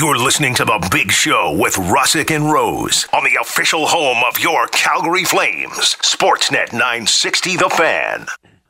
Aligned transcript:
You're 0.00 0.16
listening 0.16 0.54
to 0.54 0.64
The 0.64 0.88
Big 0.90 1.12
Show 1.12 1.54
with 1.60 1.74
Russick 1.74 2.34
and 2.34 2.50
Rose 2.50 3.06
on 3.12 3.22
the 3.22 3.36
official 3.38 3.86
home 3.86 4.24
of 4.26 4.40
your 4.40 4.66
Calgary 4.68 5.24
Flames, 5.24 5.94
Sportsnet 6.00 6.72
960 6.72 7.58
The 7.58 7.68
Fan. 7.68 8.26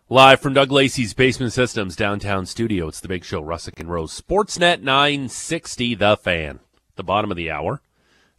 Live 0.09 0.41
from 0.41 0.55
Doug 0.55 0.73
Lacey's 0.73 1.15
Basement 1.15 1.53
Systems 1.53 1.95
downtown 1.95 2.47
studio, 2.47 2.89
it's 2.89 2.99
The 2.99 3.07
Big 3.07 3.25
Show, 3.25 3.41
Russick 3.41 3.79
and 3.79 3.89
Rose, 3.89 4.21
Sportsnet 4.21 4.83
960 4.83 5.95
The 5.95 6.17
Fan. 6.17 6.59
The 6.97 7.05
bottom 7.05 7.31
of 7.31 7.37
the 7.37 7.49
hour, 7.49 7.81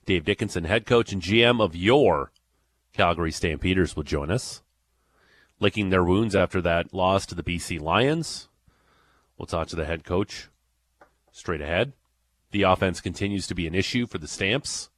Dave 0.06 0.26
Dickenson, 0.26 0.66
head 0.66 0.86
coach 0.86 1.14
and 1.14 1.22
GM 1.22 1.62
of 1.62 1.78
your 1.78 2.34
Calgary 2.92 3.32
Stampeders, 3.32 3.96
will 3.96 4.04
join 4.04 4.30
us. 4.30 4.64
Licking 5.62 5.92
their 5.92 6.04
wounds 6.04 6.36
after 6.36 6.60
that 6.60 6.94
loss 6.94 7.26
to 7.28 7.36
the 7.36 7.44
BC 7.44 7.80
Lions. 7.80 8.50
We'll 9.38 9.46
talk 9.46 9.70
to 9.70 9.78
the 9.78 9.86
head 9.86 10.04
coach 10.04 10.50
straight 11.32 11.62
ahead. 11.62 11.94
The 12.52 12.64
offense 12.64 13.02
continues 13.02 13.48
to 13.48 13.56
be 13.56 13.66
an 13.68 13.74
issue 13.76 14.06
for 14.08 14.18
the 14.18 14.28
Stamps. 14.28 14.90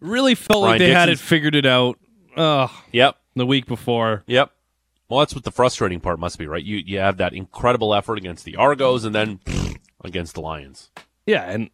Really 0.00 0.34
felt 0.34 0.64
Ryan 0.64 0.72
like 0.72 0.78
they 0.80 0.90
had 0.92 1.08
it 1.08 1.18
figured 1.18 1.54
it 1.54 1.66
out. 1.66 1.98
Uh, 2.36 2.68
Yep, 2.92 3.16
the 3.36 3.46
week 3.46 3.66
before. 3.66 4.24
yep. 4.26 4.50
Well, 5.08 5.18
that's 5.20 5.34
what 5.34 5.44
the 5.44 5.50
frustrating 5.52 6.00
part 6.00 6.18
must 6.18 6.38
be, 6.38 6.46
right? 6.46 6.64
You 6.64 6.78
you 6.78 6.98
have 6.98 7.18
that 7.18 7.34
incredible 7.34 7.94
effort 7.94 8.16
against 8.16 8.44
the 8.46 8.56
Argos 8.56 9.04
and 9.04 9.14
then 9.14 9.40
against 10.04 10.34
the 10.34 10.40
Lions. 10.40 10.90
Yeah, 11.26 11.42
and 11.42 11.68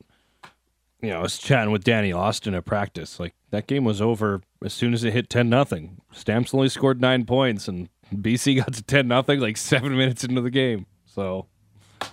you 1.01 1.11
know, 1.11 1.21
I 1.21 1.23
was 1.23 1.39
chatting 1.39 1.71
with 1.71 1.85
Danny 1.85 2.13
Austin 2.13 2.55
at 2.55 2.65
practice. 2.65 3.21
Like 3.21 3.35
that 3.51 3.69
game 3.69 3.85
was 3.85 4.03
over 4.03 4.43
as 4.63 4.73
soon 4.75 4.93
as 4.93 5.05
it 5.05 5.13
hit 5.13 5.31
ten 5.31 5.49
nothing. 5.49 6.01
Stamps 6.13 6.53
only 6.53 6.69
scored 6.69 7.01
nine 7.01 7.25
points, 7.25 7.69
and 7.69 7.89
BC 8.15 8.57
got 8.57 8.73
to 8.75 8.83
ten 8.83 9.07
nothing 9.07 9.39
like 9.39 9.57
seven 9.57 9.97
minutes 9.97 10.25
into 10.25 10.41
the 10.41 10.51
game. 10.51 10.87
So, 11.07 11.47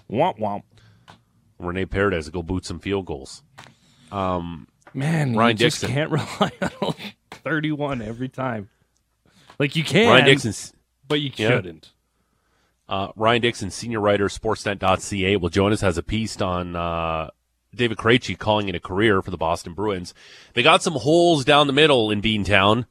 womp 0.10 0.38
womp. 0.40 0.62
Rene 1.60 1.86
Paredes 1.86 2.30
go 2.30 2.44
boot 2.44 2.66
some 2.66 2.80
field 2.80 3.06
goals. 3.06 3.42
Um, 4.12 4.68
Man, 4.94 5.36
Ryan 5.36 5.52
you 5.58 5.60
just 5.60 5.82
Dixon. 5.82 5.96
can't 5.96 6.12
rely 6.12 6.52
on 6.82 6.94
thirty-one 7.32 8.02
every 8.02 8.30
time. 8.30 8.70
Like 9.60 9.76
you 9.76 9.84
can, 9.84 10.10
Ryan 10.10 10.26
Dixon, 10.26 10.54
but 11.08 11.22
you 11.22 11.32
Yeah. 11.36 11.50
shouldn't. 11.50 11.92
uh, 12.90 13.10
Ryan 13.16 13.42
Dixon, 13.42 13.72
senior 13.72 14.00
writer, 14.00 14.26
Sportsnet.ca, 14.28 15.38
will 15.38 15.50
join 15.50 15.72
us. 15.74 15.82
Has 15.82 15.98
a 15.98 16.04
piece 16.04 16.40
on 16.42 16.76
uh, 16.76 17.30
David 17.74 17.98
Krejci 17.98 18.38
calling 18.38 18.70
it 18.70 18.76
a 18.76 18.80
career 18.80 19.22
for 19.22 19.32
the 19.32 19.38
Boston 19.38 19.74
Bruins. 19.74 20.14
They 20.54 20.64
got 20.64 20.84
some 20.84 20.94
holes 20.94 21.44
down 21.46 21.68
the 21.68 21.74
middle 21.74 22.12
in 22.12 22.22
Beantown. 22.22 22.86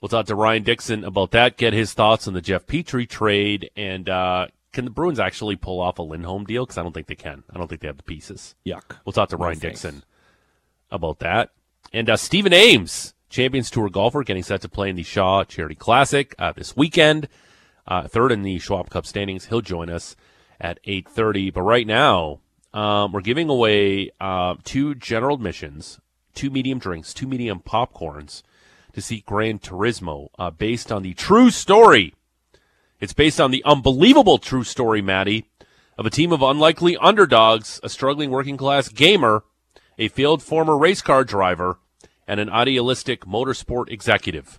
We'll 0.00 0.08
talk 0.08 0.26
to 0.26 0.34
Ryan 0.34 0.62
Dixon 0.64 1.04
about 1.04 1.30
that. 1.32 1.56
Get 1.56 1.72
his 1.72 1.92
thoughts 1.94 2.26
on 2.28 2.34
the 2.34 2.40
Jeff 2.42 2.66
Petry 2.66 3.08
trade, 3.08 3.70
and 3.76 4.08
uh, 4.08 4.46
can 4.74 4.84
the 4.84 4.90
Bruins 4.90 5.18
actually 5.18 5.56
pull 5.56 5.80
off 5.80 5.98
a 5.98 6.02
Lindholm 6.02 6.44
deal? 6.44 6.66
Because 6.66 6.76
I 6.76 6.82
don't 6.82 6.92
think 6.92 7.06
they 7.06 7.14
can. 7.14 7.44
I 7.50 7.56
don't 7.56 7.68
think 7.68 7.80
they 7.80 7.86
have 7.86 7.96
the 7.96 8.02
pieces. 8.02 8.54
Yuck. 8.66 8.96
We'll 9.04 9.12
talk 9.12 9.30
to 9.30 9.36
No 9.38 9.44
Ryan 9.44 9.60
thanks. 9.60 9.82
Dixon 9.82 10.04
about 10.90 11.20
that. 11.20 11.50
And 11.92 12.10
uh, 12.10 12.16
Stephen 12.16 12.52
Ames, 12.52 13.14
Champions 13.30 13.70
Tour 13.70 13.88
golfer, 13.88 14.22
getting 14.22 14.42
set 14.42 14.60
to 14.62 14.68
play 14.68 14.90
in 14.90 14.96
the 14.96 15.02
Shaw 15.02 15.44
Charity 15.44 15.74
Classic 15.74 16.34
uh, 16.38 16.52
this 16.52 16.76
weekend. 16.76 17.28
Uh, 17.86 18.08
third 18.08 18.32
in 18.32 18.42
the 18.42 18.58
Schwab 18.58 18.90
Cup 18.90 19.06
standings. 19.06 19.46
He'll 19.46 19.60
join 19.60 19.90
us 19.90 20.16
at 20.60 20.82
8.30. 20.84 21.52
But 21.52 21.62
right 21.62 21.86
now, 21.86 22.40
um, 22.72 23.12
we're 23.12 23.20
giving 23.20 23.48
away 23.48 24.10
uh, 24.20 24.56
two 24.64 24.94
general 24.94 25.36
admissions, 25.36 26.00
two 26.34 26.50
medium 26.50 26.78
drinks, 26.78 27.14
two 27.14 27.26
medium 27.26 27.60
popcorns 27.60 28.42
to 28.92 29.00
see 29.00 29.22
Gran 29.26 29.58
Turismo 29.58 30.28
uh, 30.38 30.50
based 30.50 30.90
on 30.90 31.02
the 31.02 31.14
true 31.14 31.50
story. 31.50 32.14
It's 33.04 33.12
based 33.12 33.38
on 33.38 33.50
the 33.50 33.62
unbelievable 33.66 34.38
true 34.38 34.64
story, 34.64 35.02
Maddie, 35.02 35.44
of 35.98 36.06
a 36.06 36.10
team 36.10 36.32
of 36.32 36.40
unlikely 36.40 36.96
underdogs, 36.96 37.78
a 37.82 37.90
struggling 37.90 38.30
working 38.30 38.56
class 38.56 38.88
gamer, 38.88 39.44
a 39.98 40.08
failed 40.08 40.42
former 40.42 40.74
race 40.74 41.02
car 41.02 41.22
driver, 41.22 41.76
and 42.26 42.40
an 42.40 42.48
idealistic 42.48 43.26
motorsport 43.26 43.90
executive. 43.90 44.58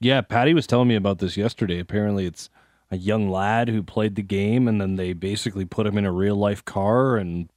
Yeah, 0.00 0.22
Patty 0.22 0.54
was 0.54 0.66
telling 0.66 0.88
me 0.88 0.94
about 0.94 1.18
this 1.18 1.36
yesterday. 1.36 1.78
Apparently, 1.78 2.24
it's 2.24 2.48
a 2.90 2.96
young 2.96 3.28
lad 3.28 3.68
who 3.68 3.82
played 3.82 4.14
the 4.14 4.22
game, 4.22 4.66
and 4.66 4.80
then 4.80 4.96
they 4.96 5.12
basically 5.12 5.66
put 5.66 5.86
him 5.86 5.98
in 5.98 6.06
a 6.06 6.12
real 6.12 6.36
life 6.36 6.64
car 6.64 7.18
and 7.18 7.50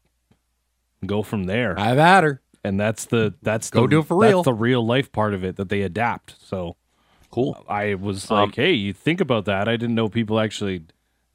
go 1.05 1.23
from 1.23 1.45
there. 1.45 1.79
I've 1.79 1.97
had 1.97 2.25
her. 2.25 2.41
and 2.65 2.77
that's 2.77 3.05
the 3.05 3.33
that's 3.41 3.69
Go 3.69 3.83
the, 3.83 3.87
do 3.87 3.99
it 3.99 4.07
for 4.07 4.21
that's 4.21 4.33
real. 4.33 4.43
the 4.43 4.53
real 4.53 4.85
life 4.85 5.09
part 5.13 5.33
of 5.33 5.45
it 5.45 5.55
that 5.55 5.69
they 5.69 5.83
adapt. 5.83 6.35
So 6.45 6.75
Cool. 7.31 7.63
I 7.67 7.95
was 7.95 8.29
Um, 8.29 8.37
like, 8.49 8.55
hey, 8.55 8.73
you 8.73 8.93
think 8.93 9.21
about 9.21 9.45
that? 9.45 9.67
I 9.67 9.77
didn't 9.77 9.95
know 9.95 10.09
people 10.09 10.39
actually 10.39 10.83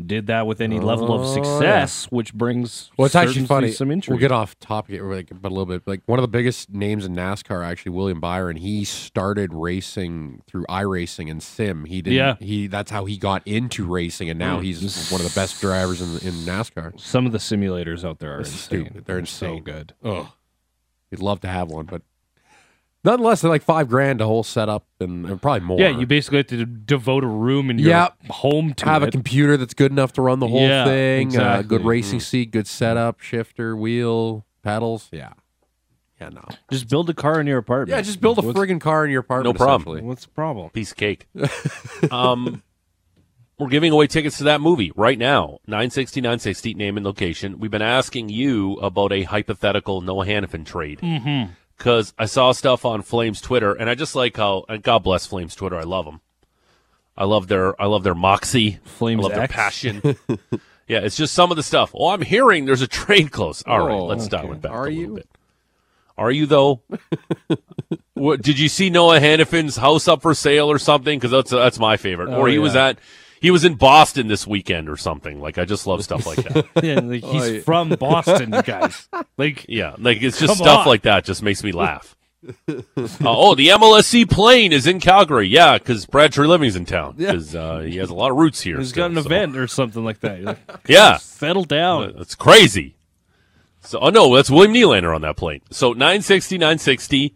did 0.04 0.26
that 0.26 0.46
with 0.46 0.60
any 0.60 0.78
level 0.78 1.10
of 1.14 1.22
Oh, 1.22 1.34
success, 1.34 2.04
which 2.10 2.34
brings 2.34 2.90
Well, 2.98 3.06
it's 3.06 3.14
actually 3.14 3.46
certainly 3.46 3.72
funny. 3.72 3.72
Some 3.72 3.88
We'll 4.12 4.18
get 4.20 4.30
off 4.30 4.58
topic, 4.58 5.00
like, 5.02 5.30
but 5.40 5.48
a 5.48 5.54
little 5.54 5.64
bit. 5.64 5.84
Like 5.86 6.02
one 6.04 6.18
of 6.18 6.22
the 6.22 6.28
biggest 6.28 6.68
names 6.70 7.06
in 7.06 7.14
NASCAR, 7.16 7.64
actually, 7.64 7.92
William 7.92 8.20
Byron. 8.20 8.58
He 8.58 8.84
started 8.84 9.54
racing 9.54 10.42
through 10.46 10.66
iRacing 10.68 11.30
and 11.30 11.42
sim. 11.42 11.86
He 11.86 12.02
did. 12.02 12.12
Yeah. 12.12 12.36
He 12.40 12.66
that's 12.66 12.90
how 12.90 13.06
he 13.06 13.16
got 13.16 13.40
into 13.46 13.86
racing, 13.86 14.28
and 14.28 14.38
now 14.38 14.60
he's 14.60 15.08
one 15.10 15.22
of 15.22 15.26
the 15.26 15.34
best 15.34 15.62
drivers 15.62 16.02
in 16.02 16.10
in 16.28 16.34
NASCAR. 16.44 17.00
Some 17.00 17.24
of 17.24 17.32
the 17.32 17.38
simulators 17.38 18.04
out 18.04 18.18
there 18.18 18.36
are 18.36 18.40
It's 18.40 18.50
insane. 18.52 18.84
stupid. 18.84 19.06
They're 19.06 19.24
so 19.24 19.60
good. 19.60 19.94
Ugh. 20.04 20.26
You'd 21.10 21.22
love 21.22 21.40
to 21.40 21.48
have 21.48 21.68
one, 21.70 21.86
but 21.86 22.02
nonetheless, 23.06 23.40
they're 23.40 23.50
like 23.50 23.62
five 23.62 23.88
grand 23.88 24.20
a 24.20 24.26
whole 24.26 24.42
setup, 24.42 24.84
and, 25.00 25.24
and 25.24 25.40
probably 25.40 25.60
more. 25.66 25.80
Yeah, 25.80 25.88
you 25.88 26.06
basically 26.06 26.38
have 26.38 26.46
to 26.48 26.66
devote 26.66 27.24
a 27.24 27.28
room 27.28 27.70
in 27.70 27.78
your 27.78 27.88
Yep. 27.90 28.26
home 28.28 28.74
to 28.74 28.84
have 28.84 29.02
a 29.02 29.10
computer 29.10 29.56
that's 29.56 29.72
good 29.74 29.90
enough 29.92 30.12
to 30.14 30.22
run 30.22 30.40
the 30.40 30.48
whole 30.48 30.60
Yeah, 30.68 30.84
thing. 30.84 31.28
Uh, 31.28 31.30
exactly. 31.30 31.68
good 31.78 31.86
racing 31.86 32.20
seat, 32.20 32.50
good 32.50 32.66
setup, 32.66 33.20
shifter, 33.20 33.74
wheel, 33.76 34.44
pedals. 34.62 35.08
Yeah. 35.10 35.32
Yeah, 36.20 36.30
no. 36.30 36.44
Just 36.70 36.88
build 36.88 37.08
a 37.10 37.14
car 37.14 37.40
in 37.40 37.46
your 37.46 37.58
apartment. 37.58 37.94
Yeah, 37.96 38.02
just 38.02 38.20
build 38.20 38.38
a 38.38 38.42
What's- 38.42 38.58
friggin' 38.58 38.80
car 38.80 39.04
in 39.04 39.10
your 39.10 39.20
apartment. 39.20 39.54
No 39.58 39.64
problem. 39.64 39.96
essentially. 39.96 40.08
What's 40.08 40.24
the 40.24 40.30
problem? 40.32 40.70
Piece 40.70 40.90
of 40.92 40.96
cake. 40.96 41.26
um, 42.10 42.62
we're 43.58 43.68
giving 43.68 43.92
away 43.92 44.06
tickets 44.06 44.38
to 44.38 44.44
that 44.44 44.60
movie 44.62 44.92
right 44.96 45.18
now. 45.18 45.58
960, 45.66 46.20
960, 46.22 46.74
name 46.74 46.96
and 46.96 47.04
location. 47.04 47.58
We've 47.58 47.70
been 47.70 47.82
asking 47.82 48.30
you 48.30 48.74
about 48.74 49.12
a 49.12 49.22
hypothetical 49.24 50.00
Noah 50.00 50.26
Hanifin 50.26 50.64
trade. 50.64 51.00
Mm-hmm. 51.00 51.52
Because 51.76 52.14
I 52.18 52.24
saw 52.26 52.52
stuff 52.52 52.84
on 52.84 53.02
Flames 53.02 53.40
Twitter, 53.40 53.72
and 53.74 53.90
I 53.90 53.94
just 53.94 54.14
like 54.14 54.36
how, 54.36 54.64
and 54.68 54.82
God 54.82 55.00
bless 55.00 55.26
Flames 55.26 55.54
Twitter. 55.54 55.76
I 55.76 55.82
love 55.82 56.04
them. 56.06 56.20
I 57.16 57.24
love 57.24 57.48
their, 57.48 57.80
I 57.80 57.86
love 57.86 58.02
their 58.02 58.14
moxie. 58.14 58.78
Flames 58.84 59.20
I 59.20 59.28
love 59.28 59.34
their 59.36 59.48
passion. 59.48 60.02
yeah, 60.88 61.00
it's 61.00 61.16
just 61.16 61.34
some 61.34 61.50
of 61.50 61.56
the 61.56 61.62
stuff. 61.62 61.90
Oh, 61.94 62.08
I'm 62.08 62.22
hearing 62.22 62.64
there's 62.64 62.82
a 62.82 62.86
trade 62.86 63.30
close. 63.30 63.62
All 63.66 63.86
right, 63.86 63.94
Oh, 63.94 64.06
let's 64.06 64.28
dial 64.28 64.44
okay. 64.46 64.52
it 64.54 64.62
back 64.62 64.72
Are 64.72 64.86
a 64.86 64.90
little 64.90 64.92
you? 65.02 65.14
bit. 65.16 65.28
Are 66.18 66.30
you 66.30 66.46
though? 66.46 66.80
what, 68.14 68.40
did 68.40 68.58
you 68.58 68.68
see 68.70 68.88
Noah 68.88 69.20
Hanifin's 69.20 69.76
house 69.76 70.08
up 70.08 70.22
for 70.22 70.34
sale 70.34 70.70
or 70.70 70.78
something? 70.78 71.18
Because 71.18 71.30
that's 71.30 71.50
that's 71.50 71.78
my 71.78 71.98
favorite. 71.98 72.30
Oh, 72.30 72.38
or 72.40 72.48
he 72.48 72.58
was 72.58 72.74
at 72.74 72.98
he 73.40 73.50
was 73.50 73.64
in 73.64 73.74
Boston 73.74 74.28
this 74.28 74.46
weekend 74.46 74.88
or 74.88 74.96
something. 74.96 75.40
Like 75.40 75.58
I 75.58 75.64
just 75.64 75.86
love 75.86 76.02
stuff 76.04 76.26
like 76.26 76.38
that. 76.44 76.66
Yeah, 76.82 77.00
like 77.00 77.22
he's 77.24 77.42
Oh, 77.42 77.46
yeah. 77.46 77.60
from 77.60 77.88
Boston, 77.90 78.50
guys. 78.64 79.08
Like, 79.36 79.66
yeah, 79.68 79.94
like 79.98 80.22
it's 80.22 80.38
just 80.38 80.56
stuff 80.56 80.80
on. 80.80 80.86
like 80.86 81.02
that 81.02 81.24
just 81.24 81.42
makes 81.42 81.62
me 81.64 81.72
laugh. 81.72 82.14
Uh, 82.68 82.82
oh, 83.22 83.54
the 83.56 83.68
MLSE 83.68 84.30
plane 84.30 84.72
is 84.72 84.86
in 84.86 85.00
Calgary. 85.00 85.48
Yeah, 85.48 85.78
because 85.78 86.06
Brad 86.06 86.32
Treliving's 86.32 86.76
in 86.76 86.84
town. 86.84 87.16
Because 87.16 87.56
uh, 87.56 87.80
he 87.80 87.96
has 87.96 88.08
a 88.10 88.14
lot 88.14 88.30
of 88.30 88.36
roots 88.36 88.60
here. 88.60 88.78
he's 88.78 88.90
still, 88.90 89.08
got 89.08 89.16
an 89.16 89.22
so- 89.22 89.26
event 89.26 89.56
or 89.56 89.66
something 89.66 90.04
like 90.04 90.20
that. 90.20 90.42
Like, 90.42 90.58
Yeah, 90.88 91.16
settle 91.16 91.64
down. 91.64 92.14
That's 92.16 92.34
crazy. 92.36 92.94
So, 93.80 93.98
oh 94.00 94.10
no, 94.10 94.34
that's 94.34 94.50
William 94.50 94.74
Nylander 94.74 95.14
on 95.14 95.22
that 95.22 95.36
plane. 95.36 95.60
So 95.70 95.92
960, 95.92 96.58
960, 96.58 97.34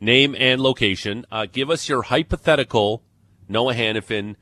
name 0.00 0.34
and 0.38 0.60
location. 0.60 1.26
Uh, 1.30 1.46
give 1.50 1.68
us 1.70 1.88
your 1.88 2.02
hypothetical 2.02 3.02
Noah 3.48 3.74
Hanifin 3.74 4.36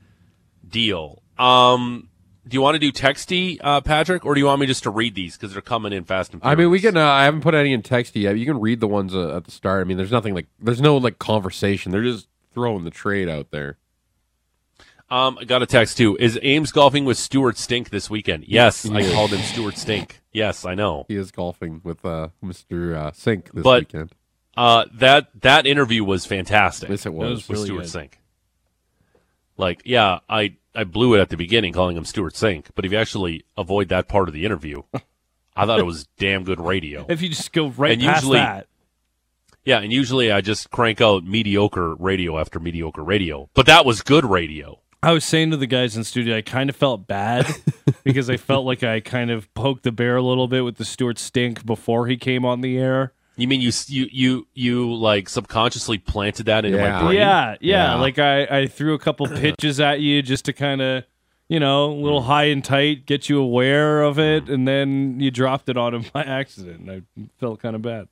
deal. 0.69 1.21
Um, 1.37 2.09
do 2.47 2.55
you 2.55 2.61
want 2.61 2.75
to 2.75 2.79
do 2.79 2.91
texty, 2.91 3.57
uh, 3.61 3.81
Patrick, 3.81 4.25
or 4.25 4.33
do 4.33 4.39
you 4.39 4.45
want 4.47 4.59
me 4.59 4.65
just 4.67 4.83
to 4.83 4.89
read 4.89 5.13
these 5.15 5.37
because 5.37 5.53
they're 5.53 5.61
coming 5.61 5.93
in 5.93 6.03
fast 6.03 6.33
and 6.33 6.41
Furious? 6.41 6.57
I 6.57 6.59
mean, 6.59 6.69
we 6.71 6.79
can. 6.79 6.97
Uh, 6.97 7.05
I 7.05 7.23
haven't 7.25 7.41
put 7.41 7.53
any 7.53 7.73
in 7.73 7.81
text 7.81 8.15
yet. 8.15 8.37
You 8.37 8.45
can 8.45 8.59
read 8.59 8.79
the 8.79 8.87
ones 8.87 9.13
uh, 9.13 9.37
at 9.37 9.43
the 9.45 9.51
start. 9.51 9.81
I 9.81 9.83
mean, 9.83 9.97
there's 9.97 10.11
nothing 10.11 10.33
like. 10.33 10.47
There's 10.59 10.81
no 10.81 10.97
like 10.97 11.19
conversation. 11.19 11.91
They're 11.91 12.03
just 12.03 12.27
throwing 12.53 12.83
the 12.83 12.91
trade 12.91 13.29
out 13.29 13.51
there. 13.51 13.77
Um, 15.11 15.37
I 15.39 15.43
got 15.45 15.61
a 15.63 15.65
text 15.65 15.97
too. 15.97 16.17
Is 16.19 16.37
Ames 16.43 16.71
golfing 16.71 17.03
with 17.05 17.17
Stewart 17.17 17.57
Stink 17.57 17.89
this 17.89 18.09
weekend? 18.09 18.45
Yes, 18.47 18.87
I 18.87 19.11
called 19.11 19.31
him 19.31 19.41
Stewart 19.41 19.75
Stink. 19.77 20.21
Yes, 20.31 20.65
I 20.65 20.75
know. 20.75 21.05
He 21.07 21.15
is 21.15 21.31
golfing 21.31 21.81
with 21.83 22.05
uh, 22.05 22.29
Mr. 22.43 22.95
Uh, 22.95 23.11
Cink 23.11 23.51
this 23.51 23.63
But- 23.63 23.81
weekend. 23.93 24.11
Uh, 24.57 24.85
that 24.95 25.27
that 25.41 25.65
interview 25.65 26.03
was 26.03 26.25
fantastic. 26.25 26.89
Yes, 26.89 27.05
it 27.05 27.13
was. 27.13 27.29
was 27.29 27.47
with 27.47 27.57
really 27.57 27.65
Stewart 27.67 27.83
good. 27.83 28.11
Cink. 28.11 28.13
Like, 29.55 29.81
yeah, 29.85 30.19
I 30.27 30.55
I 30.75 30.83
blew 30.83 31.15
it 31.15 31.19
at 31.19 31.29
the 31.29 31.37
beginning 31.37 31.73
calling 31.73 31.97
him 31.97 32.05
Stewart 32.05 32.33
Cink, 32.33 32.67
but 32.75 32.85
if 32.85 32.91
you 32.91 32.97
actually 32.97 33.43
avoid 33.57 33.89
that 33.89 34.07
part 34.07 34.27
of 34.27 34.33
the 34.33 34.45
interview, 34.45 34.83
I 35.55 35.65
thought 35.65 35.79
it 35.79 35.85
was 35.85 36.07
damn 36.17 36.43
good 36.43 36.59
radio. 36.61 37.05
If 37.09 37.21
you 37.21 37.29
just 37.29 37.51
go 37.51 37.67
right 37.69 37.93
And 37.93 38.01
past 38.01 38.23
usually- 38.23 38.39
that, 38.39 38.67
Yeah, 39.65 39.79
and 39.79 39.91
usually 39.91 40.31
I 40.31 40.41
just 40.41 40.69
crank 40.71 41.01
out 41.01 41.23
mediocre 41.25 41.95
radio 41.95 42.39
after 42.39 42.59
mediocre 42.59 43.03
radio, 43.03 43.49
but 43.53 43.65
that 43.65 43.85
was 43.85 44.01
good 44.01 44.25
radio. 44.25 44.79
I 45.01 45.11
was 45.13 45.23
saying 45.23 45.51
to 45.51 45.57
the 45.57 45.67
guys 45.67 45.95
in 45.95 46.03
studio, 46.03 46.35
I 46.37 46.41
kind 46.41 46.69
of 46.69 46.75
felt 46.75 47.07
bad 47.07 47.47
because 48.03 48.29
I 48.29 48.37
felt 48.37 48.65
like 48.65 48.83
I 48.83 48.99
kind 48.99 49.31
of 49.31 49.51
poked 49.53 49.83
the 49.83 49.91
bear 49.91 50.17
a 50.17 50.21
little 50.21 50.47
bit 50.47 50.65
with 50.65 50.75
the 50.77 50.85
Stewart 50.85 51.17
stink 51.17 51.65
before 51.65 52.07
he 52.07 52.17
came 52.17 52.43
on 52.45 52.61
the 52.61 52.77
air. 52.77 53.13
You 53.39 53.47
mean 53.47 53.61
you 53.61 53.71
you 53.87 54.07
you 54.11 54.47
you 54.53 54.93
like 54.93 55.29
subconsciously 55.29 55.97
planted 55.97 56.45
that 56.47 56.65
into 56.65 56.77
Yeah. 56.77 56.91
my 56.91 57.01
brain? 57.05 57.17
Yeah, 57.17 57.55
yeah, 57.61 57.93
Yeah. 57.93 57.95
Like 57.95 58.19
I, 58.19 58.43
I 58.45 58.67
threw 58.67 58.93
a 58.93 58.99
couple 58.99 59.27
pitches 59.35 59.79
at 59.79 60.01
you 60.01 60.21
just 60.21 60.45
to 60.45 60.53
kind 60.53 60.81
of, 60.81 61.03
you 61.47 61.59
know, 61.59 61.91
a 61.91 61.95
Mm. 61.95 62.01
little 62.03 62.21
high 62.23 62.45
and 62.45 62.63
tight, 62.63 63.05
get 63.05 63.29
you 63.29 63.39
aware 63.39 64.01
of 64.03 64.19
it, 64.19 64.49
and 64.49 64.67
then 64.67 65.19
you 65.19 65.31
dropped 65.31 65.69
it 65.69 65.77
on 65.77 65.93
him 65.93 66.05
by 66.13 66.23
accident. 66.23 66.81
and 66.81 66.91
I 66.91 67.01
felt 67.39 67.59
kind 67.61 67.75
of 67.75 67.81
bad. 67.81 68.07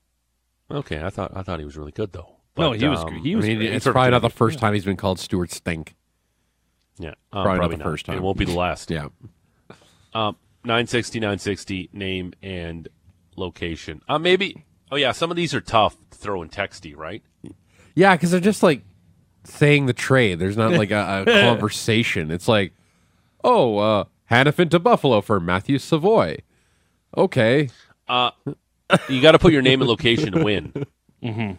Okay, 0.72 1.02
I 1.04 1.10
thought 1.10 1.32
I 1.36 1.42
thought 1.44 1.60
he 1.60 1.66
was 1.66 1.78
really 1.78 1.92
good 1.92 2.14
though. 2.14 2.38
no, 2.58 2.72
he 2.72 2.88
was 2.88 3.04
um, 3.04 3.14
he 3.22 3.34
I 3.34 3.36
was 3.36 3.46
mean, 3.46 3.58
great. 3.58 3.74
it's 3.74 3.86
probably 3.86 4.12
not 4.12 4.22
the 4.22 4.30
first 4.30 4.60
time 4.60 4.74
he's 4.74 4.86
been 4.86 4.98
called 4.98 5.20
Stewart 5.20 5.52
Stink. 5.52 5.96
Yeah, 7.00 7.10
um, 7.32 7.44
Probably 7.44 7.60
not 7.60 7.78
the 7.78 7.84
first 7.84 8.06
time. 8.08 8.18
It 8.18 8.22
won't 8.24 8.38
be 8.40 8.46
the 8.46 8.56
last. 8.56 8.90
Yeah. 8.90 9.10
Um, 10.16 10.36
960, 10.64 11.20
960, 11.20 11.90
name 11.94 12.34
and 12.42 12.88
location. 13.36 14.02
Uh, 14.10 14.18
maybe. 14.18 14.64
Oh 14.92 14.96
yeah, 14.96 15.12
some 15.12 15.30
of 15.32 15.38
these 15.38 15.54
are 15.54 15.62
tough 15.62 15.96
to 16.12 16.18
throw 16.18 16.42
in 16.42 16.50
texty, 16.50 16.96
right? 16.96 17.22
Yeah, 17.96 18.16
because 18.16 18.32
they're 18.32 18.40
just 18.40 18.64
like 18.64 18.84
saying 19.44 19.86
the 19.86 19.94
trade. 19.94 20.40
There's 20.40 20.58
not 20.58 20.72
like 20.72 20.92
a, 20.92 21.24
a 21.28 21.32
conversation. 21.42 22.32
It's 22.32 22.48
like, 22.48 22.74
oh, 23.44 23.78
uh, 23.78 24.04
Hanifin 24.32 24.70
to 24.72 24.80
Buffalo 24.80 25.22
for 25.22 25.40
Matthew 25.40 25.78
Savoie. 25.80 26.38
Okay. 27.18 27.70
Uh, 28.08 28.32
You 29.10 29.22
got 29.22 29.32
to 29.34 29.40
put 29.40 29.52
your 29.54 29.62
name 29.62 29.82
and 29.82 29.90
location 29.90 30.32
to 30.34 30.44
win. 30.44 30.72
mm-hmm. 31.24 31.54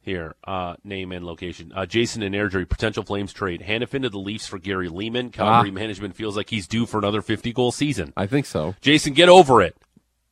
Here, 0.00 0.34
uh, 0.46 0.74
name 0.84 1.12
and 1.12 1.24
location. 1.24 1.72
Uh, 1.74 1.86
Jason 1.86 2.22
and 2.22 2.34
Airdrie, 2.34 2.68
potential 2.68 3.02
Flames 3.04 3.32
trade. 3.32 3.62
Hanifin 3.66 4.02
to 4.02 4.08
the 4.08 4.18
Leafs 4.18 4.46
for 4.46 4.58
Gary 4.58 4.88
Leeman. 4.88 5.32
Calgary 5.32 5.70
Ah. 5.70 5.72
management 5.74 6.16
feels 6.16 6.36
like 6.36 6.50
he's 6.50 6.66
due 6.66 6.86
for 6.86 6.98
another 6.98 7.22
50 7.22 7.52
goal 7.52 7.70
season. 7.72 8.12
I 8.16 8.26
think 8.26 8.46
so. 8.46 8.74
Jason, 8.80 9.12
get 9.12 9.28
over 9.28 9.62
it. 9.62 9.76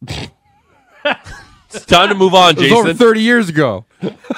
it's 1.75 1.85
time 1.87 2.09
to 2.09 2.15
move 2.15 2.35
on, 2.35 2.53
It 2.57 2.61
was 2.63 2.73
over 2.73 2.89
Jason. 2.89 2.99
30 2.99 3.21
years 3.23 3.49
ago. 3.49 3.85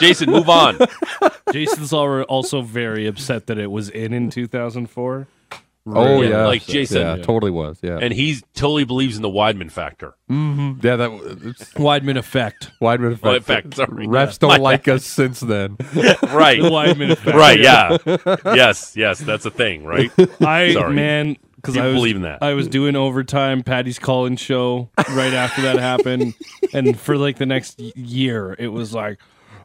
Jason, 0.01 0.31
move 0.31 0.49
on. 0.49 0.79
Jason's 1.53 1.93
al- 1.93 2.23
also 2.23 2.63
very 2.63 3.07
upset 3.07 3.47
that 3.47 3.59
it 3.59 3.71
was 3.71 3.89
in 3.89 4.13
in 4.13 4.31
2004. 4.31 5.27
Oh, 5.85 6.23
Yeah, 6.23 6.29
yeah. 6.29 6.47
like 6.47 6.65
Jason. 6.65 7.01
Yeah, 7.01 7.17
totally 7.17 7.51
was. 7.51 7.79
Yeah. 7.83 7.99
And 8.01 8.13
he 8.15 8.41
totally 8.55 8.85
believes 8.85 9.17
in 9.17 9.23
the 9.23 9.29
Weidman 9.29 9.69
factor. 9.71 10.15
Mm-hmm. 10.31 10.87
yeah, 10.87 10.95
that 10.95 11.11
it's 11.45 11.73
Weidman 11.75 12.17
effect. 12.17 12.71
Weidman 12.81 13.15
effect. 13.15 13.39
Effect, 13.43 13.75
sorry. 13.75 14.07
Refs 14.07 14.39
don't 14.39 14.61
like 14.63 14.87
us 14.87 15.05
since 15.21 15.41
then. 15.41 15.77
Right. 16.23 16.61
Weidman 16.61 17.11
effect. 17.11 17.37
right, 17.37 17.59
yeah. 17.59 17.97
yes, 18.55 18.95
yes, 18.97 19.19
that's 19.19 19.45
a 19.45 19.51
thing, 19.51 19.85
right? 19.85 20.11
I 20.41 20.73
Sorry. 20.73 20.95
man, 20.95 21.37
because 21.63 21.77
I 21.77 21.87
was 21.87 21.95
believe 21.95 22.17
in 22.17 22.23
that. 22.23 22.43
I 22.43 22.55
was 22.55 22.67
doing 22.69 22.97
overtime, 22.97 23.63
Patty's 23.63 23.99
calling 23.99 24.37
show 24.37 24.91
right 25.11 25.33
after 25.33 25.63
that 25.63 25.79
happened, 25.79 26.35
and 26.73 26.99
for 26.99 27.17
like 27.17 27.39
the 27.39 27.47
next 27.47 27.81
year, 27.81 28.55
it 28.59 28.69
was 28.69 28.93
like, 28.93 29.19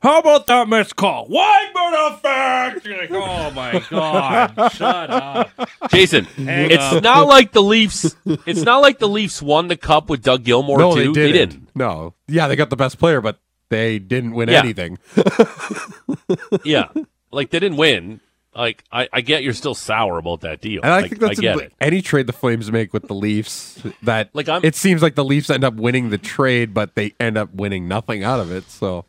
"How 0.03 0.19
about 0.19 0.45
that 0.47 0.67
missed 0.69 0.95
call? 0.95 1.27
Weidman 1.27 2.13
effect!" 2.13 2.85
You're 2.85 2.97
like, 2.99 3.11
"Oh 3.11 3.51
my 3.51 3.83
god, 3.89 4.71
shut 4.73 5.09
up!" 5.09 5.49
Jason, 5.89 6.27
it's 6.37 6.83
uh, 6.83 6.99
not 6.99 7.27
like 7.27 7.51
the 7.51 7.63
Leafs 7.63 8.15
it's 8.45 8.61
not 8.61 8.81
like 8.81 8.99
the 8.99 9.07
Leafs 9.09 9.41
won 9.41 9.67
the 9.67 9.77
cup 9.77 10.09
with 10.09 10.21
Doug 10.21 10.43
Gilmour 10.43 10.77
no, 10.77 10.93
too. 10.95 11.11
they 11.13 11.31
didn't. 11.31 11.49
didn't. 11.49 11.75
No. 11.75 12.13
Yeah, 12.27 12.47
they 12.47 12.55
got 12.55 12.69
the 12.69 12.75
best 12.75 12.99
player, 12.99 13.21
but 13.21 13.39
they 13.69 13.97
didn't 13.99 14.31
win 14.33 14.49
Yeah. 14.49 14.59
anything. 14.59 14.97
Yeah. 16.63 16.89
Like 17.31 17.49
they 17.49 17.59
didn't 17.59 17.77
win. 17.77 18.19
Like 18.57 18.83
I, 18.91 19.07
I 19.13 19.21
get 19.21 19.43
you're 19.43 19.53
still 19.53 19.75
sour 19.75 20.17
about 20.17 20.41
that 20.41 20.59
deal. 20.61 20.81
And 20.83 20.91
I 20.91 21.01
Like, 21.01 21.09
think 21.11 21.21
that's 21.21 21.39
I 21.39 21.41
get 21.41 21.53
in 21.57 21.63
it. 21.65 21.73
any 21.79 22.01
trade 22.01 22.27
the 22.27 22.33
Flames 22.33 22.71
make 22.71 22.91
with 22.93 23.07
the 23.07 23.13
Leafs. 23.13 23.81
That 24.03 24.29
Like, 24.33 24.49
I'm- 24.49 24.61
it 24.63 24.75
seems 24.75 25.01
like 25.01 25.15
the 25.15 25.23
Leafs 25.23 25.49
end 25.49 25.63
up 25.63 25.75
winning 25.75 26.09
the 26.09 26.17
trade, 26.17 26.73
but 26.73 26.95
they 26.95 27.13
end 27.19 27.37
up 27.37 27.53
winning 27.53 27.87
nothing 27.87 28.23
out 28.23 28.39
of 28.39 28.51
it. 28.51 28.69
So 28.69 29.05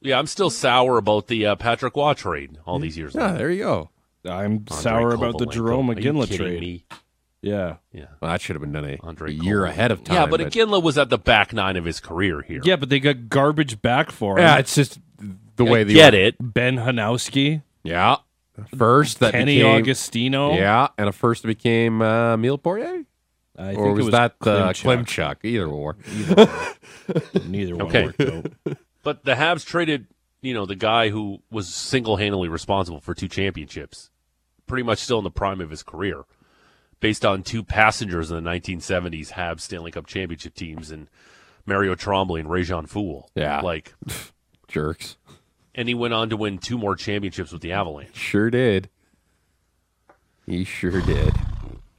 Yeah, 0.00 0.18
I'm 0.18 0.26
still 0.26 0.50
sour 0.50 0.98
about 0.98 1.26
the 1.28 1.46
uh, 1.46 1.56
Patrick 1.56 1.96
Roy 1.96 2.12
trade 2.14 2.58
all 2.66 2.78
these 2.78 2.96
years. 2.96 3.14
yeah, 3.14 3.26
later. 3.26 3.38
there 3.38 3.50
you 3.50 3.62
go. 3.64 3.90
I'm 4.26 4.64
Andre 4.70 4.76
sour 4.76 5.14
about 5.14 5.38
the 5.38 5.46
Jarome 5.46 5.90
Are 5.90 6.00
Iginla 6.00 6.34
trade. 6.34 6.60
me? 6.60 6.84
Yeah, 7.42 7.76
Yeah. 7.92 8.06
Well, 8.20 8.30
that 8.30 8.40
should 8.40 8.56
have 8.56 8.62
been 8.62 8.72
done 8.72 8.86
a, 8.86 8.96
Andre 9.02 9.32
year 9.34 9.60
Kovalenko. 9.62 9.68
ahead 9.68 9.90
of 9.90 10.02
time. 10.04 10.14
Yeah, 10.16 10.26
but 10.26 10.40
Iginla 10.40 10.82
was 10.82 10.96
at 10.96 11.10
the 11.10 11.18
back 11.18 11.52
nine 11.52 11.76
of 11.76 11.84
his 11.84 12.00
career 12.00 12.40
here. 12.40 12.62
yeah, 12.64 12.76
but 12.76 12.88
they 12.88 13.00
got 13.00 13.28
garbage 13.28 13.82
back 13.82 14.10
for 14.10 14.38
him. 14.38 14.44
yeah, 14.44 14.56
it's 14.58 14.74
just 14.74 14.98
the 15.56 15.64
way 15.66 15.80
I 15.80 15.84
the 15.84 15.92
get 15.94 16.14
it. 16.14 16.36
Ben 16.40 16.76
Hanowski, 16.76 17.60
Yeah, 17.82 18.16
first 18.76 19.20
that 19.20 19.32
Kenny 19.32 19.56
became, 19.56 19.76
Agostino. 19.76 20.54
Yeah, 20.54 20.88
and 20.98 21.08
a 21.08 21.12
first 21.12 21.42
that 21.42 21.48
became 21.48 22.00
uh, 22.02 22.34
Emile 22.34 22.58
Poirier, 22.58 23.04
I 23.58 23.66
think 23.68 23.78
or 23.78 23.92
was, 23.92 24.00
it 24.00 24.04
was 24.04 24.12
that 24.12 24.32
uh, 24.42 24.70
Klimchuk. 24.72 25.04
Klimchuk? 25.04 25.36
Either 25.44 25.66
or. 25.66 25.96
Neither 27.48 27.76
one 27.76 27.86
Okay. 27.86 28.04
worked 28.06 28.20
out. 28.20 28.76
But 29.02 29.24
the 29.24 29.34
Habs 29.34 29.64
traded, 29.66 30.06
you 30.40 30.54
know, 30.54 30.66
the 30.66 30.76
guy 30.76 31.10
who 31.10 31.42
was 31.50 31.68
single 31.72 32.16
handedly 32.16 32.48
responsible 32.48 33.00
for 33.00 33.14
two 33.14 33.28
championships, 33.28 34.10
pretty 34.66 34.82
much 34.82 34.98
still 34.98 35.18
in 35.18 35.24
the 35.24 35.30
prime 35.30 35.60
of 35.60 35.70
his 35.70 35.82
career, 35.82 36.24
based 37.00 37.24
on 37.24 37.42
two 37.42 37.62
passengers 37.62 38.30
in 38.30 38.42
the 38.42 38.50
1970s 38.50 39.32
Habs 39.32 39.60
Stanley 39.60 39.90
Cup 39.90 40.06
championship 40.06 40.54
teams 40.54 40.90
and 40.90 41.08
Mario 41.66 41.94
Tremblay 41.94 42.40
and 42.40 42.48
Rejean 42.48 42.90
Houle. 42.90 43.28
Yeah. 43.34 43.60
Like, 43.60 43.94
Jerks. 44.68 45.16
And 45.74 45.88
he 45.88 45.94
went 45.94 46.14
on 46.14 46.30
to 46.30 46.36
win 46.36 46.58
two 46.58 46.78
more 46.78 46.96
championships 46.96 47.52
with 47.52 47.62
the 47.62 47.72
Avalanche. 47.72 48.16
Sure 48.16 48.50
did. 48.50 48.88
He 50.46 50.64
sure 50.64 51.00
did. 51.00 51.34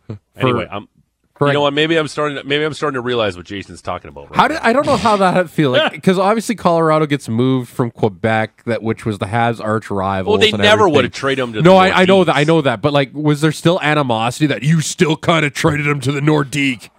anyway, 0.35 0.67
I'm. 0.69 0.87
for 1.35 1.47
you 1.47 1.53
know 1.53 1.61
what? 1.61 1.73
Maybe 1.73 1.97
I'm 1.97 2.07
starting. 2.07 2.37
To, 2.37 2.43
maybe 2.43 2.63
I'm 2.63 2.73
starting 2.73 2.95
to 2.95 3.01
realize 3.01 3.35
what 3.35 3.45
Jason's 3.45 3.81
talking 3.81 4.09
about. 4.09 4.29
Right 4.29 4.35
How 4.35 4.47
did 4.47 4.57
I 4.57 4.71
don't 4.71 4.85
know 4.85 4.97
how 4.97 5.17
that 5.17 5.49
feel 5.49 5.71
like 5.71 5.91
because 5.93 6.19
obviously 6.19 6.55
Colorado 6.55 7.05
gets 7.07 7.27
moved 7.27 7.69
from 7.69 7.89
Quebec 7.91 8.63
that 8.65 8.83
which 8.83 9.05
was 9.05 9.17
the 9.17 9.25
Habs 9.25 9.59
arch 9.63 9.89
rival. 9.89 10.33
Well, 10.33 10.39
they 10.39 10.51
never 10.51 10.87
would 10.87 11.05
have 11.05 11.13
traded 11.13 11.43
him 11.43 11.53
to. 11.53 11.61
No, 11.61 11.75
I, 11.75 12.01
I 12.01 12.05
know 12.05 12.23
that 12.23 12.35
I 12.35 12.43
know 12.43 12.61
that, 12.61 12.81
but 12.81 12.93
like, 12.93 13.11
was 13.13 13.41
there 13.41 13.51
still 13.51 13.79
animosity 13.81 14.45
that 14.47 14.63
you 14.63 14.81
still 14.81 15.17
kind 15.17 15.45
of 15.45 15.53
traded 15.53 15.87
him 15.87 15.99
to 16.01 16.11
the 16.11 16.19
Nordique? 16.21 16.89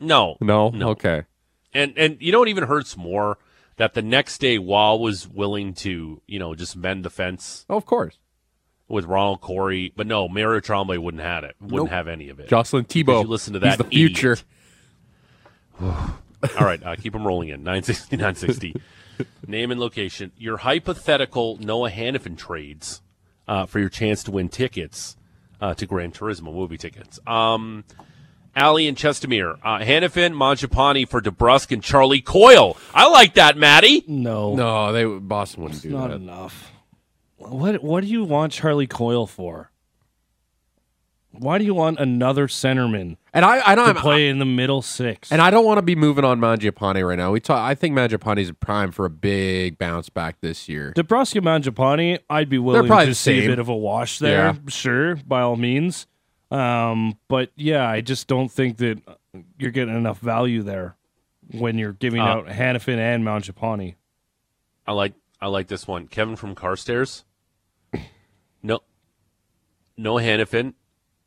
No, 0.00 0.36
No, 0.40 0.68
no. 0.70 0.90
okay, 0.90 1.22
And 1.72 1.96
and 1.96 2.18
you 2.20 2.30
know 2.30 2.38
what 2.40 2.48
even 2.48 2.64
hurts 2.64 2.96
more 2.96 3.38
that 3.76 3.94
the 3.94 4.02
next 4.02 4.38
day 4.38 4.58
Wall 4.58 4.98
was 5.00 5.26
willing 5.28 5.74
to 5.74 6.20
you 6.26 6.38
know 6.38 6.54
just 6.54 6.76
mend 6.76 7.04
the 7.04 7.10
fence 7.10 7.64
oh, 7.68 7.76
of 7.76 7.86
course. 7.86 8.18
with 8.88 9.04
Ronald 9.04 9.40
Corey, 9.40 9.92
but 9.96 10.06
no, 10.06 10.28
Mario 10.28 10.60
Tremblay 10.60 10.98
wouldn't 10.98 11.22
have 11.22 11.44
it. 11.44 11.56
Wouldn't 11.60 11.82
Nope. 11.82 11.88
have 11.90 12.08
any 12.08 12.28
of 12.28 12.40
it. 12.40 12.48
Jocelyn 12.48 12.84
Thibault. 12.84 13.22
You 13.22 13.28
listen 13.28 13.52
to 13.54 13.58
that. 13.60 13.68
He's 13.68 13.78
the 13.78 13.84
future. 13.84 14.38
All 15.80 16.20
right, 16.60 16.82
uh, 16.82 16.94
keep 16.96 17.12
them 17.14 17.26
rolling 17.26 17.48
in 17.48 17.62
960, 17.62 18.16
960. 18.16 18.74
Name 19.46 19.70
and 19.70 19.80
location. 19.80 20.32
Your 20.36 20.58
hypothetical 20.58 21.56
Noah 21.58 21.90
Hanifin 21.90 22.36
trades 22.36 23.00
uh, 23.48 23.64
for 23.66 23.78
your 23.78 23.88
chance 23.88 24.22
to 24.24 24.30
win 24.30 24.48
tickets 24.48 25.16
uh, 25.60 25.72
to 25.74 25.86
Gran 25.86 26.12
Turismo 26.12 26.52
movie 26.52 26.76
tickets. 26.76 27.18
Um, 27.26 27.84
Ali 28.56 28.86
and 28.86 28.96
Chestermere. 28.96 29.58
Uh, 29.62 29.78
Hanifin, 29.78 30.34
Mangiapane 30.34 31.08
for 31.08 31.20
DeBrusk 31.20 31.72
and 31.72 31.82
Charlie 31.82 32.20
Coyle. 32.20 32.76
I 32.94 33.08
like 33.08 33.34
that, 33.34 33.56
Maddie. 33.56 34.04
No, 34.06 34.54
No, 34.54 34.92
they 34.92 35.04
Boston 35.04 35.62
wouldn't 35.64 35.82
do 35.82 35.90
not 35.90 36.08
that. 36.10 36.16
enough. 36.16 36.70
What 37.36 37.82
What 37.82 38.02
do 38.02 38.06
you 38.08 38.24
want 38.24 38.52
Charlie 38.52 38.86
Coyle 38.86 39.26
for? 39.26 39.70
Why 41.36 41.58
do 41.58 41.64
you 41.64 41.74
want 41.74 41.98
another 41.98 42.46
centerman 42.46 43.16
And 43.32 43.44
I, 43.44 43.60
I 43.72 43.74
to 43.74 43.82
don't, 43.86 43.98
play 43.98 44.28
in 44.28 44.38
the 44.38 44.44
middle 44.44 44.82
six? 44.82 45.32
and 45.32 45.42
I 45.42 45.50
don't 45.50 45.64
want 45.64 45.78
to 45.78 45.82
be 45.82 45.96
moving 45.96 46.24
on 46.24 46.38
Mangiapane 46.38 47.04
right 47.06 47.18
now. 47.18 47.32
We 47.32 47.40
talk. 47.40 47.58
I 47.58 47.74
think 47.74 47.96
Mangiapane's 47.96 48.52
prime 48.60 48.92
for 48.92 49.04
a 49.04 49.10
big 49.10 49.76
bounce 49.76 50.08
back 50.08 50.40
this 50.40 50.68
year. 50.68 50.92
Nebraska 50.96 51.40
Mangiapane, 51.40 52.20
I'd 52.30 52.48
be 52.48 52.58
willing 52.58 52.86
probably 52.86 53.06
to 53.06 53.10
the 53.10 53.14
see 53.16 53.38
a 53.38 53.40
same. 53.42 53.50
bit 53.50 53.58
of 53.58 53.68
a 53.68 53.74
wash 53.74 54.20
there. 54.20 54.44
Yeah. 54.44 54.54
Sure, 54.68 55.16
by 55.16 55.40
all 55.40 55.56
means. 55.56 56.06
Um, 56.54 57.18
but 57.28 57.50
yeah, 57.56 57.88
I 57.88 58.00
just 58.00 58.28
don't 58.28 58.50
think 58.50 58.76
that 58.78 59.00
you're 59.58 59.70
getting 59.72 59.96
enough 59.96 60.20
value 60.20 60.62
there 60.62 60.96
when 61.50 61.78
you're 61.78 61.92
giving 61.92 62.20
Uh, 62.20 62.24
out 62.26 62.46
Hanifin 62.46 62.98
and 62.98 63.24
Mangiapane. 63.24 63.94
I 64.86 64.92
like 64.92 65.14
I 65.40 65.48
like 65.48 65.66
this 65.68 65.86
one. 65.88 66.06
Kevin 66.08 66.36
from 66.36 66.54
Carstairs. 66.54 67.24
No, 68.62 68.80
no 69.96 70.14
Hanifin, 70.14 70.74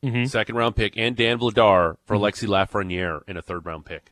Mm-hmm. 0.03 0.25
second 0.25 0.55
round 0.55 0.75
pick, 0.75 0.95
and 0.97 1.15
Dan 1.15 1.39
Vladar 1.39 1.97
for 2.05 2.15
Alexi 2.15 2.47
Lafreniere 2.47 3.21
in 3.27 3.35
a 3.37 3.41
third 3.41 3.65
round 3.65 3.85
pick. 3.85 4.11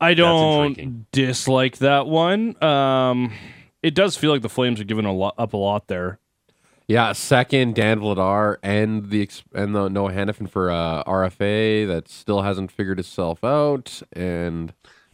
I 0.00 0.14
don't 0.14 1.10
dislike 1.12 1.78
that 1.78 2.06
one. 2.06 2.62
Um, 2.62 3.32
it 3.82 3.94
does 3.94 4.16
feel 4.16 4.30
like 4.32 4.42
the 4.42 4.48
Flames 4.48 4.80
are 4.80 4.84
giving 4.84 5.06
a 5.06 5.12
lot, 5.12 5.34
up 5.38 5.52
a 5.54 5.56
lot 5.56 5.86
there. 5.88 6.18
Yeah, 6.88 7.12
second 7.12 7.74
Dan 7.74 7.98
Vladar 8.00 8.58
and 8.62 9.10
the 9.10 9.28
and 9.52 9.74
the 9.74 9.88
Noah 9.88 10.12
Hanifin 10.12 10.48
for 10.48 10.70
uh, 10.70 11.02
RFA 11.04 11.86
that 11.88 12.08
still 12.08 12.42
hasn't 12.42 12.70
figured 12.70 13.00
itself 13.00 13.42
out. 13.42 14.02
And 14.12 14.72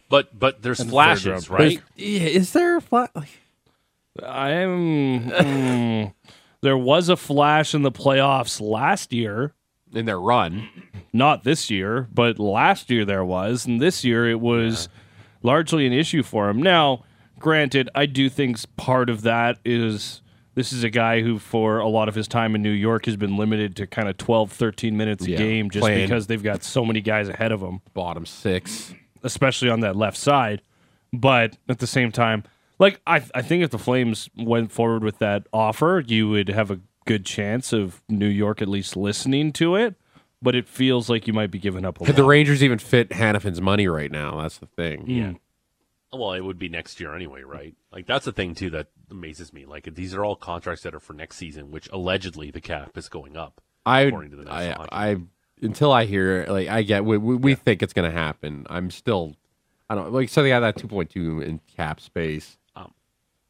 But 0.09 0.37
but 0.37 0.61
there's 0.61 0.79
And 0.79 0.89
flashes, 0.91 1.49
round 1.49 1.59
right? 1.59 1.81
yeah, 1.95 2.21
is 2.27 2.53
there 2.53 2.77
a 2.77 2.81
flat? 2.81 3.09
Like, 3.15 3.39
I'm. 4.23 5.29
mm, 5.31 6.13
There 6.61 6.77
was 6.77 7.09
a 7.09 7.17
flash 7.17 7.73
in 7.73 7.81
the 7.81 7.91
playoffs 7.91 8.61
last 8.61 9.11
year, 9.11 9.53
in 9.93 10.05
their 10.05 10.19
run. 10.19 10.69
not 11.11 11.43
this 11.43 11.71
year, 11.71 12.07
but 12.13 12.37
last 12.37 12.91
year 12.91 13.03
there 13.03 13.25
was, 13.25 13.65
and 13.65 13.81
this 13.81 14.03
year 14.03 14.29
it 14.29 14.39
was 14.39 14.89
largely 15.41 15.87
an 15.87 15.93
issue 15.93 16.21
for 16.23 16.49
him. 16.49 16.61
Now, 16.61 17.03
granted, 17.39 17.89
I 17.95 18.05
do 18.05 18.29
think 18.29 18.59
part 18.77 19.09
of 19.09 19.23
that 19.23 19.57
is 19.65 20.21
this 20.55 20.71
is 20.73 20.83
a 20.83 20.89
guy 20.89 21.21
who, 21.21 21.39
for 21.39 21.79
a 21.79 21.87
lot 21.87 22.07
of 22.09 22.15
his 22.15 22.27
time 22.27 22.55
in 22.55 22.61
New 22.61 22.69
York, 22.71 23.05
has 23.05 23.15
been 23.15 23.37
limited 23.37 23.75
to 23.77 23.87
kind 23.87 24.07
of 24.07 24.17
12, 24.17 24.51
13 24.51 24.95
minutes 24.95 25.25
a 25.25 25.31
Yeah, 25.31 25.37
game 25.37 25.69
just 25.69 25.81
playing- 25.81 26.07
because 26.07 26.27
they've 26.27 26.43
got 26.43 26.63
so 26.63 26.85
many 26.85 27.01
guys 27.01 27.27
ahead 27.29 27.51
of 27.51 27.61
him. 27.61 27.81
Bottom 27.93 28.25
six. 28.25 28.93
especially 29.23 29.69
on 29.69 29.79
that 29.79 29.95
left 29.95 30.17
side. 30.17 30.61
But 31.13 31.57
at 31.69 31.79
the 31.79 31.87
same 31.87 32.11
time, 32.11 32.43
like 32.79 32.99
I, 33.07 33.21
I 33.33 33.41
think 33.41 33.63
if 33.63 33.69
the 33.69 33.77
Flames 33.77 34.29
went 34.35 34.71
forward 34.71 35.03
with 35.03 35.19
that 35.19 35.47
offer, 35.53 36.03
you 36.05 36.27
would 36.29 36.49
have 36.49 36.69
a 36.71 36.79
good 37.05 37.25
chance 37.25 37.71
of 37.71 38.01
New 38.09 38.27
York 38.27 38.61
at 38.61 38.67
least 38.67 38.97
listening 38.97 39.51
to 39.53 39.75
it. 39.75 39.95
But 40.41 40.55
it 40.55 40.67
feels 40.67 41.09
like 41.09 41.25
you 41.25 41.31
might 41.31 41.51
be 41.51 41.59
giving 41.59 41.85
up 41.85 41.95
a 41.97 41.99
Could 41.99 42.09
lot. 42.09 42.15
the 42.17 42.23
Rangers 42.25 42.61
even 42.61 42.79
fit 42.79 43.09
Hanifin's 43.11 43.61
money 43.61 43.87
right 43.87 44.11
now? 44.11 44.41
That's 44.41 44.57
the 44.57 44.65
thing. 44.65 45.05
Yeah. 45.07 45.33
Well, 46.13 46.33
it 46.33 46.41
would 46.41 46.59
be 46.59 46.69
next 46.69 46.99
year 46.99 47.15
anyway, 47.15 47.43
right? 47.43 47.75
Like 47.91 48.05
that's 48.05 48.25
the 48.25 48.31
thing 48.31 48.55
too 48.55 48.69
that 48.71 48.87
amazes 49.09 49.51
me. 49.53 49.65
Like 49.65 49.93
these 49.95 50.13
are 50.13 50.23
all 50.23 50.35
contracts 50.35 50.83
that 50.83 50.93
are 50.93 50.99
for 50.99 51.13
next 51.13 51.37
season, 51.37 51.71
which 51.71 51.89
allegedly 51.91 52.51
the 52.51 52.61
cap 52.61 52.97
is 52.97 53.09
going 53.09 53.35
up. 53.37 53.61
I, 53.85 54.01
According 54.01 54.31
to 54.31 54.37
the 54.37 54.51
I, 54.51 54.75
I, 54.91 55.17
until 55.61 55.91
I 55.91 56.05
hear 56.05 56.45
like 56.47 56.67
I 56.67 56.83
get 56.83 57.03
we, 57.03 57.17
we, 57.17 57.35
we 57.35 57.55
think 57.55 57.81
it's 57.81 57.93
going 57.93 58.09
to 58.09 58.17
happen. 58.17 58.65
I'm 58.69 58.91
still, 58.91 59.35
I 59.89 59.95
don't 59.95 60.13
like 60.13 60.29
so 60.29 60.43
they 60.43 60.49
got 60.49 60.61
that 60.61 60.75
2.2 60.77 61.43
in 61.43 61.59
cap 61.75 61.99
space. 61.99 62.57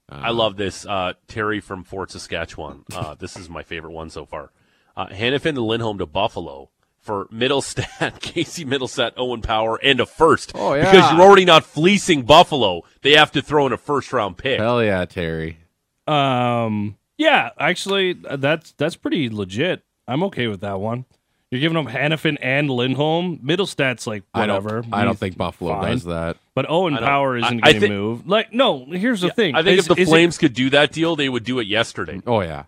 I 0.09 0.31
love 0.31 0.57
this. 0.57 0.85
Uh, 0.85 1.13
Terry 1.27 1.59
from 1.59 1.83
Fort 1.83 2.11
Saskatchewan. 2.11 2.83
Uh, 2.93 3.15
this 3.15 3.37
is 3.37 3.49
my 3.49 3.63
favorite 3.63 3.91
one 3.91 4.09
so 4.09 4.25
far. 4.25 4.51
Uh, 4.95 5.07
Hanifin 5.07 5.55
to 5.55 5.61
Lindholm 5.61 5.97
to 5.97 6.05
Buffalo 6.05 6.69
for 7.03 7.25
Mittelstadt, 7.25 8.19
Casey 8.21 8.65
Mittelstadt, 8.65 9.11
Owen 9.17 9.41
Power, 9.41 9.77
and 9.83 9.99
a 9.99 10.05
first. 10.05 10.53
Oh, 10.55 10.73
yeah. 10.73 10.89
Because 10.91 11.11
you're 11.11 11.21
already 11.21 11.45
not 11.45 11.65
fleecing 11.65 12.23
Buffalo. 12.23 12.81
They 13.01 13.11
have 13.13 13.31
to 13.33 13.41
throw 13.41 13.67
in 13.67 13.73
a 13.73 13.77
first 13.77 14.11
round 14.11 14.37
pick. 14.37 14.59
Hell 14.59 14.83
yeah, 14.83 15.05
Terry. 15.05 15.59
Um, 16.07 16.97
yeah, 17.17 17.49
actually, 17.59 18.17
uh, 18.27 18.35
that's 18.37 18.71
that's 18.73 18.95
pretty 18.95 19.29
legit. 19.29 19.83
I'm 20.07 20.23
okay 20.23 20.47
with 20.47 20.61
that 20.61 20.79
one. 20.79 21.05
You're 21.51 21.61
giving 21.61 21.77
up 21.77 21.85
Hanifin 21.85 22.37
and 22.41 22.69
Lindholm. 22.69 23.37
Mittelstadt's 23.45 24.07
like 24.07 24.23
I 24.33 24.39
whatever. 24.41 24.81
don't. 24.81 24.93
I 24.93 25.05
don't 25.05 25.17
think 25.19 25.37
Buffalo 25.37 25.75
fine. 25.79 25.91
does 25.91 26.03
that. 26.05 26.37
But 26.55 26.65
Owen 26.69 26.97
Power 26.97 27.37
isn't 27.37 27.63
I 27.63 27.73
going 27.73 27.81
to 27.83 27.89
move. 27.89 28.27
Like, 28.27 28.51
no. 28.53 28.85
Here's 28.85 29.21
the 29.21 29.29
thing. 29.29 29.53
I 29.55 29.61
think 29.61 29.77
Is- 29.79 29.87
if 29.87 29.95
the 29.95 30.01
is 30.01 30.07
it- 30.07 30.11
Flames 30.11 30.37
could 30.39 30.53
do 30.53 30.71
that 30.71 30.91
deal, 30.91 31.15
they 31.15 31.29
would 31.29 31.43
do 31.43 31.59
it 31.59 31.67
yesterday. 31.67 32.21
Oh 32.25 32.41
yeah. 32.41 32.63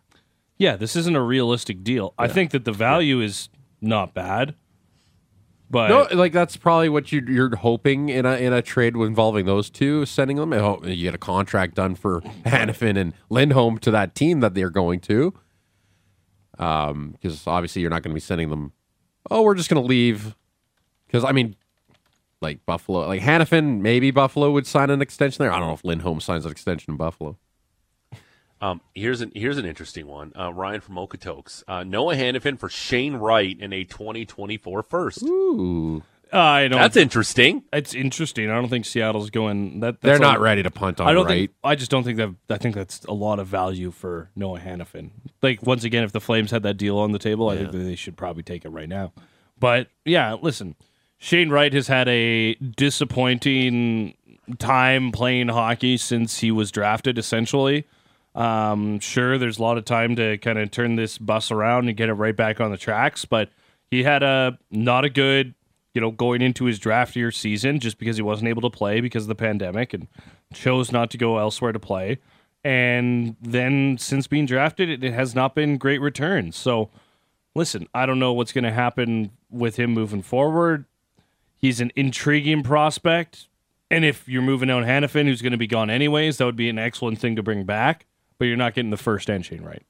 Yeah, 0.58 0.76
this 0.78 0.96
isn't 0.96 1.16
a 1.16 1.22
realistic 1.22 1.84
deal. 1.84 2.14
I 2.18 2.28
think 2.30 2.52
that 2.52 2.64
the 2.64 2.72
value 2.72 3.20
is 3.22 3.50
not 3.82 4.14
bad. 4.14 4.56
But 5.70 5.88
No, 5.90 6.08
like 6.16 6.32
that's 6.32 6.58
probably 6.58 6.90
what 6.90 7.12
you, 7.12 7.26
you're 7.28 7.56
hoping 7.56 8.10
in 8.10 8.26
a 8.26 8.36
in 8.36 8.54
a 8.54 8.62
trade 8.62 8.96
involving 8.96 9.46
those 9.46 9.70
two, 9.70 10.06
sending 10.06 10.38
them. 10.38 10.54
You 10.54 11.04
get 11.04 11.16
a 11.16 11.20
contract 11.20 11.76
done 11.76 11.96
for 11.96 12.22
Hanifin 12.46 12.98
and 12.98 13.14
Lindholm 13.30 13.80
to 13.80 13.92
that 13.92 14.16
team 14.16 14.42
that 14.42 14.54
they're 14.54 14.70
going 14.70 15.00
to. 15.02 15.34
Um, 16.60 17.12
because 17.12 17.46
obviously 17.48 17.82
you're 17.82 17.90
not 17.90 18.04
going 18.04 18.12
to 18.12 18.16
be 18.16 18.22
sending 18.22 18.50
them. 18.50 18.74
Oh, 19.30 19.42
we're 19.42 19.56
just 19.56 19.70
going 19.70 19.82
to 19.82 19.88
leave. 19.88 20.36
Because 21.08 21.24
I 21.24 21.32
mean, 21.32 21.56
like 22.42 22.66
Buffalo, 22.66 23.08
like 23.08 23.22
Hanifin, 23.22 23.82
maybe 23.82 24.12
Buffalo 24.12 24.52
would 24.52 24.68
sign 24.68 24.90
an 24.90 25.02
extension 25.02 25.44
there. 25.44 25.52
I 25.52 25.60
don't 25.60 25.68
know 25.68 25.74
if 25.74 25.84
Lindholm 25.84 26.22
signs 26.22 26.46
an 26.46 26.52
extension 26.52 26.92
in 26.92 26.98
Buffalo. 26.98 27.38
Um, 28.62 28.82
here's 28.94 29.22
an 29.22 29.32
here's 29.36 29.58
an 29.58 29.66
interesting 29.66 30.08
one. 30.08 30.32
Uh, 30.38 30.52
Ryan 30.54 30.82
from 30.82 30.96
Okotoks. 30.96 31.64
Uh, 31.68 31.84
Noah 31.84 32.16
Hanifin 32.16 32.58
for 32.58 32.70
Shane 32.70 33.16
Wright 33.16 33.58
in 33.60 33.74
a 33.74 33.84
2024 33.84 34.82
first. 34.84 35.24
Ooh, 35.24 36.04
I 36.32 36.68
don't. 36.68 36.80
That's 36.80 36.98
interesting. 36.98 37.64
it's 37.74 37.94
interesting. 37.94 38.50
I 38.50 38.56
don't 38.56 38.70
think 38.70 38.86
Seattle's 38.86 39.30
going. 39.30 39.82
That 39.82 40.02
they're 40.02 40.20
not 40.20 40.38
a- 40.38 40.40
ready 40.40 40.64
to 40.64 40.72
punt 40.72 41.00
on 41.00 41.08
I 41.08 41.14
don't 41.14 41.26
right. 41.26 41.50
think. 41.50 41.52
I 41.64 41.76
just 41.76 41.92
don't 41.92 42.04
think 42.04 42.18
that. 42.18 42.34
I 42.50 42.58
think 42.58 42.76
that's 42.76 43.04
a 43.06 43.14
lot 43.14 43.40
of 43.40 43.48
value 43.48 43.92
for 43.92 44.30
Noah 44.36 44.60
Hanifin. 44.60 45.12
Like 45.42 45.62
once 45.64 45.84
again, 45.84 46.04
if 46.04 46.12
the 46.12 46.22
Flames 46.22 46.52
had 46.52 46.64
that 46.64 46.78
deal 46.78 46.98
on 46.98 47.12
the 47.12 47.20
table, 47.20 47.50
I 47.50 47.58
think 47.58 47.72
that 47.72 47.78
they 47.78 47.96
should 47.96 48.18
probably 48.18 48.44
take 48.44 48.66
it 48.66 48.70
right 48.70 48.90
now. 48.90 49.14
But 49.60 49.90
yeah, 50.06 50.34
listen, 50.42 50.76
Shane 51.18 51.50
Wright 51.50 51.74
has 51.74 51.88
had 51.88 52.08
a 52.08 52.56
disappointing 52.56 54.16
time 54.60 55.12
playing 55.12 55.50
hockey 55.50 55.98
since 55.98 56.40
he 56.40 56.52
was 56.52 56.72
drafted. 56.72 57.18
Essentially, 57.18 57.86
um, 58.36 59.00
sure, 59.00 59.38
there's 59.38 59.58
a 59.58 59.62
lot 59.62 59.78
of 59.78 59.86
time 59.86 60.16
to 60.18 60.38
kind 60.38 60.60
of 60.60 60.70
turn 60.70 60.98
this 60.98 61.18
bus 61.18 61.52
around 61.52 61.88
and 61.88 61.96
get 61.96 62.10
it 62.10 62.14
right 62.14 62.36
back 62.36 62.60
on 62.60 62.70
the 62.70 62.78
tracks, 62.78 63.24
but 63.24 63.50
he 63.90 64.04
had 64.04 64.24
a 64.24 64.60
not 64.70 65.06
a 65.06 65.10
good, 65.10 65.56
you 65.94 66.02
know, 66.02 66.12
going 66.12 66.42
into 66.42 66.66
his 66.66 66.78
draft 66.78 67.16
year 67.16 67.32
season 67.32 67.80
just 67.80 67.98
because 67.98 68.18
he 68.18 68.22
wasn't 68.22 68.50
able 68.50 68.62
to 68.64 68.70
play 68.70 69.00
because 69.00 69.24
of 69.24 69.30
the 69.30 69.36
pandemic 69.36 69.94
and 69.94 70.08
chose 70.54 70.92
not 70.92 71.10
to 71.12 71.18
go 71.18 71.38
elsewhere 71.38 71.72
to 71.72 71.80
play. 71.80 72.20
And 72.64 73.38
then 73.42 73.98
since 73.98 74.28
being 74.28 74.46
drafted, 74.46 74.90
it, 74.90 75.04
it 75.04 75.14
has 75.14 75.34
not 75.34 75.56
been 75.56 75.78
great 75.78 76.02
returns. 76.02 76.58
So, 76.58 76.90
listen, 77.54 77.88
I 77.94 78.06
don't 78.06 78.20
know 78.20 78.34
what's 78.34 78.52
going 78.52 78.64
to 78.64 78.72
happen 78.72 79.32
with 79.50 79.78
him 79.78 79.92
moving 79.92 80.24
forward. 80.24 80.86
He's 81.56 81.80
an 81.80 81.92
intriguing 81.96 82.64
prospect. 82.64 83.48
And 83.90 84.04
if 84.04 84.28
you're 84.28 84.42
moving 84.42 84.70
out 84.70 84.84
Hanifin, 84.84 85.26
who's 85.26 85.44
going 85.44 85.52
to 85.52 85.58
be 85.58 85.68
gone 85.68 85.90
anyways, 85.90 86.38
that 86.38 86.46
would 86.46 86.56
be 86.56 86.70
an 86.70 86.80
excellent 86.80 87.20
thing 87.20 87.36
to 87.36 87.44
bring 87.44 87.64
back. 87.64 88.08
But 88.38 88.46
you're 88.46 88.58
not 88.58 88.74
getting 88.74 88.92
the 88.92 88.98
first 88.98 89.30
and 89.30 89.46
Shane 89.46 89.64
Wright. 89.64 89.84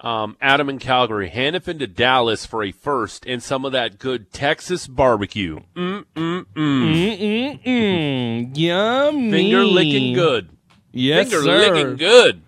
Um, 0.00 0.36
Adam 0.40 0.68
in 0.68 0.78
Calgary, 0.78 1.28
Hanifin 1.28 1.80
to 1.80 1.86
Dallas 1.86 2.46
for 2.46 2.62
a 2.62 2.70
first 2.70 3.26
and 3.26 3.42
some 3.42 3.64
of 3.64 3.72
that 3.72 3.98
good 3.98 4.32
Texas 4.32 4.86
barbecue. 4.86 5.58
Mm, 5.74 6.04
mm, 6.14 6.44
mm. 6.54 8.56
Yummy. 8.56 9.30
Finger 9.30 9.64
licking 9.64 10.14
good. 10.14 10.50
Yes, 10.92 11.28
Finger 11.28 11.44
sir. 11.44 11.74
licking 11.74 11.96
good. 11.96 12.42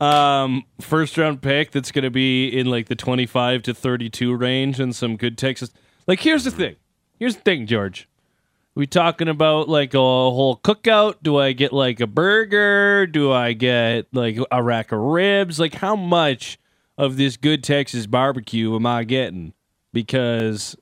Um, 0.00 0.64
first 0.80 1.18
round 1.18 1.42
pick 1.42 1.72
that's 1.72 1.90
going 1.90 2.04
to 2.04 2.10
be 2.10 2.48
in 2.48 2.66
like 2.66 2.88
the 2.88 2.96
25 2.96 3.62
to 3.62 3.74
32 3.74 4.34
range 4.34 4.78
and 4.78 4.94
some 4.94 5.16
good 5.16 5.36
Texas. 5.36 5.70
Like, 6.06 6.20
here's 6.20 6.44
the 6.44 6.50
thing. 6.50 6.76
Here's 7.18 7.36
the 7.36 7.42
thing, 7.42 7.66
George. 7.66 8.08
We 8.76 8.88
talking 8.88 9.28
about 9.28 9.68
like 9.68 9.94
a 9.94 9.98
whole 9.98 10.56
cookout? 10.56 11.16
Do 11.22 11.38
I 11.38 11.52
get 11.52 11.72
like 11.72 12.00
a 12.00 12.08
burger? 12.08 13.06
Do 13.06 13.30
I 13.32 13.52
get 13.52 14.08
like 14.12 14.36
a 14.50 14.62
rack 14.62 14.90
of 14.90 14.98
ribs? 14.98 15.60
Like, 15.60 15.74
how 15.74 15.94
much 15.94 16.58
of 16.98 17.16
this 17.16 17.36
good 17.36 17.62
Texas 17.62 18.06
barbecue 18.06 18.74
am 18.74 18.84
I 18.84 19.04
getting? 19.04 19.52
Because 19.92 20.76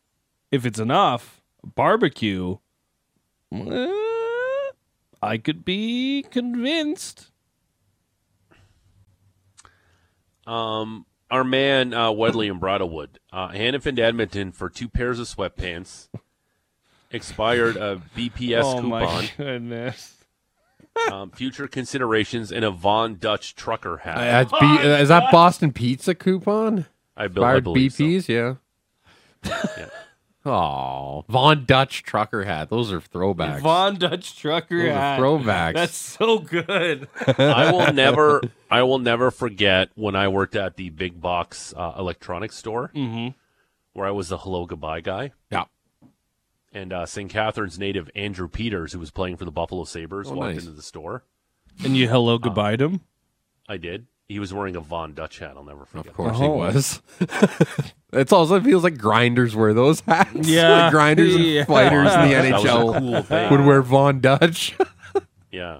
if 0.50 0.64
it's 0.64 0.78
enough 0.78 1.42
barbecue, 1.62 2.56
eh, 3.52 4.70
I 5.22 5.36
could 5.36 5.62
be 5.64 6.24
convinced. 6.30 7.30
Um, 10.46 11.04
our 11.30 11.44
man 11.44 11.92
uh, 11.92 12.08
Wedley 12.10 12.50
and 12.50 12.58
Bridlewood, 12.58 13.18
uh, 13.32 13.48
Hanifin 13.50 13.96
to 13.96 14.02
Edmonton 14.02 14.50
for 14.50 14.68
two 14.68 14.88
pairs 14.88 15.18
of 15.18 15.26
sweatpants, 15.26 16.08
expired 17.12 17.76
a 17.76 18.00
BPS 18.16 18.62
oh 18.64 18.74
coupon, 18.80 18.88
my 18.88 19.30
goodness. 19.36 20.16
um, 21.10 21.30
future 21.30 21.68
considerations, 21.68 22.52
and 22.52 22.64
a 22.64 22.70
Von 22.70 23.16
Dutch 23.16 23.54
trucker 23.54 23.98
hat. 23.98 24.16
Uh, 24.18 24.20
that's 24.20 24.52
B- 24.52 24.88
uh, 24.90 24.96
is 24.98 25.08
that 25.08 25.30
Boston 25.32 25.72
Pizza 25.72 26.14
coupon? 26.14 26.86
I, 27.16 27.28
built, 27.28 27.44
I 27.44 27.50
Fired 27.52 27.64
believe 27.64 27.92
so. 27.92 28.04
BPs, 28.04 28.28
yeah. 28.28 28.54
Yeah. 29.78 29.86
Oh, 30.44 31.24
Von 31.28 31.66
Dutch 31.66 32.02
trucker 32.02 32.42
hat. 32.44 32.68
Those 32.68 32.92
are 32.92 33.00
throwbacks. 33.00 33.60
Von 33.60 33.94
Dutch 33.94 34.36
trucker 34.36 34.76
Those 34.76 34.88
are 34.88 34.92
hat. 34.92 35.20
throwbacks. 35.20 35.74
That's 35.74 35.94
so 35.96 36.40
good. 36.40 37.06
I 37.38 37.70
will 37.70 37.92
never, 37.92 38.42
I 38.68 38.82
will 38.82 38.98
never 38.98 39.30
forget 39.30 39.90
when 39.94 40.16
I 40.16 40.26
worked 40.26 40.56
at 40.56 40.74
the 40.74 40.90
big 40.90 41.20
box 41.20 41.72
uh, 41.76 41.92
electronics 41.96 42.56
store, 42.56 42.90
where 43.92 44.04
I 44.04 44.10
was 44.10 44.30
the 44.30 44.38
hello 44.38 44.66
goodbye 44.66 45.00
guy, 45.00 45.30
yeah. 45.52 45.66
And 46.72 46.92
uh, 46.92 47.04
St. 47.06 47.30
Catharines 47.30 47.78
native 47.78 48.10
Andrew 48.16 48.48
Peters, 48.48 48.92
who 48.94 48.98
was 48.98 49.10
playing 49.10 49.36
for 49.36 49.44
the 49.44 49.50
Buffalo 49.50 49.84
Sabres, 49.84 50.28
Oh, 50.30 50.34
walked 50.34 50.54
nice. 50.54 50.62
into 50.64 50.72
the 50.76 50.82
store. 50.82 51.24
And 51.84 51.96
you 51.96 52.08
hello 52.08 52.38
goodbye 52.38 52.76
to 52.76 52.84
him? 52.86 53.00
I 53.68 53.76
did. 53.76 54.06
He 54.28 54.38
was 54.38 54.54
wearing 54.54 54.76
a 54.76 54.80
Von 54.80 55.12
Dutch 55.12 55.38
hat. 55.40 55.52
I'll 55.56 55.64
never 55.64 55.84
forget. 55.84 56.06
Of 56.08 56.14
course 56.14 56.36
Oh. 56.38 56.42
he 56.42 56.48
was. 56.48 57.02
it's 58.14 58.32
also 58.32 58.54
it 58.56 58.64
feels 58.64 58.82
like 58.84 58.96
grinders 58.96 59.54
wear 59.54 59.74
those 59.74 60.00
hats. 60.00 60.30
Yeah. 60.48 60.84
like 60.84 60.92
grinders 60.92 61.36
Yeah. 61.36 61.58
and 61.60 61.68
fighters 61.68 62.12
in 62.14 62.20
the 62.22 62.28
That 62.34 62.52
NHL 62.62 63.28
cool 63.28 63.50
would 63.58 63.66
wear 63.66 63.82
Von 63.82 64.20
Dutch. 64.20 64.74
Yeah. 65.50 65.78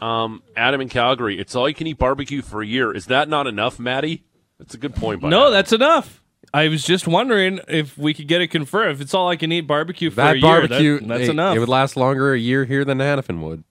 um, 0.00 0.42
Adam 0.56 0.80
in 0.80 0.88
Calgary, 0.88 1.38
it's 1.38 1.54
all 1.54 1.68
you 1.68 1.74
can 1.74 1.86
eat 1.86 1.98
barbecue 1.98 2.42
for 2.42 2.62
a 2.62 2.66
year. 2.66 2.92
Is 2.92 3.06
that 3.06 3.28
not 3.28 3.46
enough, 3.46 3.78
Maddie? 3.78 4.24
That's 4.58 4.74
a 4.74 4.78
good 4.78 4.94
point. 4.94 5.20
By 5.20 5.28
No, 5.28 5.42
Adam. 5.42 5.52
that's 5.52 5.72
enough. 5.72 6.22
I 6.56 6.68
was 6.68 6.82
just 6.84 7.06
wondering 7.06 7.60
if 7.68 7.98
we 7.98 8.14
could 8.14 8.28
get 8.28 8.40
it 8.40 8.48
confirmed. 8.48 8.92
If 8.92 9.00
it's 9.02 9.12
all 9.14 9.28
I 9.28 9.36
can 9.36 9.52
eat 9.52 9.62
barbecue 9.62 10.10
for 10.10 10.20
a 10.22 10.24
that 10.24 10.32
year, 10.38 10.40
barbecue, 10.42 10.98
that- 11.00 11.08
that's 11.08 11.22
it, 11.24 11.30
enough. 11.30 11.54
It 11.56 11.58
would 11.58 11.68
last 11.68 11.96
longer 11.96 12.32
a 12.32 12.38
year 12.38 12.64
here 12.64 12.84
than 12.84 12.98
Hanifin 12.98 13.40
would. 13.42 13.62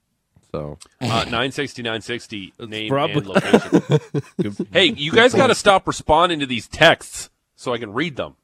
So 0.51 0.77
Uh, 1.01 1.07
960, 1.25 1.81
960, 1.81 2.53
name 2.59 2.89
probably- 2.89 3.15
and 3.17 3.27
location. 3.27 4.67
hey, 4.71 4.85
you 4.85 5.11
guys 5.11 5.33
got 5.33 5.47
to 5.47 5.55
stop 5.55 5.87
responding 5.87 6.39
to 6.41 6.45
these 6.45 6.67
texts 6.67 7.29
so 7.55 7.73
I 7.73 7.77
can 7.79 7.91
read 7.93 8.15
them. 8.17 8.35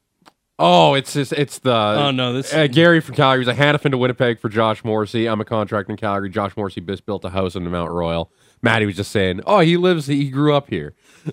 Oh, 0.58 0.94
it's 0.94 1.14
just 1.14 1.32
it's 1.32 1.58
the 1.60 1.72
Oh, 1.74 2.10
no, 2.10 2.32
this- 2.32 2.52
uh, 2.52 2.66
Gary 2.66 3.00
from 3.00 3.14
Calgary. 3.14 3.44
He's 3.44 3.48
like 3.48 3.56
Hanifin 3.56 3.92
to 3.92 3.98
Winnipeg 3.98 4.40
for 4.40 4.48
Josh 4.48 4.84
Morrissey. 4.84 5.26
I'm 5.26 5.40
a 5.40 5.44
contractor 5.44 5.92
in 5.92 5.96
Calgary. 5.98 6.30
Josh 6.30 6.56
Morrissey 6.56 6.80
just 6.80 7.06
built 7.06 7.24
a 7.24 7.30
house 7.30 7.54
in 7.54 7.68
Mount 7.70 7.90
Royal. 7.92 8.30
Matty 8.60 8.86
was 8.86 8.96
just 8.96 9.10
saying, 9.12 9.40
oh, 9.46 9.60
he 9.60 9.76
lives, 9.76 10.06
he 10.06 10.28
grew 10.30 10.54
up 10.54 10.68
here. 10.68 10.94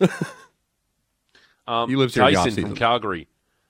Um, 1.69 1.89
He 1.89 1.95
lives 1.95 2.15
here 2.15 2.23
in 2.27 2.33
the 2.33 2.39
Tyson 2.39 2.63
from 2.65 2.75
Calgary. 2.75 3.27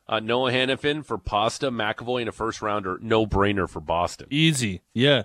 Uh, 0.08 0.20
Noah 0.20 0.52
Hanifin 0.52 1.06
for 1.06 1.18
Pasta, 1.20 1.70
McAvoy 1.70 2.24
in 2.24 2.28
a 2.28 2.32
first 2.32 2.62
rounder, 2.62 2.98
no 3.02 3.28
brainer 3.28 3.70
for 3.70 3.80
Boston. 3.80 4.28
Easy. 4.32 4.82
Yeah. 4.94 5.24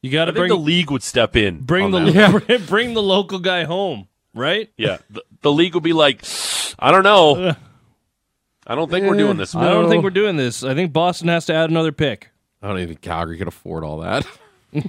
You 0.00 0.10
got 0.10 0.22
I 0.22 0.24
to 0.26 0.32
think 0.32 0.40
bring 0.40 0.48
the 0.48 0.56
league 0.56 0.90
would 0.90 1.02
step 1.02 1.36
in. 1.36 1.60
bring 1.60 1.90
the 1.90 1.98
that. 2.12 2.46
bring, 2.46 2.64
bring 2.64 2.94
the 2.94 3.02
local 3.02 3.38
guy 3.40 3.64
home, 3.64 4.08
right? 4.34 4.70
yeah. 4.78 4.98
The, 5.10 5.22
the 5.42 5.52
league 5.52 5.74
would 5.74 5.82
be 5.82 5.92
like, 5.92 6.22
I 6.78 6.90
don't 6.90 7.02
know. 7.04 7.54
I 8.66 8.74
don't 8.74 8.90
think 8.90 9.06
we're 9.06 9.16
doing 9.16 9.36
this. 9.36 9.54
I 9.54 9.68
don't 9.68 9.86
Oh. 9.86 9.88
think 9.90 10.04
we're 10.04 10.10
doing 10.10 10.36
this. 10.36 10.62
I 10.64 10.74
think 10.74 10.92
Boston 10.92 11.28
has 11.28 11.46
to 11.46 11.54
add 11.54 11.68
another 11.70 11.92
pick. 11.92 12.30
I 12.62 12.68
don't 12.68 12.76
even 12.78 12.88
think 12.90 13.00
Calgary 13.00 13.36
could 13.36 13.48
afford 13.48 13.82
all 13.84 13.98
that. 13.98 14.24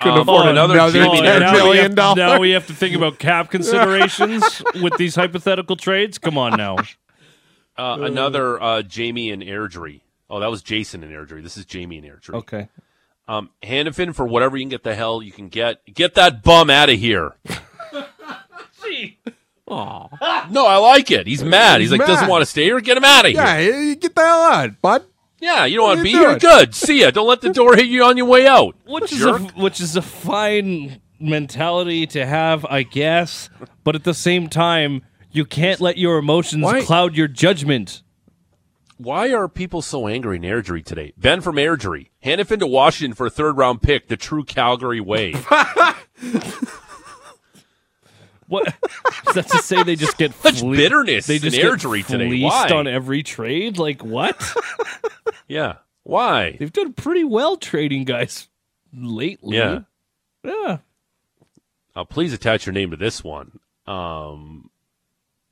Um, 0.00 0.20
afford 0.20 0.46
another 0.46 0.74
another 0.74 0.92
Jamie 0.92 1.20
10 1.22 1.40
now, 1.40 1.52
we 1.52 1.58
million 1.58 1.82
have, 1.84 1.94
dollars. 1.96 2.16
now 2.16 2.38
we 2.38 2.50
have 2.50 2.66
to 2.68 2.72
think 2.72 2.94
about 2.94 3.18
cap 3.18 3.50
considerations 3.50 4.62
with 4.80 4.96
these 4.96 5.16
hypothetical 5.16 5.76
trades. 5.76 6.18
Come 6.18 6.38
on 6.38 6.56
now. 6.56 6.76
Uh, 7.76 7.98
another 8.02 8.62
uh, 8.62 8.82
Jamie 8.82 9.30
and 9.30 9.42
Airdrie. 9.42 10.00
Oh, 10.30 10.38
that 10.40 10.50
was 10.50 10.62
Jason 10.62 11.02
and 11.02 11.12
Airdrie. 11.12 11.42
This 11.42 11.56
is 11.56 11.64
Jamie 11.64 11.98
and 11.98 12.06
Airdrie. 12.06 12.34
Okay. 12.34 12.68
Um, 13.26 13.50
Hanifin 13.62 14.14
for 14.14 14.24
whatever 14.24 14.56
you 14.56 14.62
can 14.62 14.70
get 14.70 14.84
the 14.84 14.94
hell 14.94 15.20
you 15.22 15.32
can 15.32 15.48
get. 15.48 15.84
Get 15.92 16.14
that 16.14 16.42
bum 16.42 16.70
out 16.70 16.88
of 16.88 16.98
here. 16.98 17.34
No, 20.50 20.66
I 20.66 20.76
like 20.76 21.10
it. 21.10 21.26
He's 21.26 21.42
mad. 21.42 21.80
He's, 21.80 21.90
He's 21.90 21.98
like 21.98 22.06
doesn't 22.06 22.28
want 22.28 22.42
to 22.42 22.46
stay 22.46 22.64
here. 22.64 22.78
Get 22.80 22.98
him 22.98 23.04
out 23.04 23.24
of 23.24 23.32
here. 23.32 23.40
yeah, 23.40 23.58
you 23.58 23.96
get 23.96 24.14
the 24.14 24.20
hell 24.20 24.42
out, 24.42 24.82
bud. 24.82 25.04
Yeah, 25.42 25.64
you 25.64 25.76
don't 25.78 25.88
want 25.88 25.98
to 25.98 26.04
be 26.04 26.10
you 26.10 26.20
here. 26.20 26.38
Good. 26.38 26.72
See 26.72 27.00
ya. 27.00 27.10
Don't 27.10 27.26
let 27.26 27.40
the 27.40 27.50
door 27.52 27.74
hit 27.74 27.86
you 27.86 28.04
on 28.04 28.16
your 28.16 28.26
way 28.26 28.46
out. 28.46 28.76
Which 28.86 29.12
is 29.12 29.24
a, 29.24 29.38
which 29.38 29.80
is 29.80 29.96
a 29.96 30.02
fine 30.02 31.00
mentality 31.18 32.06
to 32.06 32.24
have, 32.24 32.64
I 32.66 32.84
guess. 32.84 33.50
But 33.82 33.96
at 33.96 34.04
the 34.04 34.14
same 34.14 34.48
time, 34.48 35.02
you 35.32 35.44
can't 35.44 35.80
let 35.80 35.98
your 35.98 36.18
emotions 36.18 36.62
Why- 36.62 36.82
cloud 36.82 37.16
your 37.16 37.26
judgment. 37.26 38.02
Why 38.98 39.32
are 39.32 39.48
people 39.48 39.82
so 39.82 40.06
angry 40.06 40.36
in 40.36 40.42
Airdrie 40.42 40.84
today? 40.84 41.12
Ben 41.16 41.40
from 41.40 41.56
Airdrie. 41.56 42.10
Hanifin 42.24 42.60
to 42.60 42.68
Washington 42.68 43.16
for 43.16 43.26
a 43.26 43.30
third 43.30 43.56
round 43.56 43.82
pick, 43.82 44.06
the 44.06 44.16
true 44.16 44.44
Calgary 44.44 45.00
way. 45.00 45.34
What? 48.52 48.66
Is 49.28 49.34
that 49.34 49.48
to 49.48 49.58
say 49.58 49.82
they 49.82 49.96
just 49.96 50.18
get 50.18 50.34
Such 50.42 50.60
fle- 50.60 50.72
bitterness 50.72 51.26
They 51.26 51.36
in 51.36 51.42
just 51.42 51.56
get 51.56 51.64
Airdrie 51.64 52.04
today. 52.06 52.28
fleeced 52.28 52.70
Why? 52.70 52.76
on 52.76 52.86
every 52.86 53.22
trade. 53.22 53.78
Like 53.78 54.02
what? 54.04 54.38
yeah. 55.48 55.76
Why? 56.02 56.56
They've 56.58 56.72
done 56.72 56.92
pretty 56.92 57.24
well 57.24 57.56
trading 57.56 58.04
guys 58.04 58.48
lately. 58.92 59.56
Yeah. 59.56 59.80
Yeah. 60.44 60.78
Uh, 61.96 62.04
please 62.04 62.32
attach 62.32 62.66
your 62.66 62.72
name 62.72 62.90
to 62.90 62.96
this 62.96 63.22
one. 63.24 63.58
Um, 63.86 64.70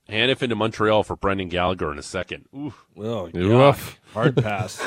Hanifin 0.08 0.48
to 0.48 0.56
Montreal 0.56 1.02
for 1.04 1.16
Brendan 1.16 1.48
Gallagher 1.48 1.92
in 1.92 1.98
a 1.98 2.02
second. 2.02 2.46
Oof. 2.56 2.84
Oh, 2.98 3.30
Oof. 3.34 4.00
hard 4.12 4.36
pass. 4.36 4.80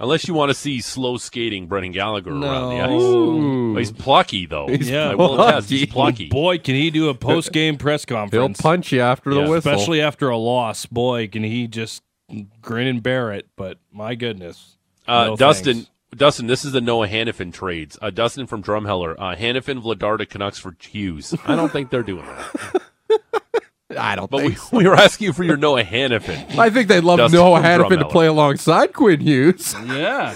Unless 0.00 0.28
you 0.28 0.34
want 0.34 0.50
to 0.50 0.54
see 0.54 0.80
slow 0.80 1.16
skating 1.16 1.66
Brendan 1.66 1.90
Gallagher 1.92 2.30
around 2.30 2.70
the 2.76 2.80
ice. 2.82 2.90
Ooh. 3.02 3.72
But 3.74 3.80
he's 3.80 3.90
plucky, 3.92 4.46
though. 4.46 4.68
Yeah. 4.68 5.10
I 5.10 5.14
will 5.16 5.40
attest. 5.42 5.70
He's 5.70 5.86
plucky. 5.86 6.28
Boy, 6.28 6.58
can 6.58 6.76
he 6.76 6.90
do 6.90 7.08
a 7.08 7.14
post 7.14 7.52
game 7.52 7.76
press 7.76 8.04
conference. 8.04 8.58
He'll 8.60 8.62
punch 8.70 8.92
you 8.92 9.00
after 9.00 9.30
Yeah, 9.32 9.44
the 9.44 9.50
whistle. 9.50 9.72
especially 9.72 10.00
after 10.00 10.28
a 10.28 10.36
loss. 10.36 10.86
Boy, 10.86 11.26
can 11.26 11.42
he 11.42 11.66
just 11.66 12.02
grin 12.62 12.86
and 12.86 13.02
bear 13.02 13.32
it. 13.32 13.48
But 13.56 13.78
my 13.92 14.14
goodness, 14.14 14.76
Uh, 15.08 15.24
No 15.28 15.36
Dustin, 15.36 15.74
thanks. 15.74 15.90
Dustin, 16.14 16.46
this 16.46 16.64
is 16.64 16.72
the 16.72 16.80
Noah 16.80 17.08
Hanifin 17.08 17.52
trades. 17.52 17.98
Uh, 18.00 18.10
Dustin 18.10 18.46
from 18.46 18.62
Drumheller. 18.62 19.14
Uh, 19.18 19.34
Hanifin, 19.34 19.82
Vladar 19.82 20.16
to 20.18 20.26
Canucks 20.26 20.58
for 20.58 20.76
Hughes. 20.80 21.34
I 21.44 21.56
don't 21.56 21.72
think 21.72 21.90
they're 21.90 22.02
doing 22.04 22.24
that. 22.24 22.77
I 23.98 24.16
don't 24.16 24.30
But 24.30 24.44
we, 24.44 24.54
think. 24.54 24.72
we 24.72 24.86
were 24.88 24.94
asking 24.94 25.26
you 25.26 25.32
for 25.32 25.44
your 25.44 25.56
Noah 25.56 25.82
Hanifin. 25.84 26.56
I 26.58 26.70
think 26.70 26.88
they'd 26.88 27.04
love 27.04 27.18
Dustin 27.18 27.38
Noah 27.40 27.60
from 27.60 27.64
Hanifin 27.64 27.98
to 28.00 28.08
play 28.08 28.26
alongside 28.26 28.92
Quinn 28.92 29.20
Hughes. 29.20 29.74
yeah. 29.86 30.34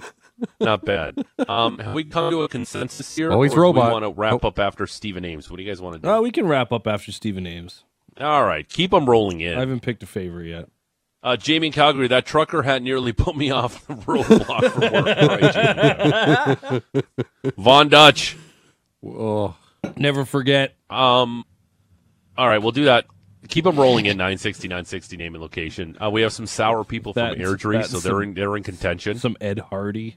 Not 0.60 0.84
bad. 0.84 1.24
Um, 1.48 1.78
have 1.78 1.94
we 1.94 2.04
come 2.04 2.30
to 2.30 2.42
a 2.42 2.48
consensus 2.48 3.14
here? 3.16 3.30
Always 3.32 3.52
he's 3.52 3.56
or 3.56 3.60
do 3.60 3.62
robot. 3.62 3.86
We 3.88 3.92
want 3.92 4.04
to 4.04 4.20
wrap 4.20 4.44
Oh. 4.44 4.48
up 4.48 4.58
after 4.58 4.86
Stephen 4.86 5.24
Ames. 5.24 5.48
What 5.50 5.56
do 5.56 5.62
you 5.62 5.70
guys 5.70 5.80
want 5.80 5.94
to 5.96 6.00
do? 6.02 6.08
Oh, 6.08 6.22
we 6.22 6.30
can 6.30 6.46
wrap 6.46 6.72
up 6.72 6.86
after 6.86 7.12
Stephen 7.12 7.46
Ames. 7.46 7.84
All 8.20 8.44
right, 8.44 8.68
keep 8.68 8.90
them 8.92 9.08
rolling 9.08 9.40
in. 9.40 9.56
I 9.56 9.60
haven't 9.60 9.80
picked 9.80 10.02
a 10.02 10.06
favorite 10.06 10.48
yet. 10.48 10.68
Uh, 11.22 11.36
Jamie 11.36 11.68
in 11.68 11.72
Calgary, 11.72 12.06
that 12.08 12.26
trucker 12.26 12.62
hat 12.62 12.82
nearly 12.82 13.12
put 13.12 13.34
me 13.36 13.50
off 13.50 13.86
the 13.86 13.94
roadblock 13.94 14.70
for 14.72 14.80
work. 14.80 14.92
All 15.16 16.58
right, 16.60 16.82
Jamie. 16.92 17.52
Von 17.56 17.88
Dutch. 17.88 18.36
Oh, 19.04 19.56
Never 19.96 20.24
forget. 20.24 20.74
Um, 20.90 21.44
all 22.36 22.48
right, 22.48 22.58
we'll 22.58 22.72
do 22.72 22.84
that. 22.86 23.06
Keep 23.48 23.64
them 23.64 23.76
rolling 23.78 24.06
in 24.06 24.16
960, 24.16 24.68
960 24.68 25.16
name 25.18 25.34
and 25.34 25.42
location. 25.42 25.96
Uh, 26.02 26.08
we 26.10 26.22
have 26.22 26.32
some 26.32 26.46
sour 26.46 26.82
people 26.84 27.12
from 27.12 27.30
That's- 27.30 27.46
Airdrie, 27.46 27.74
that's 27.74 27.90
so 27.90 27.98
they're 28.00 28.12
some- 28.12 28.22
in 28.22 28.34
they're 28.34 28.56
in 28.56 28.62
contention. 28.62 29.18
Some 29.18 29.36
Ed 29.40 29.58
Hardy. 29.58 30.16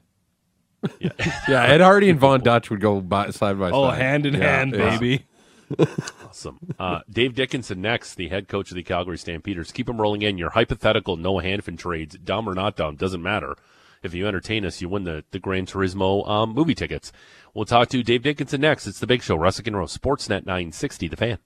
yeah, 1.00 1.64
Ed 1.64 1.82
Hardy 1.82 2.10
and 2.10 2.20
Von 2.20 2.42
Dutch 2.42 2.70
would 2.70 2.80
go 2.80 3.02
by, 3.02 3.32
side 3.32 3.60
by 3.60 3.72
side. 3.72 3.76
Oh, 3.76 3.90
hand 3.90 4.26
in 4.26 4.36
Yeah, 4.36 4.40
hand, 4.58 4.74
yeah. 4.76 4.98
baby. 4.98 5.26
Awesome. 6.26 6.60
Uh, 6.80 7.00
Dave 7.10 7.36
Dickenson 7.36 7.82
next, 7.82 8.16
the 8.16 8.30
head 8.30 8.48
coach 8.48 8.70
of 8.72 8.76
the 8.76 8.84
Calgary 8.84 9.18
Stampeders. 9.18 9.72
Keep 9.72 9.88
them 9.88 10.00
rolling 10.00 10.22
in. 10.22 10.38
Your 10.38 10.52
hypothetical 10.52 11.18
Noah 11.18 11.44
Hanifin 11.44 11.78
trades, 11.78 12.18
dumb 12.18 12.48
or 12.48 12.54
not 12.54 12.76
dumb, 12.78 12.96
doesn't 12.96 13.22
matter. 13.24 13.56
If 14.04 14.14
you 14.14 14.28
entertain 14.28 14.66
us, 14.66 14.82
you 14.82 14.88
win 14.88 15.04
the, 15.04 15.24
the 15.32 15.40
Gran 15.40 15.66
Turismo 15.66 16.28
um, 16.30 16.54
movie 16.54 16.76
tickets. 16.76 17.12
We'll 17.54 17.66
talk 17.66 17.90
to 17.90 18.04
Dave 18.04 18.24
Dickenson 18.24 18.62
next. 18.62 18.88
It's 18.88 19.00
the 19.00 19.08
big 19.08 19.24
show, 19.24 19.38
Russick 19.38 19.68
and 19.68 19.76
Rose, 19.76 19.98
Sportsnet 19.98 20.46
960, 20.46 21.08
the 21.08 21.16
fan. 21.18 21.38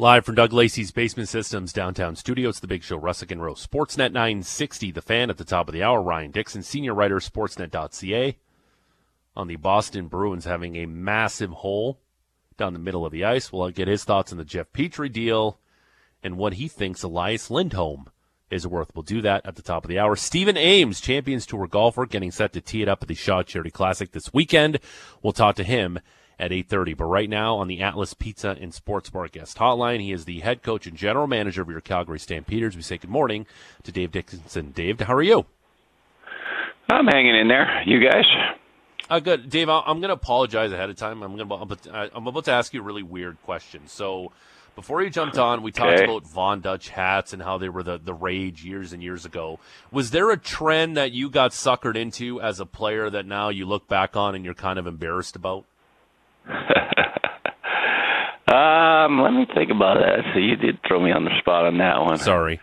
Live 0.00 0.24
from 0.24 0.36
Doug 0.36 0.52
Lacey's 0.52 0.92
Basement 0.92 1.28
Systems 1.28 1.72
downtown 1.72 2.14
studio, 2.14 2.50
it's 2.50 2.60
the 2.60 2.68
big 2.68 2.84
show, 2.84 3.00
Russick 3.00 3.32
and 3.32 3.42
Rose, 3.42 3.66
Sportsnet 3.66 4.12
960, 4.12 4.92
the 4.92 5.02
fan 5.02 5.28
at 5.28 5.38
the 5.38 5.44
top 5.44 5.66
of 5.66 5.72
the 5.72 5.82
hour. 5.82 6.00
Ryan 6.00 6.30
Dixon, 6.30 6.62
senior 6.62 6.94
writer, 6.94 7.16
sportsnet.ca. 7.16 8.38
On 9.34 9.48
the 9.48 9.56
Boston 9.56 10.06
Bruins 10.06 10.44
having 10.44 10.76
a 10.76 10.86
massive 10.86 11.50
hole 11.50 11.98
down 12.56 12.74
the 12.74 12.78
middle 12.78 13.04
of 13.04 13.10
the 13.10 13.24
ice. 13.24 13.52
We'll 13.52 13.70
get 13.70 13.88
his 13.88 14.04
thoughts 14.04 14.30
on 14.30 14.38
the 14.38 14.44
Jeff 14.44 14.72
Petry 14.72 15.10
deal 15.10 15.58
and 16.22 16.38
what 16.38 16.52
he 16.52 16.68
thinks 16.68 17.02
Elias 17.02 17.50
Lindholm 17.50 18.06
is 18.52 18.68
worth. 18.68 18.94
We'll 18.94 19.02
do 19.02 19.20
that 19.22 19.44
at 19.44 19.56
the 19.56 19.62
top 19.62 19.84
of 19.84 19.88
the 19.88 19.98
hour. 19.98 20.14
Stephen 20.14 20.56
Ames, 20.56 21.00
Champions 21.00 21.44
Tour 21.44 21.66
golfer, 21.66 22.06
getting 22.06 22.30
set 22.30 22.52
to 22.52 22.60
tee 22.60 22.82
it 22.82 22.88
up 22.88 23.02
at 23.02 23.08
the 23.08 23.16
Shaw 23.16 23.42
Charity 23.42 23.72
Classic 23.72 24.12
this 24.12 24.32
weekend. 24.32 24.78
We'll 25.24 25.32
talk 25.32 25.56
to 25.56 25.64
him 25.64 25.98
at 26.38 26.50
8.30. 26.50 26.96
But 26.96 27.04
right 27.06 27.28
now 27.28 27.56
on 27.56 27.68
the 27.68 27.80
Atlas 27.82 28.14
Pizza 28.14 28.56
and 28.60 28.72
Sports 28.72 29.10
Bar 29.10 29.28
guest 29.28 29.58
hotline, 29.58 30.00
he 30.00 30.12
is 30.12 30.24
the 30.24 30.40
head 30.40 30.62
coach 30.62 30.86
and 30.86 30.96
general 30.96 31.26
manager 31.26 31.62
of 31.62 31.68
your 31.70 31.80
Calgary 31.80 32.18
Stampeders. 32.18 32.76
We 32.76 32.82
say 32.82 32.98
good 32.98 33.10
morning 33.10 33.46
to 33.82 33.92
Dave 33.92 34.12
Dickenson. 34.12 34.70
Dave, 34.72 35.00
how 35.00 35.14
are 35.14 35.22
you? 35.22 35.46
I'm 36.90 37.06
hanging 37.06 37.36
in 37.36 37.48
there. 37.48 37.82
You 37.86 38.00
guys? 38.00 38.24
Uh, 39.10 39.20
good, 39.20 39.48
Dave. 39.50 39.68
I'm 39.68 40.00
going 40.00 40.08
to 40.08 40.14
apologize 40.14 40.72
ahead 40.72 40.90
of 40.90 40.96
time. 40.96 41.22
I'm 41.22 41.36
going 41.36 41.48
to 41.48 42.10
I'm 42.14 42.26
about 42.26 42.44
to 42.44 42.52
ask 42.52 42.72
you 42.74 42.80
a 42.80 42.84
really 42.84 43.02
weird 43.02 43.36
question. 43.42 43.82
So, 43.86 44.32
before 44.76 45.02
you 45.02 45.10
jumped 45.10 45.38
on, 45.38 45.62
we 45.62 45.72
talked 45.72 45.94
Okay. 45.94 46.04
about 46.04 46.26
Von 46.26 46.60
Dutch 46.60 46.90
hats 46.90 47.32
and 47.32 47.42
how 47.42 47.58
they 47.58 47.68
were 47.68 47.82
the 47.82 47.98
the 47.98 48.14
rage 48.14 48.64
years 48.64 48.92
and 48.92 49.02
years 49.02 49.24
ago. 49.24 49.58
Was 49.90 50.10
there 50.12 50.30
a 50.30 50.36
trend 50.36 50.96
that 50.96 51.10
you 51.12 51.30
got 51.30 51.50
suckered 51.50 51.96
into 51.96 52.40
as 52.40 52.60
a 52.60 52.66
player 52.66 53.10
that 53.10 53.26
now 53.26 53.48
you 53.48 53.66
look 53.66 53.88
back 53.88 54.14
on 54.14 54.34
and 54.34 54.44
you're 54.44 54.54
kind 54.54 54.78
of 54.78 54.86
embarrassed 54.86 55.36
about? 55.36 55.64
Um, 58.48 59.20
let 59.20 59.32
me 59.32 59.46
think 59.54 59.70
about 59.70 59.98
that. 59.98 60.32
So 60.32 60.40
you 60.40 60.56
did 60.56 60.78
throw 60.86 61.00
me 61.00 61.12
on 61.12 61.24
the 61.24 61.38
spot 61.38 61.66
on 61.66 61.76
that 61.78 62.00
one. 62.00 62.16
Sorry. 62.16 62.60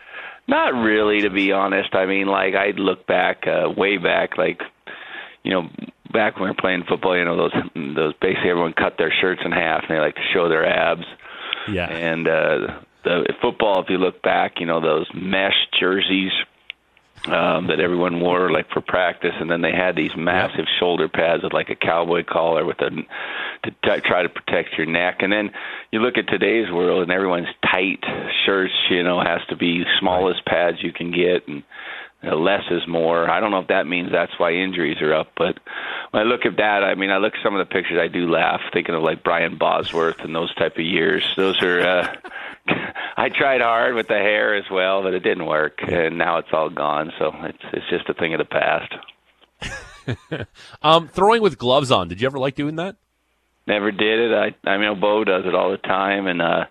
Not 0.47 0.73
really, 0.73 1.21
to 1.21 1.29
be 1.29 1.51
honest. 1.51 1.93
I 1.93 2.07
mean, 2.07 2.25
like 2.25 2.55
I 2.55 2.71
look 2.75 3.05
back, 3.05 3.43
uh, 3.45 3.69
way 3.69 3.97
back, 3.97 4.37
like 4.37 4.61
you 5.43 5.51
know, 5.51 5.69
back 6.11 6.35
when 6.35 6.45
we 6.45 6.49
were 6.49 6.59
playing 6.59 6.85
football. 6.89 7.15
You 7.15 7.25
know, 7.25 7.37
those 7.37 7.53
those 7.75 8.13
basically 8.19 8.49
everyone 8.49 8.73
cut 8.73 8.95
their 8.97 9.13
shirts 9.21 9.41
in 9.45 9.51
half 9.51 9.83
and 9.87 9.95
they 9.95 10.01
like 10.01 10.15
to 10.15 10.29
show 10.33 10.49
their 10.49 10.65
abs. 10.65 11.05
Yeah. 11.71 11.87
And 11.87 12.27
uh, 12.27 12.81
the 13.03 13.33
football, 13.41 13.81
if 13.83 13.89
you 13.89 13.97
look 13.97 14.23
back, 14.23 14.59
you 14.59 14.65
know 14.65 14.81
those 14.81 15.07
mesh 15.13 15.67
jerseys 15.79 16.31
um, 17.27 17.67
that 17.67 17.79
everyone 17.79 18.19
wore 18.19 18.51
like 18.51 18.69
for 18.71 18.81
practice, 18.81 19.33
and 19.39 19.49
then 19.49 19.61
they 19.61 19.71
had 19.71 19.95
these 19.95 20.15
massive 20.15 20.65
shoulder 20.79 21.09
pads 21.09 21.43
with 21.43 21.53
like 21.53 21.69
a 21.69 21.75
cowboy 21.75 22.23
collar 22.23 22.65
with 22.65 22.79
a 22.81 22.89
to 22.89 23.71
t- 23.83 24.01
try 24.05 24.21
to 24.21 24.29
protect 24.29 24.77
your 24.77 24.85
neck. 24.85 25.17
And 25.19 25.31
then 25.31 25.51
you 25.91 25.99
look 25.99 26.17
at 26.17 26.27
today's 26.27 26.71
world, 26.71 27.03
and 27.03 27.11
everyone's 27.11 27.47
tight 27.63 28.03
shirts. 28.45 28.73
You 28.89 29.03
know, 29.03 29.19
has 29.19 29.41
to 29.49 29.55
be 29.55 29.83
smallest 29.99 30.45
pads 30.45 30.77
you 30.81 30.93
can 30.93 31.11
get, 31.11 31.47
and 31.47 31.63
uh, 32.25 32.35
less 32.35 32.63
is 32.71 32.87
more. 32.87 33.29
I 33.29 33.39
don't 33.39 33.51
know 33.51 33.59
if 33.59 33.67
that 33.67 33.87
means 33.87 34.11
that's 34.11 34.31
why 34.37 34.53
injuries 34.53 35.01
are 35.01 35.13
up, 35.13 35.31
but 35.37 35.57
when 36.11 36.23
I 36.23 36.25
look 36.25 36.45
at 36.45 36.57
that, 36.57 36.83
I 36.83 36.95
mean, 36.95 37.09
I 37.09 37.17
look 37.17 37.33
at 37.33 37.43
some 37.43 37.55
of 37.55 37.67
the 37.67 37.71
pictures, 37.71 37.99
I 38.01 38.07
do 38.07 38.29
laugh 38.29 38.61
thinking 38.73 38.95
of 38.95 39.03
like 39.03 39.23
Brian 39.23 39.57
Bosworth 39.57 40.19
and 40.19 40.35
those 40.35 40.53
type 40.55 40.73
of 40.77 40.85
years. 40.85 41.23
Those 41.37 41.61
are. 41.61 41.81
uh 41.81 42.15
I 43.17 43.29
tried 43.29 43.61
hard 43.61 43.93
with 43.93 44.07
the 44.07 44.15
hair 44.15 44.55
as 44.55 44.65
well, 44.71 45.03
but 45.03 45.13
it 45.13 45.21
didn't 45.21 45.45
work, 45.45 45.79
and 45.87 46.17
now 46.17 46.39
it's 46.39 46.49
all 46.51 46.69
gone. 46.69 47.11
So 47.19 47.31
it's 47.43 47.63
it's 47.73 47.89
just 47.89 48.09
a 48.09 48.13
thing 48.13 48.33
of 48.33 48.39
the 48.39 48.45
past. 48.45 48.93
um, 50.81 51.07
throwing 51.07 51.41
with 51.41 51.57
gloves 51.57 51.91
on. 51.91 52.07
Did 52.07 52.21
you 52.21 52.27
ever 52.27 52.39
like 52.39 52.55
doing 52.55 52.75
that? 52.77 52.95
Never 53.67 53.91
did 53.91 54.19
it. 54.19 54.33
I 54.33 54.69
I 54.69 54.77
mean, 54.77 54.99
Bo 54.99 55.23
does 55.23 55.45
it 55.45 55.55
all 55.55 55.71
the 55.71 55.77
time, 55.77 56.27
and 56.27 56.41
uh 56.41 56.65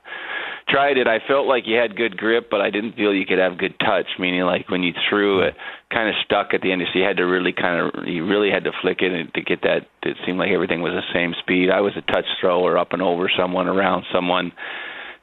tried 0.69 0.99
it. 0.99 1.07
I 1.07 1.19
felt 1.27 1.47
like 1.47 1.65
you 1.67 1.77
had 1.77 1.97
good 1.97 2.17
grip, 2.17 2.49
but 2.51 2.61
I 2.61 2.71
didn't 2.71 2.97
feel 2.97 3.15
you 3.15 3.27
could 3.27 3.39
have 3.39 3.59
good 3.59 3.79
touch. 3.79 4.07
Meaning, 4.19 4.43
like 4.43 4.69
when 4.69 4.83
you 4.83 4.93
threw 5.09 5.41
it, 5.43 5.55
kind 5.91 6.09
of 6.09 6.15
stuck 6.25 6.55
at 6.55 6.63
the 6.63 6.73
end. 6.73 6.83
So 6.93 6.99
you 6.99 7.05
had 7.05 7.19
to 7.19 7.25
really 7.25 7.53
kind 7.53 7.81
of, 7.81 8.07
you 8.07 8.27
really 8.27 8.51
had 8.51 8.65
to 8.65 8.73
flick 8.83 8.99
it 9.01 9.35
to 9.35 9.41
get 9.43 9.63
that. 9.63 9.87
It 10.03 10.17
seemed 10.27 10.39
like 10.39 10.51
everything 10.51 10.83
was 10.83 10.93
the 10.93 11.15
same 11.15 11.35
speed. 11.41 11.71
I 11.71 11.81
was 11.81 11.93
a 11.97 12.03
touch 12.13 12.27
thrower 12.41 12.79
up 12.79 12.93
and 12.93 13.03
over 13.03 13.31
someone, 13.37 13.69
around 13.69 14.05
someone. 14.13 14.53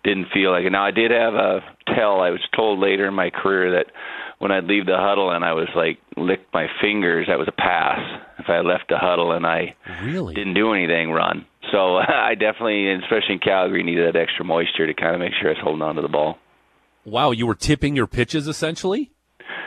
Didn't 0.03 0.29
feel 0.33 0.51
like 0.51 0.65
it. 0.65 0.71
Now 0.71 0.85
I 0.85 0.91
did 0.91 1.11
have 1.11 1.35
a 1.35 1.59
tell. 1.95 2.21
I 2.21 2.31
was 2.31 2.41
told 2.55 2.79
later 2.79 3.07
in 3.07 3.13
my 3.13 3.29
career 3.29 3.71
that 3.73 3.91
when 4.39 4.51
I'd 4.51 4.63
leave 4.63 4.87
the 4.87 4.97
huddle 4.97 5.29
and 5.29 5.45
I 5.45 5.53
was 5.53 5.67
like 5.75 5.99
licked 6.17 6.51
my 6.53 6.65
fingers, 6.81 7.27
that 7.27 7.37
was 7.37 7.47
a 7.47 7.51
pass. 7.51 7.99
If 8.39 8.49
I 8.49 8.61
left 8.61 8.85
the 8.89 8.97
huddle 8.97 9.31
and 9.31 9.45
I 9.45 9.75
really 10.03 10.33
didn't 10.33 10.55
do 10.55 10.73
anything, 10.73 11.11
run. 11.11 11.45
So 11.71 11.97
I 11.97 12.35
definitely, 12.35 12.91
especially 12.93 13.35
in 13.35 13.39
Calgary, 13.39 13.83
needed 13.83 14.13
that 14.13 14.19
extra 14.19 14.45
moisture 14.45 14.87
to 14.87 14.93
kind 14.93 15.13
of 15.13 15.19
make 15.19 15.33
sure 15.39 15.49
I 15.49 15.53
was 15.53 15.61
holding 15.63 15.81
on 15.81 15.95
to 15.95 16.01
the 16.01 16.09
ball. 16.09 16.37
Wow, 17.05 17.31
you 17.31 17.47
were 17.47 17.55
tipping 17.55 17.95
your 17.95 18.07
pitches 18.07 18.47
essentially. 18.47 19.11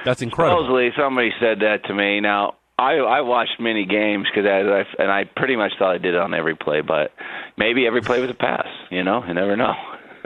That's 0.04 0.22
incredible. 0.22 0.64
Supposedly, 0.64 0.90
somebody 0.96 1.30
said 1.40 1.60
that 1.60 1.84
to 1.86 1.94
me. 1.94 2.20
Now 2.20 2.54
I 2.78 2.94
I 2.94 3.20
watched 3.22 3.60
many 3.60 3.86
games 3.86 4.26
because 4.32 4.48
I, 4.48 4.60
I 4.60 5.02
and 5.02 5.10
I 5.10 5.24
pretty 5.36 5.56
much 5.56 5.72
thought 5.78 5.94
I 5.94 5.98
did 5.98 6.14
it 6.14 6.20
on 6.20 6.34
every 6.34 6.56
play, 6.56 6.80
but 6.80 7.12
maybe 7.56 7.86
every 7.86 8.02
play 8.02 8.20
was 8.20 8.30
a 8.30 8.34
pass. 8.34 8.66
You 8.90 9.02
know, 9.04 9.24
you 9.26 9.34
never 9.34 9.56
know. 9.56 9.72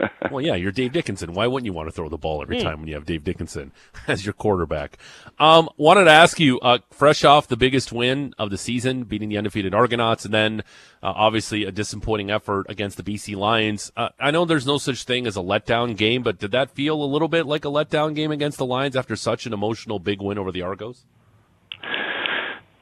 well, 0.31 0.41
yeah, 0.43 0.55
you're 0.55 0.71
Dave 0.71 0.93
Dickenson. 0.93 1.33
Why 1.33 1.47
wouldn't 1.47 1.65
you 1.65 1.73
want 1.73 1.87
to 1.87 1.91
throw 1.91 2.09
the 2.09 2.17
ball 2.17 2.41
every 2.41 2.61
time 2.61 2.79
when 2.79 2.87
you 2.87 2.95
have 2.95 3.05
Dave 3.05 3.23
Dickenson 3.23 3.71
as 4.07 4.25
your 4.25 4.33
quarterback? 4.33 4.97
Um, 5.39 5.69
wanted 5.77 6.05
to 6.05 6.11
ask 6.11 6.39
you, 6.39 6.59
uh, 6.59 6.79
fresh 6.91 7.23
off 7.23 7.47
the 7.47 7.57
biggest 7.57 7.91
win 7.91 8.33
of 8.37 8.49
the 8.49 8.57
season, 8.57 9.03
beating 9.03 9.29
the 9.29 9.37
undefeated 9.37 9.73
Argonauts, 9.73 10.25
and 10.25 10.33
then 10.33 10.61
uh, 11.03 11.13
obviously 11.15 11.63
a 11.63 11.71
disappointing 11.71 12.31
effort 12.31 12.65
against 12.69 12.97
the 12.97 13.03
BC 13.03 13.35
Lions. 13.35 13.91
Uh, 13.95 14.09
I 14.19 14.31
know 14.31 14.45
there's 14.45 14.67
no 14.67 14.77
such 14.77 15.03
thing 15.03 15.27
as 15.27 15.35
a 15.37 15.41
letdown 15.41 15.95
game, 15.95 16.23
but 16.23 16.39
did 16.39 16.51
that 16.51 16.71
feel 16.71 17.01
a 17.01 17.05
little 17.05 17.27
bit 17.27 17.45
like 17.45 17.65
a 17.65 17.69
letdown 17.69 18.15
game 18.15 18.31
against 18.31 18.57
the 18.57 18.65
Lions 18.65 18.95
after 18.95 19.15
such 19.15 19.45
an 19.45 19.53
emotional 19.53 19.99
big 19.99 20.21
win 20.21 20.37
over 20.37 20.51
the 20.51 20.61
Argos? 20.61 21.05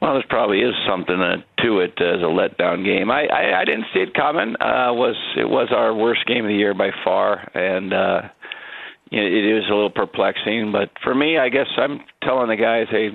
Well, 0.00 0.14
there 0.14 0.24
probably 0.28 0.60
is 0.60 0.74
something 0.88 1.18
to 1.18 1.80
it 1.80 2.00
as 2.00 2.20
a 2.20 2.30
letdown 2.30 2.84
game. 2.84 3.10
I, 3.10 3.26
I 3.26 3.60
I 3.60 3.64
didn't 3.64 3.86
see 3.92 4.00
it 4.00 4.14
coming. 4.14 4.54
Uh, 4.60 4.94
was 4.94 5.16
it 5.36 5.48
was 5.48 5.68
our 5.74 5.92
worst 5.92 6.24
game 6.26 6.44
of 6.44 6.48
the 6.48 6.54
year 6.54 6.72
by 6.72 6.90
far, 7.04 7.50
and 7.52 7.92
uh, 7.92 8.20
know, 9.20 9.26
it 9.26 9.58
is 9.58 9.64
a 9.68 9.74
little 9.74 9.90
perplexing. 9.90 10.70
But 10.70 10.90
for 11.02 11.14
me, 11.14 11.38
I 11.38 11.48
guess 11.48 11.66
I'm 11.76 12.00
telling 12.22 12.48
the 12.48 12.56
guys, 12.56 12.86
hey, 12.90 13.10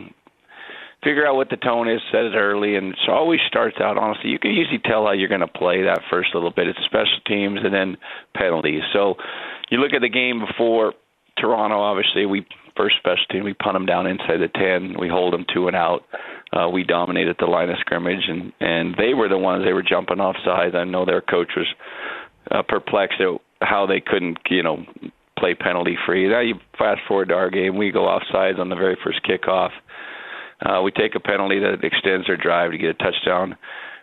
figure 1.03 1.25
out 1.25 1.35
what 1.35 1.49
the 1.49 1.57
tone 1.57 1.89
is, 1.89 2.01
set 2.11 2.25
it 2.25 2.35
early, 2.35 2.75
and 2.75 2.95
so 3.05 3.13
always 3.13 3.39
starts 3.47 3.77
out 3.79 3.97
honestly. 3.97 4.29
You 4.29 4.39
can 4.39 4.51
usually 4.51 4.79
tell 4.79 5.05
how 5.05 5.13
you're 5.13 5.29
going 5.29 5.41
to 5.41 5.47
play 5.47 5.83
that 5.83 6.01
first 6.09 6.29
little 6.33 6.51
bit. 6.51 6.67
It's 6.67 6.79
special 6.83 7.19
teams 7.25 7.59
and 7.63 7.73
then 7.73 7.97
penalties. 8.35 8.83
So 8.91 9.15
you 9.69 9.77
look 9.77 9.93
at 9.93 10.01
the 10.01 10.09
game 10.09 10.43
before 10.45 10.93
Toronto. 11.37 11.79
Obviously, 11.79 12.25
we 12.25 12.45
first 12.75 12.97
special 12.97 13.25
team 13.31 13.45
we 13.45 13.53
punt 13.53 13.75
them 13.75 13.85
down 13.85 14.07
inside 14.07 14.37
the 14.41 14.49
ten. 14.53 14.99
We 14.99 15.07
hold 15.07 15.33
them 15.33 15.45
two 15.53 15.67
and 15.67 15.75
out 15.75 16.03
uh, 16.55 16.69
we 16.69 16.83
dominated 16.83 17.35
the 17.39 17.45
line 17.45 17.69
of 17.69 17.77
scrimmage, 17.79 18.23
and 18.27 18.53
and 18.59 18.95
they 18.97 19.13
were 19.13 19.29
the 19.29 19.37
ones 19.37 19.65
they 19.65 19.73
were 19.73 19.83
jumping 19.83 20.19
off 20.19 20.35
sides. 20.45 20.75
I 20.75 20.83
know 20.83 21.05
their 21.05 21.21
coach 21.21 21.51
was 21.57 21.67
uh, 22.51 22.61
perplexed 22.67 23.19
at 23.19 23.41
how 23.67 23.85
they 23.85 24.01
couldn't, 24.01 24.37
you 24.49 24.61
know, 24.61 24.85
play 25.37 25.55
penalty 25.55 25.97
free. 26.05 26.27
Now 26.27 26.41
you 26.41 26.55
fast 26.77 27.01
forward 27.07 27.29
to 27.29 27.35
our 27.35 27.49
game, 27.49 27.77
we 27.77 27.91
go 27.91 28.07
off 28.07 28.23
sides 28.31 28.59
on 28.59 28.69
the 28.69 28.75
very 28.75 28.97
first 29.03 29.21
kickoff. 29.23 29.71
Uh, 30.63 30.81
we 30.81 30.91
take 30.91 31.15
a 31.15 31.19
penalty 31.19 31.59
that 31.59 31.83
extends 31.83 32.27
their 32.27 32.37
drive 32.37 32.71
to 32.71 32.77
get 32.77 32.91
a 32.91 32.93
touchdown. 32.93 33.57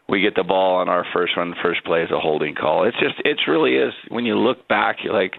We 0.08 0.20
get 0.20 0.34
the 0.34 0.42
ball 0.42 0.76
on 0.76 0.88
our 0.88 1.06
first 1.12 1.36
one. 1.36 1.54
First 1.62 1.84
play 1.84 2.02
is 2.02 2.10
a 2.10 2.18
holding 2.18 2.56
call. 2.56 2.84
It's 2.84 2.98
just, 2.98 3.14
it's 3.24 3.46
really 3.46 3.76
is. 3.76 3.94
When 4.08 4.26
you 4.26 4.36
look 4.36 4.66
back, 4.66 4.96
you're 5.04 5.14
like, 5.14 5.34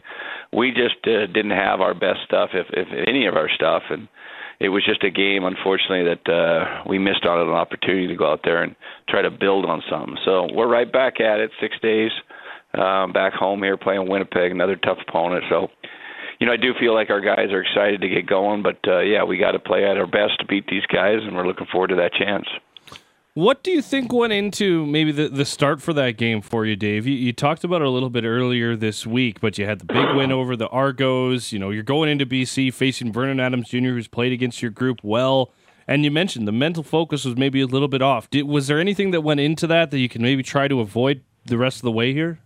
we 0.54 0.72
just 0.72 0.96
uh, 1.06 1.28
didn't 1.28 1.52
have 1.52 1.82
our 1.82 1.94
best 1.94 2.20
stuff, 2.26 2.52
if 2.54 2.68
if 2.72 2.88
any 3.08 3.26
of 3.26 3.36
our 3.36 3.50
stuff, 3.50 3.84
and 3.90 4.08
it 4.62 4.70
was 4.70 4.86
just 4.86 5.04
a 5.04 5.10
game, 5.10 5.44
unfortunately, 5.44 6.04
that 6.04 6.32
uh, 6.32 6.84
we 6.88 7.00
missed 7.00 7.26
out 7.26 7.40
on 7.40 7.50
an 7.50 7.54
opportunity 7.54 8.08
to 8.08 8.16
go 8.16 8.32
out 8.32 8.42
there 8.44 8.64
and 8.64 8.76
try 9.10 9.22
to 9.22 9.32
build 9.32 9.66
on 9.66 9.82
something. 9.90 10.18
So 10.24 10.48
we're 10.54 10.70
right 10.70 10.92
back 10.92 11.20
at 11.20 11.40
it, 11.40 11.52
six 11.60 11.76
days 11.82 12.12
um, 12.74 13.12
back 13.12 13.34
home 13.34 13.62
here 13.64 13.78
playing 13.78 14.10
Winnipeg, 14.10 14.52
another 14.52 14.76
tough 14.76 14.98
opponent. 15.08 15.44
So, 15.50 15.68
you 16.40 16.48
know, 16.48 16.54
I 16.54 16.58
do 16.58 16.74
feel 16.80 16.94
like 16.94 17.10
our 17.10 17.22
guys 17.22 17.52
are 17.52 17.62
excited 17.62 18.02
to 18.02 18.10
get 18.10 18.28
going, 18.28 18.64
but 18.64 18.80
uh, 18.88 19.00
yeah, 19.00 19.24
we 19.24 19.38
got 19.38 19.52
to 19.52 19.60
play 19.60 19.86
at 19.86 19.98
our 19.98 20.08
best 20.08 20.40
to 20.40 20.46
beat 20.46 20.68
these 20.68 20.86
guys, 20.88 21.20
and 21.22 21.36
we're 21.36 21.48
looking 21.48 21.68
forward 21.72 21.90
to 21.90 21.96
that 21.96 22.14
chance. 22.14 22.48
What 23.34 23.64
do 23.64 23.72
you 23.72 23.82
think 23.82 24.12
went 24.12 24.34
into 24.34 24.86
maybe 24.86 25.14
the, 25.14 25.30
the 25.30 25.46
start 25.46 25.82
for 25.82 25.94
that 25.94 26.18
game 26.18 26.42
for 26.42 26.66
you, 26.66 26.76
Dave? 26.76 27.08
You, 27.08 27.16
you 27.16 27.32
talked 27.32 27.64
about 27.64 27.82
it 27.82 27.88
a 27.88 27.90
little 27.90 28.10
bit 28.10 28.26
earlier 28.26 28.76
this 28.76 29.08
week, 29.08 29.40
but 29.40 29.58
you 29.58 29.66
had 29.66 29.80
the 29.80 29.86
big 29.86 30.16
win 30.18 30.34
over 30.34 30.58
the 30.58 30.68
Argos. 30.68 31.54
You 31.54 31.60
know, 31.60 31.70
you're 31.70 31.82
going 31.82 32.10
into 32.10 32.26
BC 32.26 32.74
facing 32.74 33.14
Vernon 33.14 33.40
Adams 33.40 33.70
Jr., 33.70 33.78
who's 33.92 34.10
played 34.10 34.34
against 34.34 34.62
your 34.62 34.72
group 34.72 35.00
well. 35.02 35.54
And 35.88 36.04
you 36.04 36.12
mentioned 36.12 36.46
the 36.46 36.52
mental 36.52 36.84
focus 36.84 37.24
was 37.24 37.38
maybe 37.38 37.62
a 37.62 37.66
little 37.68 37.88
bit 37.88 38.02
off. 38.02 38.30
Did, 38.30 38.44
was 38.50 38.68
there 38.68 38.80
anything 38.80 39.12
that 39.12 39.22
went 39.22 39.40
into 39.40 39.66
that 39.68 39.92
that 39.92 40.00
you 40.00 40.10
can 40.10 40.22
maybe 40.22 40.44
try 40.44 40.68
to 40.68 40.82
avoid 40.82 41.24
the 41.46 41.58
rest 41.58 41.78
of 41.78 41.84
the 41.84 41.92
way 41.92 42.12
here? 42.12 42.40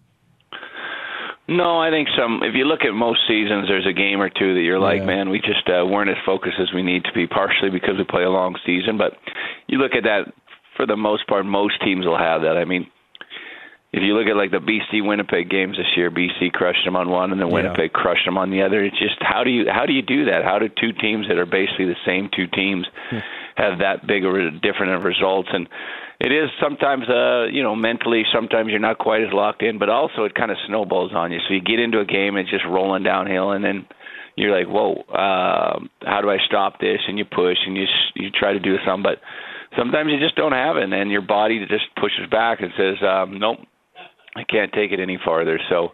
No, 1.48 1.80
I 1.80 1.90
think 1.92 2.10
some. 2.18 2.42
If 2.44 2.56
you 2.56 2.66
look 2.66 2.82
at 2.86 2.94
most 2.94 3.20
seasons, 3.28 3.68
there's 3.68 3.86
a 3.88 3.94
game 3.94 4.20
or 4.22 4.30
two 4.30 4.54
that 4.56 4.62
you're 4.62 4.80
like, 4.80 5.00
Yeah. 5.00 5.06
man, 5.06 5.30
we 5.30 5.40
just 5.40 5.68
uh, 5.68 5.86
weren't 5.86 6.10
as 6.10 6.18
focused 6.26 6.58
as 6.60 6.74
we 6.74 6.82
need 6.84 7.04
to 7.06 7.12
be. 7.14 7.26
Partially 7.28 7.70
because 7.72 7.98
we 7.98 8.04
play 8.04 8.24
a 8.24 8.30
long 8.32 8.56
season, 8.66 8.98
but 8.98 9.14
you 9.68 9.78
look 9.80 9.94
at 9.94 10.04
that 10.04 10.34
for 10.76 10.86
the 10.86 10.98
most 10.98 11.28
part, 11.28 11.46
most 11.46 11.82
teams 11.82 12.06
will 12.06 12.18
have 12.18 12.42
that. 12.42 12.58
I 12.58 12.66
mean, 12.66 12.88
if 13.94 14.04
you 14.04 14.14
look 14.14 14.28
at 14.28 14.36
like 14.36 14.52
the 14.52 14.60
BC 14.60 15.06
Winnipeg 15.08 15.50
games 15.50 15.78
this 15.78 15.88
year, 15.96 16.12
BC 16.12 16.52
crushed 16.52 16.84
them 16.84 16.98
on 16.98 17.10
one, 17.10 17.32
and 17.32 17.40
then 17.40 17.48
Yeah. 17.48 17.54
Winnipeg 17.54 17.94
crushed 17.94 18.26
them 18.26 18.38
on 18.38 18.52
the 18.52 18.62
other. 18.62 18.84
It's 18.84 19.00
just 19.00 19.16
how 19.22 19.44
do 19.44 19.50
you 19.50 19.66
how 19.72 19.86
do 19.86 19.94
you 19.94 20.02
do 20.02 20.26
that? 20.26 20.44
How 20.44 20.60
do 20.60 20.68
two 20.68 20.92
teams 20.92 21.28
that 21.30 21.38
are 21.38 21.46
basically 21.46 21.86
the 21.86 21.96
same 22.06 22.30
two 22.36 22.48
teams 22.48 22.86
have 23.56 23.80
that 23.80 24.06
big 24.06 24.26
of 24.26 24.34
different 24.62 24.92
of 24.94 25.04
results? 25.06 25.48
And 25.54 25.70
it 26.20 26.32
is 26.32 26.50
sometimes 26.62 27.08
uh 27.08 27.46
you 27.46 27.64
know 27.64 27.74
mentally 27.76 28.24
sometimes 28.34 28.70
you're 28.70 28.80
not 28.80 28.98
quite 28.98 29.22
as 29.24 29.32
locked 29.32 29.64
in, 29.64 29.80
but 29.80 29.88
also 29.90 30.26
it 30.26 30.36
kind 30.36 30.52
of 30.52 30.58
snowballs 30.68 31.14
on 31.14 31.32
you. 31.32 31.40
So 31.48 31.54
you 31.54 31.62
get 31.62 31.80
into 31.80 32.00
a 32.02 32.06
game 32.06 32.36
and 32.36 32.40
it's 32.48 32.52
just 32.52 32.66
rolling 32.66 33.04
downhill, 33.04 33.52
and 33.52 33.64
then 33.64 33.86
you're 34.36 34.52
like, 34.52 34.68
whoa, 34.68 34.96
uh, 35.08 35.80
how 36.04 36.20
do 36.20 36.30
I 36.30 36.40
stop 36.46 36.82
this? 36.82 37.00
And 37.08 37.18
you 37.18 37.24
push 37.24 37.58
and 37.66 37.78
you 37.78 37.86
you 38.16 38.30
try 38.30 38.52
to 38.52 38.60
do 38.60 38.76
something, 38.86 39.04
but 39.04 39.22
sometimes 39.78 40.12
you 40.12 40.20
just 40.20 40.36
don't 40.36 40.54
have 40.54 40.78
it, 40.78 40.92
and 40.92 41.12
your 41.12 41.22
body 41.22 41.60
just 41.68 41.86
pushes 42.00 42.30
back 42.30 42.60
and 42.62 42.72
says, 42.78 42.96
um, 43.02 43.40
nope, 43.40 43.60
I 44.36 44.44
can't 44.44 44.72
take 44.74 44.92
it 44.92 45.00
any 45.00 45.18
farther. 45.24 45.60
So, 45.70 45.90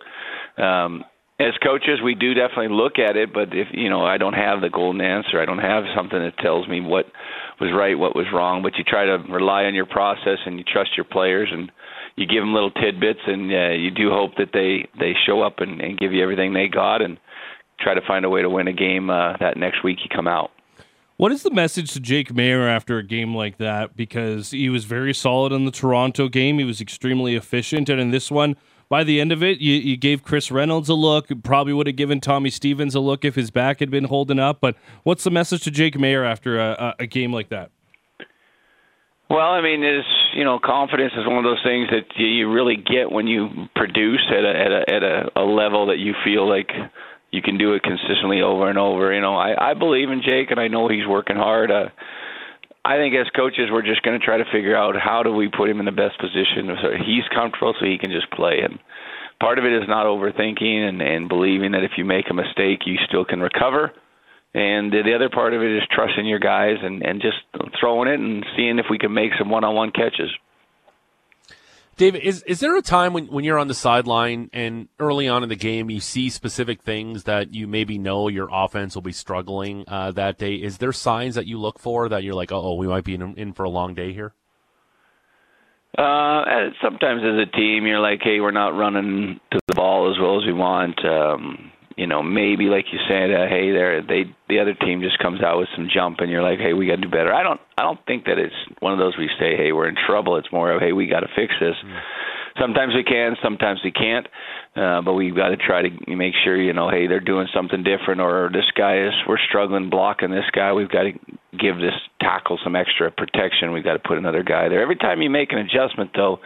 um, 0.61 1.03
as 1.39 1.53
coaches, 1.63 1.99
we 2.03 2.13
do 2.13 2.33
definitely 2.33 2.75
look 2.75 2.99
at 2.99 3.15
it, 3.17 3.33
but 3.33 3.49
if 3.51 3.67
you 3.71 3.89
know, 3.89 4.05
I 4.05 4.17
don't 4.17 4.33
have 4.33 4.61
the 4.61 4.69
golden 4.69 5.01
answer. 5.01 5.41
I 5.41 5.45
don't 5.45 5.57
have 5.59 5.85
something 5.95 6.19
that 6.19 6.37
tells 6.37 6.67
me 6.67 6.81
what 6.81 7.05
was 7.59 7.71
right, 7.75 7.97
what 7.97 8.15
was 8.15 8.27
wrong. 8.31 8.61
But 8.61 8.77
you 8.77 8.83
try 8.83 9.05
to 9.05 9.17
rely 9.27 9.63
on 9.63 9.73
your 9.73 9.87
process 9.87 10.37
and 10.45 10.59
you 10.59 10.63
trust 10.63 10.91
your 10.95 11.05
players, 11.05 11.49
and 11.51 11.71
you 12.15 12.27
give 12.27 12.43
them 12.43 12.53
little 12.53 12.71
tidbits, 12.71 13.21
and 13.25 13.51
uh, 13.51 13.73
you 13.73 13.89
do 13.89 14.11
hope 14.11 14.35
that 14.37 14.49
they 14.53 14.87
they 14.99 15.13
show 15.25 15.41
up 15.41 15.59
and, 15.59 15.81
and 15.81 15.97
give 15.97 16.13
you 16.13 16.21
everything 16.21 16.53
they 16.53 16.67
got, 16.67 17.01
and 17.01 17.17
try 17.79 17.95
to 17.95 18.01
find 18.07 18.23
a 18.25 18.29
way 18.29 18.43
to 18.43 18.49
win 18.49 18.67
a 18.67 18.73
game 18.73 19.09
uh, 19.09 19.33
that 19.39 19.57
next 19.57 19.83
week 19.83 19.97
you 20.03 20.15
come 20.15 20.27
out. 20.27 20.51
What 21.21 21.31
is 21.31 21.43
the 21.43 21.51
message 21.51 21.93
to 21.93 21.99
Jake 21.99 22.33
Maier 22.33 22.67
after 22.67 22.97
a 22.97 23.03
game 23.03 23.35
like 23.35 23.59
that? 23.59 23.95
Because 23.95 24.49
he 24.49 24.69
was 24.69 24.85
very 24.85 25.13
solid 25.13 25.53
in 25.53 25.65
the 25.65 25.71
Toronto 25.71 26.27
game. 26.27 26.57
He 26.57 26.63
was 26.65 26.81
extremely 26.81 27.35
efficient. 27.35 27.89
And 27.89 28.01
in 28.01 28.09
this 28.09 28.31
one, 28.31 28.55
by 28.89 29.03
the 29.03 29.21
end 29.21 29.31
of 29.31 29.43
it, 29.43 29.59
you, 29.59 29.75
you 29.75 29.97
gave 29.97 30.23
Chris 30.23 30.49
Reynolds 30.49 30.89
a 30.89 30.95
look. 30.95 31.27
Probably 31.43 31.73
would 31.73 31.85
have 31.85 31.95
given 31.95 32.21
Tommy 32.21 32.49
Stevens 32.49 32.95
a 32.95 32.99
look 32.99 33.23
if 33.23 33.35
his 33.35 33.51
back 33.51 33.81
had 33.81 33.91
been 33.91 34.05
holding 34.05 34.39
up. 34.39 34.61
But 34.61 34.75
what's 35.03 35.23
the 35.23 35.29
message 35.29 35.61
to 35.65 35.69
Jake 35.69 35.93
Maier 35.93 36.25
after 36.25 36.59
a, 36.59 36.95
a, 36.97 37.05
game 37.05 37.31
like 37.31 37.49
that? 37.49 37.69
Well, 39.29 39.51
I 39.51 39.61
mean, 39.61 39.83
is 39.83 40.03
you 40.33 40.43
know, 40.43 40.57
confidence 40.57 41.13
is 41.15 41.27
one 41.27 41.37
of 41.37 41.43
those 41.43 41.61
things 41.63 41.87
that 41.91 42.05
you, 42.17 42.25
you 42.25 42.51
really 42.51 42.77
get 42.77 43.11
when 43.11 43.27
you 43.27 43.67
produce 43.75 44.25
at 44.31 44.43
a 44.43 44.59
at 44.59 44.71
a 44.71 44.95
at 44.95 45.03
a, 45.03 45.39
a 45.39 45.43
level 45.43 45.85
that 45.85 45.99
you 45.99 46.15
feel 46.25 46.49
like 46.49 46.71
you 47.31 47.41
can 47.41 47.57
do 47.57 47.73
it 47.73 47.83
consistently 47.83 48.41
over 48.41 48.69
and 48.69 48.77
over. 48.77 49.13
You 49.13 49.21
know, 49.21 49.35
I 49.35 49.71
I 49.71 49.73
believe 49.73 50.09
in 50.09 50.21
Jake, 50.21 50.51
and 50.51 50.59
I 50.59 50.67
know 50.67 50.87
he's 50.87 51.07
working 51.07 51.37
hard. 51.37 51.71
Uh, 51.71 51.89
I 52.83 52.97
think 52.97 53.15
as 53.15 53.29
coaches, 53.35 53.69
we're 53.71 53.85
just 53.85 54.01
going 54.01 54.19
to 54.19 54.25
try 54.25 54.37
to 54.37 54.51
figure 54.51 54.75
out 54.75 54.95
how 54.97 55.23
do 55.23 55.31
we 55.31 55.49
put 55.49 55.69
him 55.69 55.79
in 55.79 55.85
the 55.85 55.91
best 55.91 56.19
position 56.19 56.67
so 56.81 56.89
he's 56.97 57.23
comfortable, 57.33 57.73
so 57.79 57.85
he 57.85 57.97
can 57.97 58.11
just 58.11 58.29
play. 58.31 58.59
And 58.63 58.79
part 59.39 59.59
of 59.59 59.65
it 59.65 59.73
is 59.73 59.87
not 59.87 60.05
overthinking 60.05 60.89
and 60.89 61.01
and 61.01 61.29
believing 61.29 61.71
that 61.71 61.83
if 61.83 61.91
you 61.97 62.05
make 62.05 62.25
a 62.29 62.33
mistake, 62.33 62.85
you 62.85 62.97
still 63.07 63.25
can 63.25 63.39
recover. 63.39 63.91
And 64.53 64.91
the 64.91 65.15
other 65.15 65.29
part 65.29 65.53
of 65.53 65.61
it 65.61 65.77
is 65.77 65.83
trusting 65.91 66.25
your 66.25 66.39
guys 66.39 66.75
and, 66.83 67.01
and 67.03 67.21
just 67.21 67.37
throwing 67.79 68.09
it 68.09 68.19
and 68.19 68.45
seeing 68.57 68.79
if 68.79 68.85
we 68.89 68.97
can 68.97 69.13
make 69.13 69.31
some 69.39 69.49
one 69.49 69.63
on 69.63 69.75
one 69.75 69.91
catches. 69.91 70.29
David, 71.97 72.23
is 72.23 72.41
is 72.43 72.59
there 72.59 72.75
a 72.77 72.81
time 72.81 73.13
when, 73.13 73.27
when 73.27 73.43
you're 73.43 73.59
on 73.59 73.67
the 73.67 73.73
sideline 73.73 74.49
and 74.53 74.87
early 74.99 75.27
on 75.27 75.43
in 75.43 75.49
the 75.49 75.55
game 75.55 75.89
you 75.89 75.99
see 75.99 76.29
specific 76.29 76.81
things 76.81 77.25
that 77.25 77.53
you 77.53 77.67
maybe 77.67 77.97
know 77.97 78.27
your 78.27 78.49
offense 78.51 78.95
will 78.95 79.01
be 79.01 79.11
struggling 79.11 79.83
uh, 79.87 80.11
that 80.11 80.37
day? 80.37 80.55
Is 80.55 80.77
there 80.77 80.93
signs 80.93 81.35
that 81.35 81.45
you 81.45 81.59
look 81.59 81.79
for 81.79 82.09
that 82.09 82.23
you're 82.23 82.33
like, 82.33 82.51
oh, 82.51 82.75
we 82.75 82.87
might 82.87 83.03
be 83.03 83.13
in, 83.13 83.35
in 83.37 83.53
for 83.53 83.63
a 83.63 83.69
long 83.69 83.93
day 83.93 84.13
here? 84.13 84.33
Uh, 85.97 86.69
sometimes 86.81 87.21
as 87.21 87.47
a 87.47 87.57
team, 87.57 87.85
you're 87.85 87.99
like, 87.99 88.21
hey, 88.23 88.39
we're 88.39 88.51
not 88.51 88.69
running 88.69 89.39
to 89.51 89.59
the 89.67 89.73
ball 89.73 90.09
as 90.09 90.17
well 90.19 90.39
as 90.39 90.45
we 90.45 90.53
want. 90.53 91.03
Um, 91.05 91.70
you 91.97 92.07
know, 92.07 92.23
maybe 92.23 92.65
like 92.65 92.85
you 92.91 92.99
said, 93.07 93.31
uh, 93.31 93.47
hey, 93.47 93.71
there 93.71 94.01
they 94.01 94.23
the 94.49 94.59
other 94.59 94.73
team 94.73 95.01
just 95.01 95.19
comes 95.19 95.41
out 95.41 95.59
with 95.59 95.69
some 95.75 95.87
jump, 95.93 96.19
and 96.19 96.29
you're 96.29 96.43
like, 96.43 96.59
hey, 96.59 96.73
we 96.73 96.87
got 96.87 96.95
to 96.95 97.01
do 97.01 97.09
better. 97.09 97.33
I 97.33 97.43
don't, 97.43 97.59
I 97.77 97.83
don't 97.83 97.99
think 98.05 98.25
that 98.25 98.37
it's 98.37 98.55
one 98.79 98.93
of 98.93 98.99
those 98.99 99.17
we 99.17 99.29
say, 99.39 99.55
hey, 99.55 99.71
we're 99.71 99.87
in 99.87 99.95
trouble. 99.95 100.37
It's 100.37 100.51
more 100.51 100.71
of, 100.71 100.81
hey, 100.81 100.91
we 100.91 101.07
got 101.07 101.21
to 101.21 101.29
fix 101.35 101.53
this. 101.59 101.75
Mm. 101.85 101.99
Sometimes 102.59 102.93
we 102.95 103.03
can, 103.03 103.35
sometimes 103.41 103.79
we 103.83 103.91
can't, 103.91 104.27
uh, 104.75 105.01
but 105.01 105.13
we've 105.13 105.35
got 105.35 105.49
to 105.49 105.57
try 105.57 105.81
to 105.81 106.15
make 106.15 106.33
sure, 106.43 106.59
you 106.59 106.73
know, 106.73 106.89
hey, 106.89 107.07
they're 107.07 107.19
doing 107.19 107.47
something 107.53 107.83
different, 107.83 108.21
or 108.21 108.49
this 108.51 108.69
guy 108.77 109.07
is, 109.07 109.13
we're 109.27 109.39
struggling 109.47 109.89
blocking 109.89 110.31
this 110.31 110.49
guy. 110.53 110.73
We've 110.73 110.89
got 110.89 111.03
to 111.03 111.11
give 111.57 111.77
this 111.77 111.95
tackle 112.19 112.59
some 112.63 112.75
extra 112.75 113.11
protection. 113.11 113.71
We've 113.71 113.83
got 113.83 113.93
to 113.93 113.99
put 113.99 114.17
another 114.17 114.43
guy 114.43 114.69
there. 114.69 114.81
Every 114.81 114.95
time 114.95 115.21
you 115.21 115.29
make 115.29 115.51
an 115.51 115.59
adjustment, 115.59 116.11
though 116.15 116.39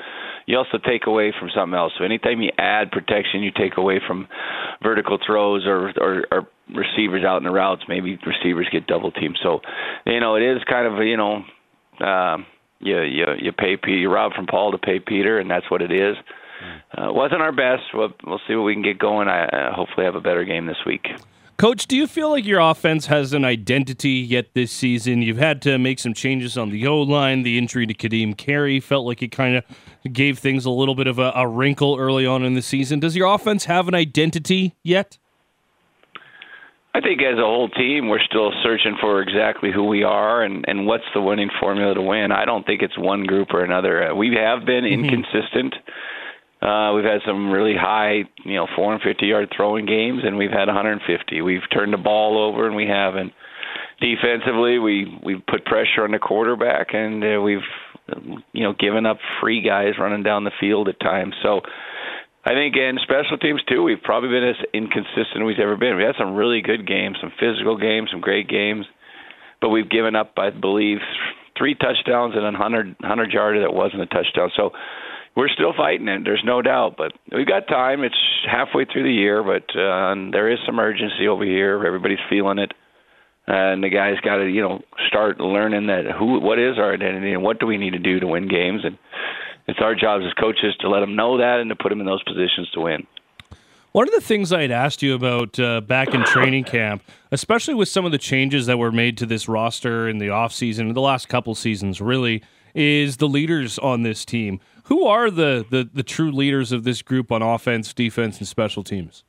you 0.45 0.57
also 0.57 0.77
take 0.77 1.07
away 1.07 1.33
from 1.37 1.49
something 1.55 1.77
else. 1.77 1.93
So 1.97 2.03
anytime 2.03 2.41
you 2.41 2.51
add 2.57 2.91
protection, 2.91 3.41
you 3.41 3.51
take 3.51 3.77
away 3.77 3.99
from 4.05 4.27
vertical 4.83 5.17
throws 5.25 5.65
or 5.65 5.91
or, 5.99 6.25
or 6.31 6.47
receivers 6.73 7.23
out 7.23 7.37
in 7.37 7.43
the 7.43 7.51
routes. 7.51 7.83
Maybe 7.87 8.17
receivers 8.25 8.67
get 8.71 8.87
double 8.87 9.11
teamed. 9.11 9.39
So 9.41 9.61
you 10.05 10.19
know 10.19 10.35
it 10.35 10.43
is 10.43 10.61
kind 10.69 10.87
of 10.87 11.05
you 11.05 11.17
know 11.17 11.43
uh, 11.99 12.37
you 12.85 13.01
you 13.01 13.25
you 13.41 13.51
pay 13.51 13.77
you 13.87 14.09
rob 14.11 14.33
from 14.33 14.47
Paul 14.47 14.71
to 14.71 14.77
pay 14.77 14.99
Peter, 14.99 15.39
and 15.39 15.49
that's 15.49 15.69
what 15.69 15.81
it 15.81 15.91
is. 15.91 16.15
Uh, 16.97 17.11
wasn't 17.11 17.41
our 17.41 17.51
best. 17.51 17.83
We'll, 17.93 18.13
we'll 18.25 18.39
see 18.47 18.55
what 18.55 18.63
we 18.63 18.73
can 18.73 18.81
get 18.81 18.97
going. 18.97 19.27
I 19.27 19.45
uh, 19.45 19.73
hopefully 19.73 20.05
have 20.05 20.15
a 20.15 20.21
better 20.21 20.45
game 20.45 20.65
this 20.65 20.77
week. 20.85 21.07
Coach, 21.57 21.87
do 21.87 21.95
you 21.95 22.05
feel 22.05 22.29
like 22.29 22.45
your 22.45 22.59
offense 22.59 23.05
has 23.05 23.31
an 23.31 23.45
identity 23.45 24.09
yet 24.09 24.53
this 24.53 24.73
season? 24.73 25.21
You've 25.21 25.37
had 25.37 25.61
to 25.61 25.77
make 25.77 25.99
some 25.99 26.13
changes 26.13 26.57
on 26.57 26.69
the 26.69 26.85
O 26.85 27.01
line. 27.01 27.43
The 27.43 27.57
injury 27.57 27.87
to 27.87 27.93
Ka'Deem 27.93 28.37
Carey 28.37 28.81
felt 28.81 29.05
like 29.05 29.21
it 29.21 29.29
kind 29.29 29.55
of 29.55 29.63
gave 30.11 30.37
things 30.37 30.65
a 30.65 30.69
little 30.69 30.95
bit 30.95 31.07
of 31.07 31.17
a, 31.17 31.31
a, 31.33 31.47
wrinkle 31.47 31.95
early 31.97 32.25
on 32.25 32.43
in 32.43 32.55
the 32.55 32.61
season. 32.61 32.99
Does 32.99 33.15
your 33.15 33.33
offense 33.33 33.65
have 33.65 33.87
an 33.87 33.95
identity 33.95 34.75
yet? 34.83 35.17
I 36.95 37.01
think 37.01 37.21
as 37.21 37.37
a 37.37 37.41
whole 37.41 37.67
team, 37.67 38.07
we're 38.07 38.23
still 38.23 38.53
searching 38.63 38.95
for 39.01 39.21
exactly 39.21 39.69
who 39.69 39.83
we 39.83 40.03
are 40.03 40.43
and, 40.43 40.63
and 40.65 40.87
what's 40.87 41.03
the 41.13 41.19
winning 41.21 41.49
formula 41.59 41.93
to 41.93 42.01
win. 42.01 42.31
I 42.31 42.45
don't 42.45 42.65
think 42.65 42.81
it's 42.81 42.97
one 42.97 43.25
group 43.25 43.49
or 43.53 43.65
another. 43.65 44.11
Uh, 44.11 44.15
we 44.15 44.33
have 44.35 44.65
been 44.65 44.85
mm-hmm. 44.85 45.03
inconsistent. 45.03 45.75
Uh, 46.61 46.93
we've 46.95 47.03
had 47.03 47.19
some 47.27 47.51
really 47.51 47.75
high, 47.75 48.23
you 48.45 48.55
know, 48.55 48.65
450 48.77 49.25
yard 49.25 49.51
throwing 49.53 49.85
games, 49.85 50.21
and 50.23 50.37
we've 50.37 50.51
had 50.51 50.67
150. 50.67 51.41
We've 51.41 51.69
turned 51.69 51.91
the 51.91 51.97
ball 51.97 52.41
over, 52.41 52.65
and 52.65 52.77
we 52.77 52.87
haven't. 52.87 53.33
Defensively, 53.99 54.79
we 54.79 55.19
we've 55.21 55.45
put 55.45 55.65
pressure 55.65 56.05
on 56.05 56.11
the 56.11 56.19
quarterback, 56.19 56.93
and 56.93 57.21
uh, 57.21 57.41
we've, 57.41 57.67
you 58.53 58.63
know, 58.63 58.71
given 58.71 59.05
up 59.05 59.17
free 59.41 59.61
guys 59.61 59.99
running 59.99 60.23
down 60.23 60.45
the 60.45 60.51
field 60.61 60.87
at 60.87 60.99
times. 61.01 61.35
So, 61.43 61.59
I 62.45 62.53
think 62.53 62.75
in 62.75 62.99
special 63.01 63.37
teams 63.39 63.61
too, 63.67 63.81
we've 63.81 64.01
probably 64.03 64.29
been 64.29 64.47
as 64.47 64.55
inconsistent 64.71 65.41
as 65.41 65.45
we've 65.45 65.59
ever 65.59 65.77
been. 65.77 65.97
We 65.97 66.03
had 66.03 66.15
some 66.17 66.35
really 66.35 66.61
good 66.61 66.85
games, 66.85 67.17
some 67.19 67.33
physical 67.39 67.75
games, 67.75 68.09
some 68.11 68.21
great 68.21 68.47
games, 68.47 68.85
but 69.61 69.69
we've 69.69 69.89
given 69.89 70.15
up, 70.15 70.33
I 70.37 70.51
believe, 70.51 70.99
three 71.57 71.73
touchdowns 71.73 72.35
and 72.35 72.45
a 72.45 72.57
hundred 72.57 72.95
hundred 73.01 73.31
yarder 73.31 73.61
that 73.61 73.73
wasn't 73.73 74.03
a 74.03 74.05
touchdown. 74.05 74.51
So 74.55 74.71
we're 75.35 75.49
still 75.49 75.73
fighting 75.75 76.07
it. 76.07 76.21
There's 76.23 76.43
no 76.45 76.61
doubt, 76.61 76.95
but 76.97 77.13
we've 77.33 77.47
got 77.47 77.67
time. 77.67 78.03
It's 78.03 78.15
halfway 78.45 78.85
through 78.85 79.03
the 79.03 79.11
year, 79.11 79.43
but 79.43 79.65
uh, 79.75 80.13
there 80.31 80.51
is 80.51 80.59
some 80.67 80.79
urgency 80.79 81.27
over 81.27 81.43
here. 81.43 81.83
Everybody's 81.83 82.23
feeling 82.29 82.59
it, 82.59 82.73
and 83.47 83.83
the 83.83 83.89
guys 83.89 84.15
got 84.23 84.37
to 84.37 84.45
you 84.45 84.61
know 84.61 84.81
start 85.07 85.39
learning 85.39 85.87
that 85.87 86.05
who 86.17 86.39
what 86.39 86.59
is 86.59 86.77
our 86.77 86.93
identity 86.93 87.33
and 87.33 87.41
what 87.41 87.59
do 87.59 87.65
we 87.65 87.77
need 87.77 87.93
to 87.93 87.99
do 87.99 88.19
to 88.19 88.27
win 88.27 88.47
games, 88.47 88.81
and 88.83 88.97
it's 89.67 89.79
our 89.79 89.95
jobs 89.95 90.25
as 90.25 90.33
coaches 90.33 90.75
to 90.81 90.89
let 90.89 90.99
them 90.99 91.15
know 91.15 91.37
that 91.37 91.59
and 91.59 91.69
to 91.69 91.75
put 91.75 91.89
them 91.89 91.99
in 91.99 92.05
those 92.05 92.23
positions 92.23 92.69
to 92.71 92.81
win. 92.81 93.07
One 93.91 94.09
of 94.09 94.13
the 94.13 94.21
things 94.21 94.51
I 94.51 94.61
had 94.61 94.71
asked 94.71 95.01
you 95.01 95.15
about 95.15 95.57
uh, 95.57 95.79
back 95.79 96.13
in 96.13 96.23
training 96.25 96.65
camp, 96.65 97.01
especially 97.31 97.73
with 97.73 97.87
some 97.87 98.03
of 98.05 98.11
the 98.11 98.17
changes 98.17 98.65
that 98.65 98.77
were 98.77 98.91
made 98.91 99.17
to 99.19 99.25
this 99.25 99.47
roster 99.47 100.09
in 100.09 100.17
the 100.17 100.27
offseason, 100.27 100.93
the 100.93 100.99
last 100.99 101.29
couple 101.29 101.55
seasons, 101.55 102.01
really, 102.01 102.43
is 102.73 103.17
the 103.17 103.27
leaders 103.27 103.79
on 103.79 104.03
this 104.03 104.25
team. 104.25 104.59
Who 104.85 105.05
are 105.05 105.31
the, 105.31 105.65
the, 105.69 105.89
the 105.91 106.03
true 106.03 106.29
leaders 106.29 106.73
of 106.73 106.83
this 106.83 107.01
group 107.01 107.31
on 107.31 107.41
offense, 107.41 107.93
defense, 107.93 108.39
and 108.39 108.47
special 108.47 108.83
teams? 108.83 109.23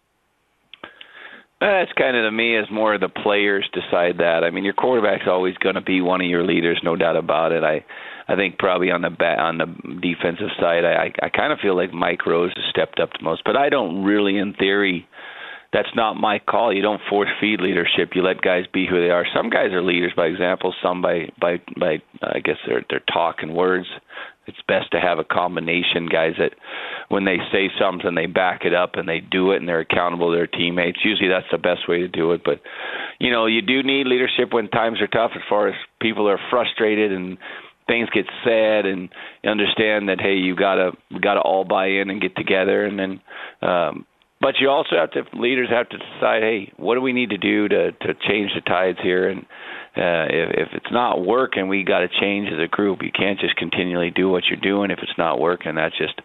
That's 1.61 1.93
kind 1.93 2.17
of 2.17 2.25
to 2.25 2.33
me 2.33 2.57
as 2.57 2.67
more 2.71 2.95
of 2.95 3.01
the 3.01 3.09
players 3.09 3.71
decide 3.73 4.19
that. 4.19 4.43
I 4.45 4.51
mean, 4.51 4.65
your 4.65 4.75
quarterback's 4.75 5.29
always 5.29 5.57
going 5.59 5.77
to 5.77 5.81
be 5.81 6.01
one 6.01 6.21
of 6.21 6.27
your 6.27 6.45
leaders, 6.45 6.81
no 6.83 6.97
doubt 6.97 7.17
about 7.17 7.53
it. 7.53 7.63
I, 7.63 7.85
I 8.29 8.35
think 8.35 8.59
probably 8.59 8.91
on 8.91 9.03
the 9.03 9.11
ba- 9.11 9.41
on 9.41 9.59
the 9.59 9.67
defensive 10.01 10.51
side, 10.59 10.85
I, 10.85 11.13
I 11.23 11.29
kind 11.29 11.53
of 11.53 11.61
feel 11.61 11.77
like 11.77 11.93
Mike 11.93 12.27
Rose 12.27 12.53
has 12.57 12.65
stepped 12.71 12.99
up 12.99 13.11
the 13.13 13.25
most, 13.25 13.43
but 13.45 13.57
I 13.57 13.69
don't 13.69 14.03
really, 14.03 14.37
in 14.37 14.53
theory, 14.55 15.07
that's 15.73 15.95
not 15.95 16.15
my 16.15 16.39
call. 16.39 16.73
You 16.73 16.83
don't 16.83 17.01
force 17.09 17.29
feed 17.41 17.61
leadership. 17.61 18.11
You 18.15 18.23
let 18.23 18.41
guys 18.41 18.65
be 18.73 18.87
who 18.89 19.01
they 19.01 19.11
are. 19.11 19.27
Some 19.35 19.51
guys 19.51 19.73
are 19.73 19.83
leaders 19.83 20.13
by 20.17 20.27
example. 20.27 20.75
Some 20.83 21.03
by 21.03 21.31
by 21.41 21.61
by 21.79 22.03
I 22.23 22.41
guess 22.41 22.57
their 22.67 22.85
their 22.89 23.03
talk 23.13 23.37
and 23.43 23.55
words. 23.55 23.87
It's 24.47 24.59
best 24.69 24.93
to 24.93 25.01
have 25.01 25.19
a 25.19 25.25
combination, 25.25 26.07
guys 26.07 26.35
that 26.39 26.53
when 27.09 27.25
they 27.25 27.39
say 27.51 27.69
something, 27.81 28.15
they 28.15 28.27
back 28.27 28.65
it 28.65 28.73
up 28.73 28.93
and 28.95 29.09
they 29.09 29.19
do 29.19 29.51
it 29.51 29.57
and 29.57 29.69
they're 29.69 29.81
accountable 29.81 30.31
to 30.31 30.37
their 30.37 30.47
teammates. 30.47 31.01
Usually 31.05 31.29
that's 31.29 31.51
the 31.51 31.59
best 31.59 31.89
way 31.89 31.99
to 31.99 32.09
do 32.09 32.31
it. 32.31 32.43
But, 32.45 32.61
you 33.19 33.33
know, 33.33 33.47
you 33.47 33.61
do 33.61 33.83
need 33.83 34.07
leadership 34.07 34.53
when 34.53 34.69
times 34.69 35.01
are 35.01 35.09
tough 35.09 35.33
as 35.35 35.43
far 35.49 35.67
as 35.67 35.75
people 36.01 36.29
are 36.29 36.39
frustrated 36.49 37.11
and 37.13 37.39
things 37.87 38.09
get 38.11 38.27
said 38.45 38.87
and 38.87 39.09
understand 39.45 40.09
that 40.09 40.21
hey 40.21 40.35
you 40.35 40.57
gotta 40.57 40.93
gotta 41.21 41.41
all 41.41 41.65
buy 41.65 41.87
in 41.87 42.11
and 42.11 42.21
get 42.21 42.35
together 42.37 42.85
and 42.85 42.99
then 42.99 43.21
um 43.63 44.07
but 44.41 44.57
you 44.61 44.69
also 44.69 44.97
have 44.97 45.11
to 45.11 45.23
leaders 45.39 45.69
have 45.71 45.89
to 45.89 45.99
decide 45.99 46.43
hey 46.43 46.73
what 46.77 46.95
do 46.95 47.01
we 47.01 47.13
need 47.13 47.31
to 47.31 47.39
do 47.39 47.69
to 47.69 47.93
to 47.93 48.15
change 48.29 48.51
the 48.55 48.61
tides 48.61 48.99
here 49.03 49.29
and 49.29 49.47
uh, 49.97 50.29
if, 50.29 50.69
if 50.69 50.69
it's 50.75 50.93
not 50.93 51.25
working, 51.25 51.69
we 51.69 51.83
got 51.83 52.01
to 52.01 52.09
change 52.21 52.49
as 52.53 52.59
a 52.63 52.69
group. 52.69 53.01
You 53.03 53.11
can't 53.11 53.41
just 53.41 53.57
continually 53.57 54.11
do 54.11 54.29
what 54.29 54.45
you're 54.45 54.61
doing 54.61 54.91
if 54.91 54.99
it's 55.01 55.17
not 55.17 55.41
working. 55.41 55.77
That 55.77 55.93
just 55.97 56.21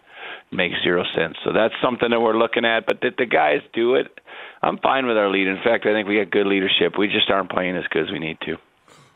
makes 0.50 0.74
zero 0.82 1.04
sense. 1.16 1.36
So 1.42 1.52
that's 1.54 1.72
something 1.82 2.10
that 2.10 2.20
we're 2.20 2.36
looking 2.36 2.66
at. 2.66 2.84
But 2.86 3.00
that 3.00 3.16
the 3.16 3.24
guys 3.24 3.60
do 3.72 3.94
it, 3.94 4.08
I'm 4.60 4.76
fine 4.76 5.06
with 5.06 5.16
our 5.16 5.30
lead. 5.30 5.46
In 5.46 5.56
fact, 5.64 5.86
I 5.86 5.94
think 5.94 6.06
we 6.06 6.18
got 6.18 6.30
good 6.30 6.46
leadership. 6.46 6.98
We 6.98 7.08
just 7.08 7.30
aren't 7.30 7.50
playing 7.50 7.76
as 7.76 7.84
good 7.90 8.04
as 8.04 8.12
we 8.12 8.18
need 8.18 8.36
to. 8.44 8.56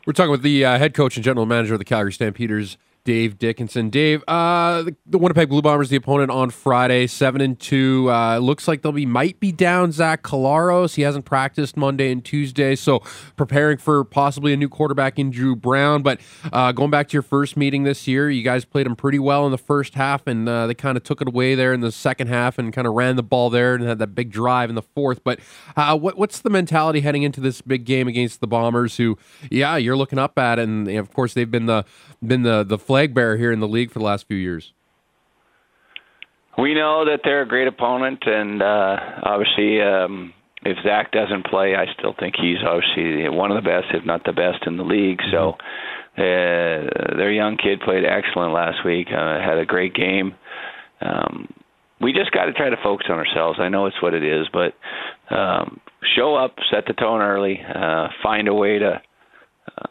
We're 0.07 0.13
talking 0.13 0.31
with 0.31 0.41
the 0.41 0.63
uh, 0.63 0.77
head 0.77 0.93
coach 0.93 1.17
and 1.17 1.23
general 1.25 1.45
manager 1.45 1.73
of 1.73 1.79
the 1.79 1.85
Calgary 1.85 2.13
Stampeders, 2.13 2.77
Dave 3.07 3.39
Dickenson. 3.39 3.89
Dave, 3.89 4.21
uh, 4.27 4.83
the, 5.05 5.17
Winnipeg 5.17 5.47
Blue 5.47 5.61
Bombers, 5.61 5.87
the 5.87 5.95
opponent 5.95 6.29
on 6.29 6.49
Friday, 6.49 7.07
seven 7.07 7.39
and 7.39 7.57
two. 7.57 8.11
Uh, 8.11 8.37
looks 8.37 8.67
like 8.67 8.81
they'll 8.81 8.91
be 8.91 9.05
might 9.05 9.39
be 9.39 9.53
down 9.53 9.93
Zach 9.93 10.23
Collaros. 10.23 10.95
He 10.95 11.03
hasn't 11.03 11.23
practiced 11.23 11.77
Monday 11.77 12.11
and 12.11 12.21
Tuesday, 12.21 12.75
so 12.75 12.99
preparing 13.37 13.77
for 13.77 14.03
possibly 14.03 14.51
a 14.51 14.57
new 14.57 14.67
quarterback 14.67 15.17
in 15.17 15.31
Dru 15.31 15.55
Brown. 15.55 16.03
But 16.03 16.19
uh, 16.51 16.73
going 16.73 16.91
back 16.91 17.07
to 17.07 17.13
your 17.13 17.21
first 17.21 17.55
meeting 17.55 17.83
this 17.83 18.09
year, 18.09 18.29
you 18.29 18.43
guys 18.43 18.65
played 18.65 18.85
them 18.85 18.97
pretty 18.97 19.19
well 19.19 19.45
in 19.45 19.53
the 19.53 19.57
first 19.57 19.93
half, 19.93 20.27
and 20.27 20.49
uh, 20.49 20.67
they 20.67 20.73
kind 20.73 20.97
of 20.97 21.03
took 21.05 21.21
it 21.21 21.29
away 21.29 21.55
there 21.55 21.71
in 21.71 21.79
the 21.79 21.93
second 21.93 22.27
half 22.27 22.57
and 22.57 22.73
kind 22.73 22.85
of 22.85 22.93
ran 22.93 23.15
the 23.15 23.23
ball 23.23 23.49
there 23.49 23.73
and 23.73 23.85
had 23.85 23.99
that 23.99 24.15
big 24.15 24.33
drive 24.33 24.67
in 24.67 24.75
the 24.75 24.81
fourth. 24.81 25.23
But 25.23 25.39
uh, 25.77 25.97
what, 25.97 26.17
what's 26.17 26.41
the 26.41 26.49
mentality 26.49 26.99
heading 26.99 27.23
into 27.23 27.39
this 27.39 27.61
big 27.61 27.85
game 27.85 28.09
against 28.09 28.41
the 28.41 28.47
Bombers? 28.47 28.97
Who, 28.97 29.17
yeah, 29.49 29.77
you're 29.77 29.95
looking 29.95 30.19
up 30.19 30.37
at, 30.37 30.59
and 30.59 30.89
of 30.89 31.13
course 31.13 31.33
they've 31.33 31.49
been 31.49 31.67
the 31.67 31.85
been 32.25 32.43
the 32.43 32.63
the 32.63 32.77
flag 32.77 33.13
bearer 33.13 33.37
here 33.37 33.51
in 33.51 33.59
the 33.59 33.67
league 33.67 33.91
for 33.91 33.99
the 33.99 34.05
last 34.05 34.27
few 34.27 34.37
years. 34.37 34.73
We 36.57 36.73
know 36.73 37.05
that 37.05 37.19
they're 37.23 37.43
a 37.43 37.47
great 37.47 37.67
opponent, 37.67 38.23
and 38.25 38.61
uh, 38.63 38.97
obviously, 39.23 39.79
um, 39.79 40.33
if 40.63 40.77
Zach 40.83 41.11
doesn't 41.11 41.45
play, 41.45 41.75
I 41.75 41.85
still 41.97 42.15
think 42.19 42.35
he's 42.35 42.57
obviously 42.65 43.29
one 43.29 43.51
of 43.51 43.63
the 43.63 43.67
best, 43.69 43.93
if 43.93 44.03
not 44.05 44.23
the 44.25 44.33
best, 44.33 44.65
in 44.65 44.77
the 44.77 44.83
league. 44.83 45.19
So, 45.31 45.51
uh, 46.17 47.15
their 47.15 47.31
young 47.31 47.57
kid 47.57 47.79
played 47.81 48.05
excellent 48.05 48.53
last 48.53 48.83
week. 48.83 49.07
Uh, 49.09 49.39
had 49.39 49.59
a 49.59 49.65
great 49.65 49.93
game. 49.93 50.33
Um, 50.99 51.47
we 52.01 52.11
just 52.11 52.31
got 52.31 52.45
to 52.45 52.53
try 52.53 52.71
to 52.71 52.77
focus 52.83 53.05
on 53.09 53.17
ourselves. 53.17 53.59
I 53.61 53.69
know 53.69 53.85
it's 53.85 54.01
what 54.01 54.15
it 54.15 54.23
is, 54.23 54.47
but 54.51 54.73
um, 55.35 55.79
show 56.15 56.35
up, 56.35 56.55
set 56.71 56.85
the 56.87 56.93
tone 56.93 57.21
early, 57.21 57.59
uh, 57.61 58.07
find 58.23 58.47
a 58.47 58.53
way 58.53 58.79
to 58.79 59.01
uh, 59.77 59.87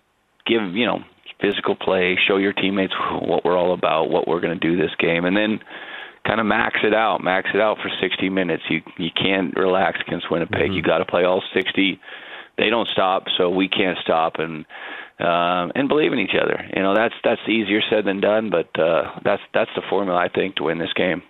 give 0.47 0.75
you 0.75 0.87
know 0.87 0.99
physical 1.47 1.77
play, 1.77 2.19
show 2.27 2.37
your 2.37 2.53
teammates 2.53 2.95
what 3.23 3.45
we're 3.45 3.57
all 3.57 3.73
about, 3.73 4.11
what 4.11 4.27
we're 4.27 4.41
going 4.41 4.59
to 4.59 4.69
do 4.69 4.77
this 4.77 4.95
game, 4.99 5.25
and 5.25 5.37
then 5.37 5.61
kind 6.27 6.41
of 6.41 6.47
max 6.47 6.79
it 6.83 6.95
out. 6.95 7.23
Max 7.23 7.49
it 7.55 7.61
out 7.61 7.79
for 7.79 7.91
60 8.01 8.29
minutes. 8.31 8.65
You 8.69 8.81
you 8.99 9.11
can't 9.15 9.55
relax 9.57 9.99
against 10.07 10.31
Winnipeg. 10.31 10.61
Mm-hmm. 10.61 10.73
You 10.73 10.83
got 10.83 10.99
to 10.99 11.05
play 11.05 11.25
all 11.25 11.43
60. 11.55 12.01
they 12.59 12.71
don't 12.71 12.89
stop, 12.89 13.25
so 13.37 13.51
we 13.51 13.69
can't 13.69 13.99
stop, 14.03 14.35
and 14.39 14.65
um, 15.19 15.73
and 15.75 15.89
believe 15.89 16.13
in 16.13 16.19
each 16.19 16.37
other. 16.41 16.65
You 16.75 16.83
know, 16.83 16.95
that's 16.95 17.15
that's 17.23 17.41
easier 17.49 17.81
said 17.89 18.05
than 18.05 18.21
done, 18.21 18.51
but 18.51 18.69
uh, 18.81 19.21
that's 19.25 19.43
that's 19.55 19.71
the 19.77 19.83
formula 19.89 20.19
I 20.19 20.29
think 20.29 20.57
to 20.57 20.65
win 20.65 20.79
this 20.79 20.93
game. 20.95 21.23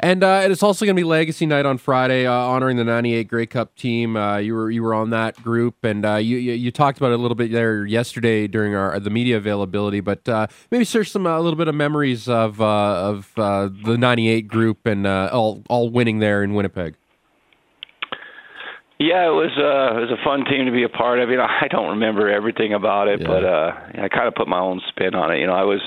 And 0.00 0.22
uh, 0.24 0.42
it's 0.44 0.62
also 0.62 0.84
going 0.84 0.96
to 0.96 1.00
be 1.00 1.04
Legacy 1.04 1.46
Night 1.46 1.66
on 1.66 1.78
Friday, 1.78 2.26
uh, 2.26 2.32
honoring 2.32 2.76
the 2.76 2.84
'98 2.84 3.28
Grey 3.28 3.46
Cup 3.46 3.74
team. 3.76 4.16
Uh, 4.16 4.36
you 4.38 4.54
were 4.54 4.70
you 4.70 4.82
were 4.82 4.94
on 4.94 5.10
that 5.10 5.42
group, 5.42 5.84
and 5.84 6.04
uh, 6.04 6.16
you, 6.16 6.36
you, 6.38 6.52
you 6.52 6.70
talked 6.70 6.98
about 6.98 7.12
it 7.12 7.14
a 7.18 7.22
little 7.22 7.34
bit 7.34 7.52
there 7.52 7.86
yesterday 7.86 8.46
during 8.46 8.74
our 8.74 8.98
the 9.00 9.10
media 9.10 9.36
availability. 9.36 10.00
But 10.00 10.28
uh, 10.28 10.46
maybe 10.70 10.84
search 10.84 11.10
some 11.10 11.26
a 11.26 11.40
little 11.40 11.56
bit 11.56 11.68
of 11.68 11.74
memories 11.74 12.28
of 12.28 12.60
uh, 12.60 12.64
of 12.66 13.32
the 13.36 13.96
'98 13.98 14.48
group 14.48 14.86
and 14.86 15.06
all 15.06 15.62
all 15.68 15.88
winning 15.90 16.18
there 16.18 16.42
in 16.42 16.54
Winnipeg. 16.54 16.94
Yeah, 18.98 19.28
it 19.28 19.34
was 19.34 19.52
uh, 19.58 19.98
it 19.98 20.08
was 20.08 20.10
a 20.10 20.24
fun 20.24 20.44
team 20.46 20.64
to 20.64 20.72
be 20.72 20.82
a 20.82 20.88
part 20.88 21.20
of. 21.20 21.28
You 21.28 21.36
know, 21.36 21.44
I 21.60 21.68
don't 21.68 21.90
remember 21.90 22.30
everything 22.30 22.72
about 22.72 23.08
it, 23.08 23.20
Yeah. 23.20 23.26
but 23.26 23.44
uh, 23.44 24.04
I 24.04 24.08
kind 24.08 24.26
of 24.26 24.34
put 24.34 24.48
my 24.48 24.58
own 24.58 24.80
spin 24.88 25.14
on 25.14 25.30
it. 25.32 25.38
You 25.38 25.46
know, 25.46 25.52
I 25.54 25.64
was 25.64 25.80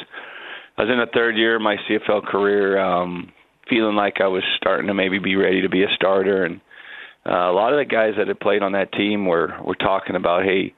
I 0.78 0.84
was 0.84 0.92
in 0.92 1.00
the 1.00 1.08
third 1.12 1.36
year 1.36 1.56
of 1.56 1.62
my 1.62 1.76
CFL 1.90 2.26
career, 2.28 2.80
um, 2.80 3.32
feeling 3.70 3.96
like 3.96 4.22
I 4.22 4.28
was 4.28 4.44
starting 4.58 4.88
to 4.88 4.94
maybe 4.94 5.20
be 5.20 5.36
ready 5.36 5.62
to 5.62 5.70
be 5.70 5.84
a 5.84 5.96
starter, 5.96 6.46
and 6.46 6.62
uh, 7.26 7.50
a 7.50 7.54
lot 7.54 7.74
of 7.74 7.80
the 7.80 7.86
guys 7.86 8.14
that 8.18 8.28
had 8.28 8.40
played 8.40 8.64
on 8.64 8.74
that 8.74 8.92
team 8.94 9.26
were 9.26 9.54
were 9.64 9.76
talking 9.76 10.16
about, 10.16 10.44
hey, 10.44 10.74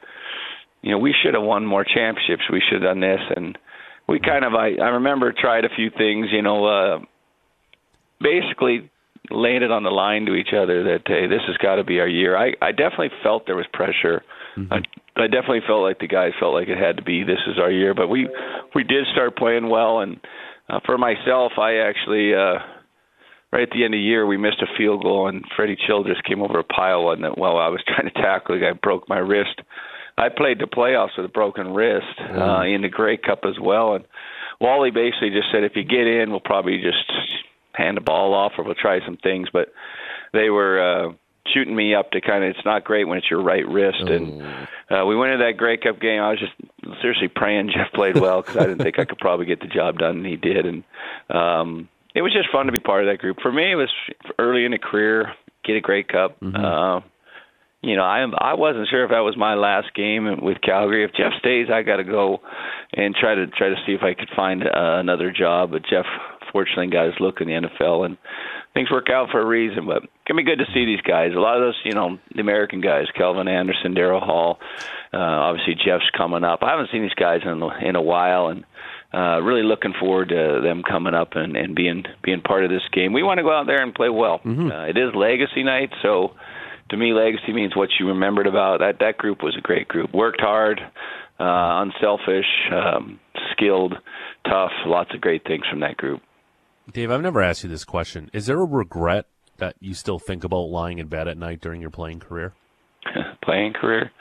you 0.82 0.92
know, 0.92 0.98
we 0.98 1.14
should 1.24 1.34
have 1.34 1.44
won 1.44 1.66
more 1.66 1.84
championships. 1.84 2.44
We 2.52 2.62
should 2.62 2.82
have 2.82 2.92
done 2.92 3.00
this, 3.00 3.22
and 3.36 3.58
we 4.08 4.20
kind 4.20 4.46
of 4.46 4.54
I 4.54 4.76
I 4.82 4.90
remember 4.90 5.34
tried 5.34 5.66
a 5.66 5.76
few 5.76 5.90
things. 5.90 6.28
You 6.32 6.42
know, 6.42 6.66
uh, 6.66 7.00
basically 8.20 8.90
laying 9.30 9.64
it 9.64 9.72
on 9.72 9.84
the 9.84 9.92
line 9.92 10.26
to 10.26 10.34
each 10.34 10.54
other 10.56 10.84
that 10.84 11.02
hey, 11.06 11.28
this 11.28 11.42
has 11.48 11.58
got 11.58 11.76
to 11.76 11.84
be 11.84 12.00
our 12.00 12.08
year. 12.08 12.36
I 12.36 12.54
I 12.62 12.72
definitely 12.72 13.12
felt 13.24 13.46
there 13.46 13.56
was 13.56 13.68
pressure. 13.74 14.24
I 14.72 14.78
I 15.16 15.28
definitely 15.28 15.62
felt 15.68 15.82
like 15.82 16.00
the 16.00 16.08
guys 16.08 16.32
felt 16.40 16.54
like 16.54 16.68
it 16.68 16.78
had 16.78 16.98
to 16.98 17.04
be 17.04 17.24
this 17.24 17.40
is 17.48 17.60
our 17.60 17.72
year, 17.72 17.94
but 17.94 18.08
we 18.08 18.28
we 18.76 18.84
did 18.84 19.06
start 19.14 19.38
playing 19.38 19.70
well 19.70 20.00
and 20.00 20.20
uh, 20.70 20.80
for 20.86 20.98
myself, 20.98 21.54
I 21.58 21.78
actually 21.78 22.34
uh 22.34 22.60
right 23.52 23.64
at 23.64 23.70
the 23.72 23.84
end 23.84 23.94
of 23.94 23.98
the 23.98 24.02
year 24.04 24.26
we 24.26 24.38
missed 24.38 24.62
a 24.62 24.78
field 24.78 25.04
goal 25.04 25.28
and 25.28 25.44
Freddie 25.56 25.78
Childress 25.88 26.18
came 26.28 26.42
over 26.42 26.60
a 26.60 26.64
pile 26.64 27.04
one 27.06 27.22
that 27.22 27.38
while 27.38 27.58
I 27.58 27.68
was 27.68 27.82
trying 27.88 28.10
to 28.12 28.22
tackle 28.22 28.56
the 28.56 28.62
guy 28.62 28.72
broke 28.74 29.08
my 29.10 29.18
wrist. 29.20 29.62
I 30.18 30.30
played 30.30 30.60
the 30.60 30.66
playoffs 30.68 31.18
with 31.18 31.26
a 31.26 31.30
broken 31.30 31.74
wrist 31.74 32.06
uh 32.20 32.62
in 32.62 32.82
the 32.82 32.90
Grey 32.90 33.18
Cup 33.18 33.42
as 33.46 33.60
well 33.60 33.96
and 33.96 34.06
Wally 34.60 34.92
basically 34.92 35.32
just 35.32 35.48
said 35.52 35.64
if 35.64 35.76
you 35.76 35.84
get 35.84 36.08
in 36.08 36.30
we'll 36.32 36.40
probably 36.40 36.78
just 36.78 37.12
hand 37.74 37.98
the 37.98 38.02
ball 38.02 38.34
off 38.34 38.54
or 38.58 38.64
we'll 38.64 38.76
try 38.76 39.00
some 39.06 39.18
things. 39.18 39.48
But 39.52 39.70
they 40.34 40.50
were 40.50 40.82
uh 41.10 41.14
shooting 41.54 41.76
me 41.76 41.96
up 41.96 42.12
to 42.12 42.22
kind 42.22 42.44
of 42.44 42.52
it's 42.52 42.66
not 42.66 42.84
great 42.84 43.08
when 43.08 43.18
it's 43.18 43.30
your 43.30 43.42
right 43.42 43.68
wrist 43.68 44.02
and 44.02 44.42
uh 44.92 45.06
we 45.06 45.16
went 45.16 45.32
into 45.34 45.44
that 45.46 45.58
Grey 45.58 45.78
Cup 45.78 46.00
game. 46.00 46.22
I 46.22 46.30
was 46.30 46.40
just 46.40 46.54
seriously 47.02 47.28
praying 47.30 47.72
Jeff 47.74 47.92
played 47.94 48.20
well 48.20 48.44
cuz 48.44 48.56
I 48.58 48.62
didn't 48.68 48.84
think 48.84 49.00
I 49.00 49.06
could 49.06 49.18
probably 49.18 49.48
get 49.48 49.60
the 49.60 49.68
job 49.68 49.98
done 49.98 50.18
and 50.18 50.26
he 50.26 50.36
did 50.36 50.66
and 50.66 50.84
um 51.30 51.90
it 52.14 52.22
was 52.22 52.34
just 52.34 52.52
fun 52.52 52.66
to 52.66 52.72
be 52.72 52.80
part 52.80 53.04
of 53.04 53.12
that 53.12 53.20
group 53.20 53.38
for 53.42 53.52
me 53.52 53.72
it 53.72 53.76
was 53.76 53.90
early 54.40 54.66
in 54.66 54.72
the 54.72 54.78
career 54.78 55.34
get 55.64 55.76
a 55.76 55.82
Grey 55.82 56.04
Cup 56.04 56.38
uh 56.56 57.02
you 57.82 57.96
know, 57.96 58.04
I 58.04 58.24
I 58.38 58.54
wasn't 58.54 58.88
sure 58.90 59.04
if 59.04 59.10
that 59.10 59.26
was 59.26 59.36
my 59.36 59.56
last 59.56 59.94
game 59.96 60.30
with 60.42 60.62
Calgary. 60.62 61.04
If 61.04 61.14
Jeff 61.14 61.34
stays, 61.40 61.68
I 61.74 61.82
got 61.82 61.98
to 61.98 62.04
go 62.04 62.42
and 62.94 63.16
try 63.16 63.34
to 63.34 63.48
try 63.48 63.70
to 63.70 63.76
see 63.86 63.94
if 63.94 64.04
I 64.04 64.14
could 64.14 64.30
find 64.36 64.64
uh, 64.64 64.70
another 65.00 65.32
job. 65.32 65.72
But 65.72 65.82
Jeff 65.90 66.06
fortunately 66.52 66.88
got 66.88 67.08
his 67.08 67.16
look 67.20 67.42
in 67.42 67.48
the 67.48 67.54
NFL, 67.54 68.06
and 68.06 68.18
things 68.76 68.92
work 68.92 69.10
out 69.10 69.30
for 69.32 69.42
a 69.42 69.46
reason. 69.46 69.88
But 69.88 70.04
it's 70.04 70.14
gonna 70.28 70.38
be 70.38 70.44
good 70.44 70.60
to 70.60 70.72
see 70.76 70.86
these 70.86 71.02
guys. 71.02 71.32
A 71.36 71.40
lot 71.40 71.58
of 71.58 71.64
those, 71.64 71.82
you 71.84 71.94
know, 71.94 72.20
the 72.36 72.42
American 72.42 72.82
guys, 72.82 73.08
Kelvin 73.18 73.48
Anderson, 73.48 73.96
Daryl 73.96 74.22
Hall. 74.22 74.60
Uh, 75.12 75.18
obviously, 75.18 75.74
Jeff's 75.74 76.10
coming 76.16 76.44
up. 76.44 76.60
I 76.62 76.70
haven't 76.70 76.90
seen 76.92 77.02
these 77.02 77.16
guys 77.16 77.42
in 77.44 77.64
in 77.82 77.96
a 77.96 78.02
while, 78.02 78.50
and 78.50 78.64
uh, 79.14 79.42
really 79.42 79.64
looking 79.64 79.94
forward 80.00 80.30
to 80.30 80.62
them 80.64 80.84
coming 80.88 81.14
up 81.14 81.30
and, 81.36 81.58
and 81.58 81.76
being 81.76 82.04
being 82.24 82.42
part 82.42 82.64
of 82.64 82.70
this 82.70 82.82
game. 82.94 83.14
We 83.14 83.24
want 83.24 83.40
to 83.40 83.44
go 83.44 83.52
out 83.52 83.68
there 83.68 83.82
and 83.82 83.94
play 83.94 84.10
well. 84.10 84.40
Uh, 84.72 84.86
it 84.86 84.98
is 84.98 85.14
Legacy 85.16 85.64
Night, 85.64 85.90
so 86.02 86.32
to 86.90 86.98
me, 86.98 87.14
legacy 87.14 87.54
means 87.54 87.76
what 87.76 87.90
you 88.00 88.08
remembered 88.08 88.48
about 88.48 88.80
that. 88.80 89.00
That 89.00 89.18
group 89.18 89.44
was 89.44 89.56
a 89.58 89.62
great 89.62 89.88
group. 89.88 90.14
Worked 90.14 90.42
hard, 90.42 90.80
uh, 91.40 91.84
unselfish, 91.84 92.46
um, 92.72 93.20
skilled, 93.52 93.94
tough. 94.46 94.72
Lots 94.86 95.14
of 95.14 95.22
great 95.22 95.44
things 95.46 95.64
from 95.70 95.80
that 95.82 95.98
group. 95.98 96.22
Dave, 96.92 97.12
I've 97.12 97.22
never 97.22 97.42
asked 97.42 97.64
you 97.64 97.70
this 97.70 97.86
question. 97.86 98.30
Is 98.34 98.46
there 98.48 98.60
a 98.60 98.66
regret 98.66 99.26
that 99.58 99.76
you 99.80 99.94
still 99.94 100.20
think 100.20 100.44
about 100.44 100.70
lying 100.70 101.00
in 101.00 101.08
bed 101.08 101.28
at 101.28 101.38
night 101.38 101.62
during 101.62 101.80
your 101.80 101.92
playing 101.92 102.20
career? 102.20 102.54
Playing 103.44 103.74
career. 103.74 104.12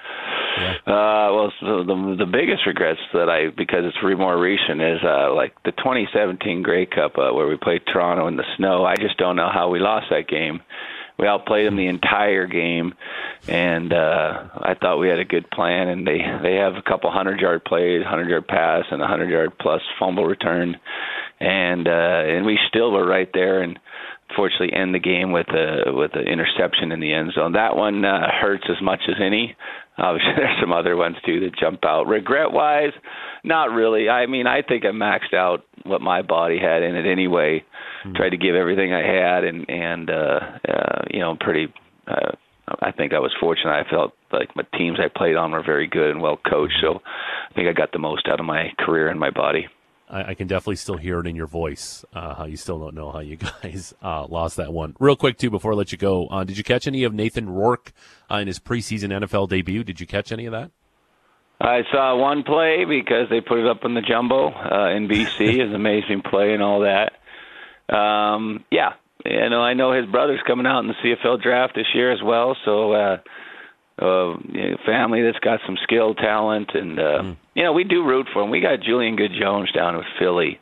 Yeah. 0.58 0.74
Uh, 0.86 1.32
well, 1.32 1.52
so 1.60 1.84
the 1.84 2.16
the 2.18 2.26
biggest 2.26 2.66
regrets 2.66 3.00
that 3.12 3.28
I 3.28 3.50
because 3.56 3.84
it's 3.84 4.02
re- 4.02 4.14
more 4.14 4.38
recent 4.38 4.80
is 4.80 4.98
uh, 5.04 5.32
like 5.34 5.54
the 5.64 5.72
2017 5.72 6.62
Grey 6.62 6.86
Cup 6.86 7.16
uh, 7.18 7.32
where 7.32 7.46
we 7.46 7.56
played 7.56 7.82
Toronto 7.86 8.26
in 8.26 8.36
the 8.36 8.44
snow. 8.56 8.84
I 8.84 8.96
just 8.96 9.16
don't 9.18 9.36
know 9.36 9.50
how 9.52 9.68
we 9.70 9.78
lost 9.78 10.06
that 10.10 10.28
game. 10.28 10.60
We 11.18 11.26
outplayed 11.26 11.66
them 11.66 11.76
the 11.76 11.86
entire 11.86 12.46
game, 12.46 12.94
and 13.46 13.92
uh, 13.92 14.48
I 14.54 14.74
thought 14.80 14.98
we 14.98 15.08
had 15.08 15.18
a 15.18 15.24
good 15.24 15.50
plan. 15.50 15.88
And 15.88 16.06
they 16.06 16.18
they 16.42 16.56
have 16.56 16.74
a 16.76 16.82
couple 16.82 17.10
hundred 17.10 17.40
yard 17.40 17.64
plays, 17.64 18.02
hundred 18.04 18.30
yard 18.30 18.48
pass, 18.48 18.84
and 18.90 19.02
a 19.02 19.06
hundred 19.06 19.28
yard 19.28 19.52
plus 19.58 19.82
fumble 19.98 20.24
return, 20.24 20.80
and 21.38 21.86
uh, 21.86 22.22
and 22.26 22.46
we 22.46 22.58
still 22.68 22.90
were 22.90 23.06
right 23.06 23.28
there 23.34 23.60
and 23.60 23.78
fortunately 24.36 24.72
end 24.72 24.94
the 24.94 24.98
game 24.98 25.32
with 25.32 25.48
a 25.48 25.92
with 25.92 26.14
an 26.14 26.26
interception 26.26 26.92
in 26.92 27.00
the 27.00 27.12
end 27.12 27.32
zone. 27.34 27.52
That 27.52 27.76
one 27.76 28.04
uh, 28.04 28.28
hurts 28.40 28.64
as 28.70 28.82
much 28.82 29.00
as 29.08 29.16
any. 29.20 29.56
Obviously, 29.98 30.32
there's 30.36 30.60
some 30.60 30.72
other 30.72 30.96
ones 30.96 31.16
too 31.24 31.40
that 31.40 31.58
jump 31.58 31.84
out. 31.84 32.06
Regret 32.06 32.52
wise, 32.52 32.92
not 33.44 33.70
really. 33.70 34.08
I 34.08 34.26
mean, 34.26 34.46
I 34.46 34.62
think 34.62 34.84
I 34.84 34.88
maxed 34.88 35.34
out 35.34 35.64
what 35.84 36.00
my 36.00 36.22
body 36.22 36.58
had 36.58 36.82
in 36.82 36.94
it 36.94 37.10
anyway. 37.10 37.64
Tried 38.14 38.30
to 38.30 38.38
give 38.38 38.54
everything 38.54 38.94
I 38.94 39.02
had, 39.02 39.44
and 39.44 39.68
and 39.68 40.10
uh, 40.10 40.40
uh, 40.68 41.02
you 41.10 41.20
know, 41.20 41.36
pretty. 41.38 41.72
Uh, 42.06 42.32
I 42.82 42.92
think 42.92 43.12
I 43.12 43.18
was 43.18 43.32
fortunate. 43.40 43.72
I 43.72 43.88
felt 43.90 44.12
like 44.32 44.54
my 44.54 44.62
teams 44.78 44.98
I 45.00 45.08
played 45.14 45.36
on 45.36 45.50
were 45.50 45.62
very 45.62 45.86
good 45.86 46.10
and 46.10 46.22
well 46.22 46.38
coached. 46.48 46.78
So 46.80 47.00
I 47.04 47.54
think 47.54 47.68
I 47.68 47.72
got 47.72 47.92
the 47.92 47.98
most 47.98 48.28
out 48.28 48.40
of 48.40 48.46
my 48.46 48.72
career 48.78 49.08
and 49.08 49.18
my 49.18 49.30
body. 49.30 49.66
I, 50.10 50.30
I 50.30 50.34
can 50.34 50.46
definitely 50.46 50.76
still 50.76 50.96
hear 50.96 51.20
it 51.20 51.26
in 51.26 51.36
your 51.36 51.46
voice. 51.46 52.04
Uh, 52.12 52.34
how 52.34 52.44
you 52.44 52.56
still 52.56 52.78
don't 52.78 52.94
know 52.94 53.10
how 53.10 53.20
you 53.20 53.36
guys 53.62 53.94
uh, 54.02 54.26
lost 54.26 54.56
that 54.56 54.72
one. 54.72 54.96
Real 54.98 55.16
quick 55.16 55.38
too, 55.38 55.50
before 55.50 55.72
I 55.72 55.76
let 55.76 55.92
you 55.92 55.98
go, 55.98 56.26
uh, 56.26 56.44
did 56.44 56.58
you 56.58 56.64
catch 56.64 56.86
any 56.86 57.04
of 57.04 57.14
Nathan 57.14 57.48
Rourke 57.48 57.92
uh, 58.30 58.36
in 58.36 58.46
his 58.46 58.58
preseason 58.58 59.10
NFL 59.10 59.48
debut? 59.48 59.84
Did 59.84 60.00
you 60.00 60.06
catch 60.06 60.32
any 60.32 60.46
of 60.46 60.52
that? 60.52 60.70
I 61.60 61.82
saw 61.92 62.16
one 62.16 62.42
play 62.42 62.86
because 62.86 63.28
they 63.28 63.42
put 63.42 63.58
it 63.58 63.66
up 63.66 63.84
on 63.84 63.92
the 63.94 64.00
jumbo 64.00 64.48
uh, 64.48 64.90
in 64.96 65.08
BC. 65.08 65.60
An 65.60 65.74
amazing 65.74 66.22
play 66.22 66.54
and 66.54 66.62
all 66.62 66.80
that. 66.80 67.12
Um, 67.94 68.64
yeah, 68.70 68.94
you 69.26 69.50
know 69.50 69.60
I 69.60 69.74
know 69.74 69.92
his 69.92 70.06
brother's 70.06 70.40
coming 70.46 70.64
out 70.66 70.80
in 70.80 70.88
the 70.88 70.94
CFL 70.94 71.42
draft 71.42 71.74
this 71.74 71.88
year 71.94 72.12
as 72.12 72.22
well. 72.22 72.56
So 72.64 72.94
uh, 74.00 74.38
you 74.52 74.70
know, 74.70 74.76
family 74.86 75.22
that's 75.22 75.38
got 75.40 75.60
some 75.66 75.76
skill, 75.82 76.14
talent, 76.14 76.70
and 76.74 76.98
uh, 76.98 77.22
you 77.54 77.62
know 77.62 77.72
we 77.72 77.84
do 77.84 78.04
root 78.04 78.26
for 78.32 78.42
him. 78.42 78.50
We 78.50 78.60
got 78.60 78.80
Julian 78.80 79.16
Good 79.16 79.32
Jones 79.38 79.70
down 79.72 79.96
with 79.96 80.06
Philly. 80.18 80.58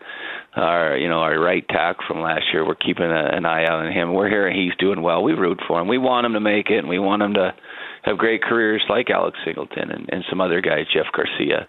Our, 0.56 0.96
you 0.96 1.08
know, 1.08 1.20
our 1.20 1.38
right 1.38 1.64
tack 1.68 1.98
from 2.08 2.20
last 2.20 2.46
year. 2.52 2.66
We're 2.66 2.74
keeping 2.74 3.04
a, 3.04 3.36
an 3.36 3.46
eye 3.46 3.64
out 3.64 3.84
on 3.84 3.92
him. 3.92 4.12
We're 4.12 4.28
hearing 4.28 4.56
he's 4.56 4.74
doing 4.76 5.02
well. 5.02 5.22
We 5.22 5.32
root 5.34 5.60
for 5.68 5.80
him. 5.80 5.86
We 5.86 5.98
want 5.98 6.26
him 6.26 6.32
to 6.32 6.40
make 6.40 6.70
it, 6.70 6.78
and 6.78 6.88
we 6.88 6.98
want 6.98 7.22
him 7.22 7.34
to 7.34 7.54
have 8.02 8.18
great 8.18 8.42
careers 8.42 8.82
like 8.88 9.10
Alex 9.10 9.38
Singleton 9.44 9.90
and, 9.90 10.08
and 10.10 10.24
some 10.28 10.40
other 10.40 10.60
guys, 10.60 10.86
Jeff 10.92 11.06
Garcia. 11.14 11.68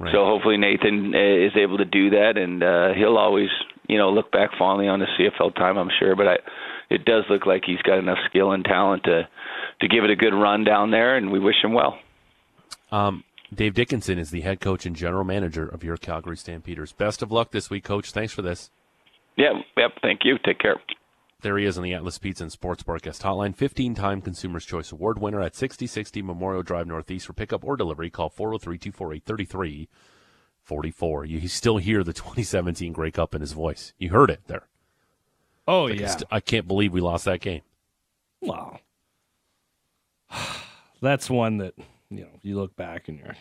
Right. 0.00 0.12
So 0.12 0.24
hopefully 0.24 0.56
Nathan 0.56 1.14
uh, 1.14 1.46
is 1.46 1.52
able 1.56 1.78
to 1.78 1.84
do 1.84 2.10
that, 2.10 2.36
and 2.36 2.62
uh, 2.62 2.94
he'll 2.98 3.18
always, 3.18 3.50
you 3.88 3.98
know, 3.98 4.10
look 4.10 4.32
back 4.32 4.50
fondly 4.58 4.88
on 4.88 4.98
the 4.98 5.06
CFL 5.06 5.54
time, 5.54 5.76
I'm 5.76 5.90
sure. 6.00 6.16
But 6.16 6.26
I, 6.26 6.36
it 6.90 7.04
does 7.04 7.24
look 7.28 7.46
like 7.46 7.62
he's 7.64 7.82
got 7.82 7.98
enough 7.98 8.18
skill 8.28 8.52
and 8.52 8.64
talent 8.64 9.04
to 9.04 9.28
to 9.80 9.88
give 9.88 10.04
it 10.04 10.10
a 10.10 10.16
good 10.16 10.34
run 10.34 10.64
down 10.64 10.90
there, 10.90 11.16
and 11.16 11.30
we 11.30 11.38
wish 11.38 11.56
him 11.62 11.72
well. 11.72 11.98
Um, 12.92 13.24
Dave 13.52 13.74
Dickenson 13.74 14.18
is 14.18 14.30
the 14.30 14.42
head 14.42 14.60
coach 14.60 14.86
and 14.86 14.94
general 14.94 15.24
manager 15.24 15.66
of 15.66 15.82
your 15.84 15.96
Calgary 15.96 16.36
Stampeders. 16.36 16.92
Best 16.92 17.22
of 17.22 17.32
luck 17.32 17.50
this 17.50 17.70
week, 17.70 17.84
Coach. 17.84 18.12
Thanks 18.12 18.32
for 18.32 18.42
this. 18.42 18.70
Yeah, 19.36 19.60
yep. 19.76 19.92
Thank 20.00 20.20
you. 20.24 20.38
Take 20.44 20.60
care. 20.60 20.76
There 21.42 21.58
he 21.58 21.66
is 21.66 21.76
on 21.76 21.84
the 21.84 21.92
Atlas 21.92 22.16
Pizza 22.18 22.44
and 22.44 22.52
Sports 22.52 22.82
Bar 22.84 22.98
guest 22.98 23.22
hotline. 23.22 23.54
15 23.54 23.94
time 23.94 24.22
Consumer's 24.22 24.64
Choice 24.64 24.90
Award 24.92 25.18
winner 25.20 25.42
at 25.42 25.54
6060 25.54 26.22
Memorial 26.22 26.62
Drive 26.62 26.86
Northeast. 26.86 27.26
For 27.26 27.34
pickup 27.34 27.64
or 27.64 27.76
delivery, 27.76 28.08
call 28.08 28.30
403 28.30 28.78
248 28.78 29.24
3344. 29.26 31.24
You 31.26 31.48
still 31.48 31.76
hear 31.76 32.02
the 32.02 32.14
2017 32.14 32.92
Grey 32.92 33.10
Cup 33.10 33.34
in 33.34 33.42
his 33.42 33.52
voice. 33.52 33.92
You 33.98 34.08
heard 34.10 34.30
it 34.30 34.40
there. 34.46 34.68
Oh 35.66 35.84
Like, 35.84 35.98
I 35.98 36.02
yeah. 36.02 36.06
st- 36.08 36.28
I 36.30 36.40
can't 36.40 36.66
believe 36.68 36.92
we 36.92 37.00
lost 37.00 37.24
that 37.24 37.40
game. 37.40 37.62
Wow. 38.40 38.80
That's 41.00 41.28
one 41.28 41.58
that 41.58 41.74
you 42.10 42.20
know 42.22 42.28
you 42.42 42.56
look 42.56 42.76
back 42.76 43.08
and 43.08 43.18
you're. 43.18 43.34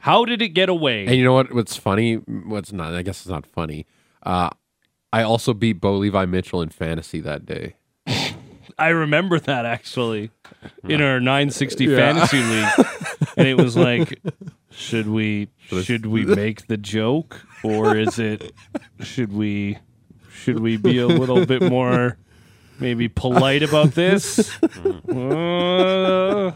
How 0.00 0.24
did 0.24 0.40
it 0.40 0.50
get 0.50 0.68
away? 0.68 1.06
And 1.06 1.16
you 1.16 1.24
know 1.24 1.32
what? 1.32 1.52
What's 1.52 1.76
funny? 1.76 2.14
What's 2.14 2.72
not? 2.72 2.94
I 2.94 3.02
guess 3.02 3.20
it's 3.20 3.28
not 3.28 3.44
funny. 3.46 3.86
Uh, 4.22 4.50
I 5.12 5.22
also 5.22 5.52
beat 5.54 5.80
Bo 5.80 5.96
Levi 5.96 6.26
Mitchell 6.26 6.62
in 6.62 6.68
fantasy 6.68 7.20
that 7.20 7.44
day. 7.46 7.74
I 8.78 8.88
remember 8.88 9.40
that 9.40 9.64
actually 9.64 10.30
in 10.84 11.00
our 11.00 11.18
960 11.18 11.86
fantasy 11.96 12.42
league, 12.42 12.86
and 13.36 13.48
it 13.48 13.56
was 13.56 13.76
like, 13.76 14.20
should 14.70 15.08
we 15.08 15.48
should 15.82 16.04
we 16.06 16.24
make 16.26 16.66
the 16.66 16.76
joke 16.76 17.40
or 17.64 17.96
is 17.96 18.18
it 18.18 18.52
should 19.00 19.32
we 19.32 19.78
should 20.36 20.60
we 20.60 20.76
be 20.76 20.98
a 20.98 21.06
little 21.06 21.44
bit 21.46 21.62
more 21.62 22.16
maybe 22.78 23.08
polite 23.08 23.62
about 23.62 23.92
this? 23.92 24.50
Uh, 25.08 26.52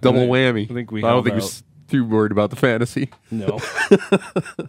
Double 0.00 0.22
I- 0.22 0.26
whammy. 0.26 0.70
I 0.70 0.74
think 0.74 0.90
we 0.92 1.00
I 1.00 1.02
don't 1.02 1.10
held 1.10 1.24
think 1.24 1.34
you're 1.34 1.42
out. 1.42 1.48
s- 1.48 1.62
too 1.88 2.04
worried 2.04 2.32
about 2.32 2.50
the 2.50 2.56
fantasy. 2.56 3.10
no. 3.30 3.58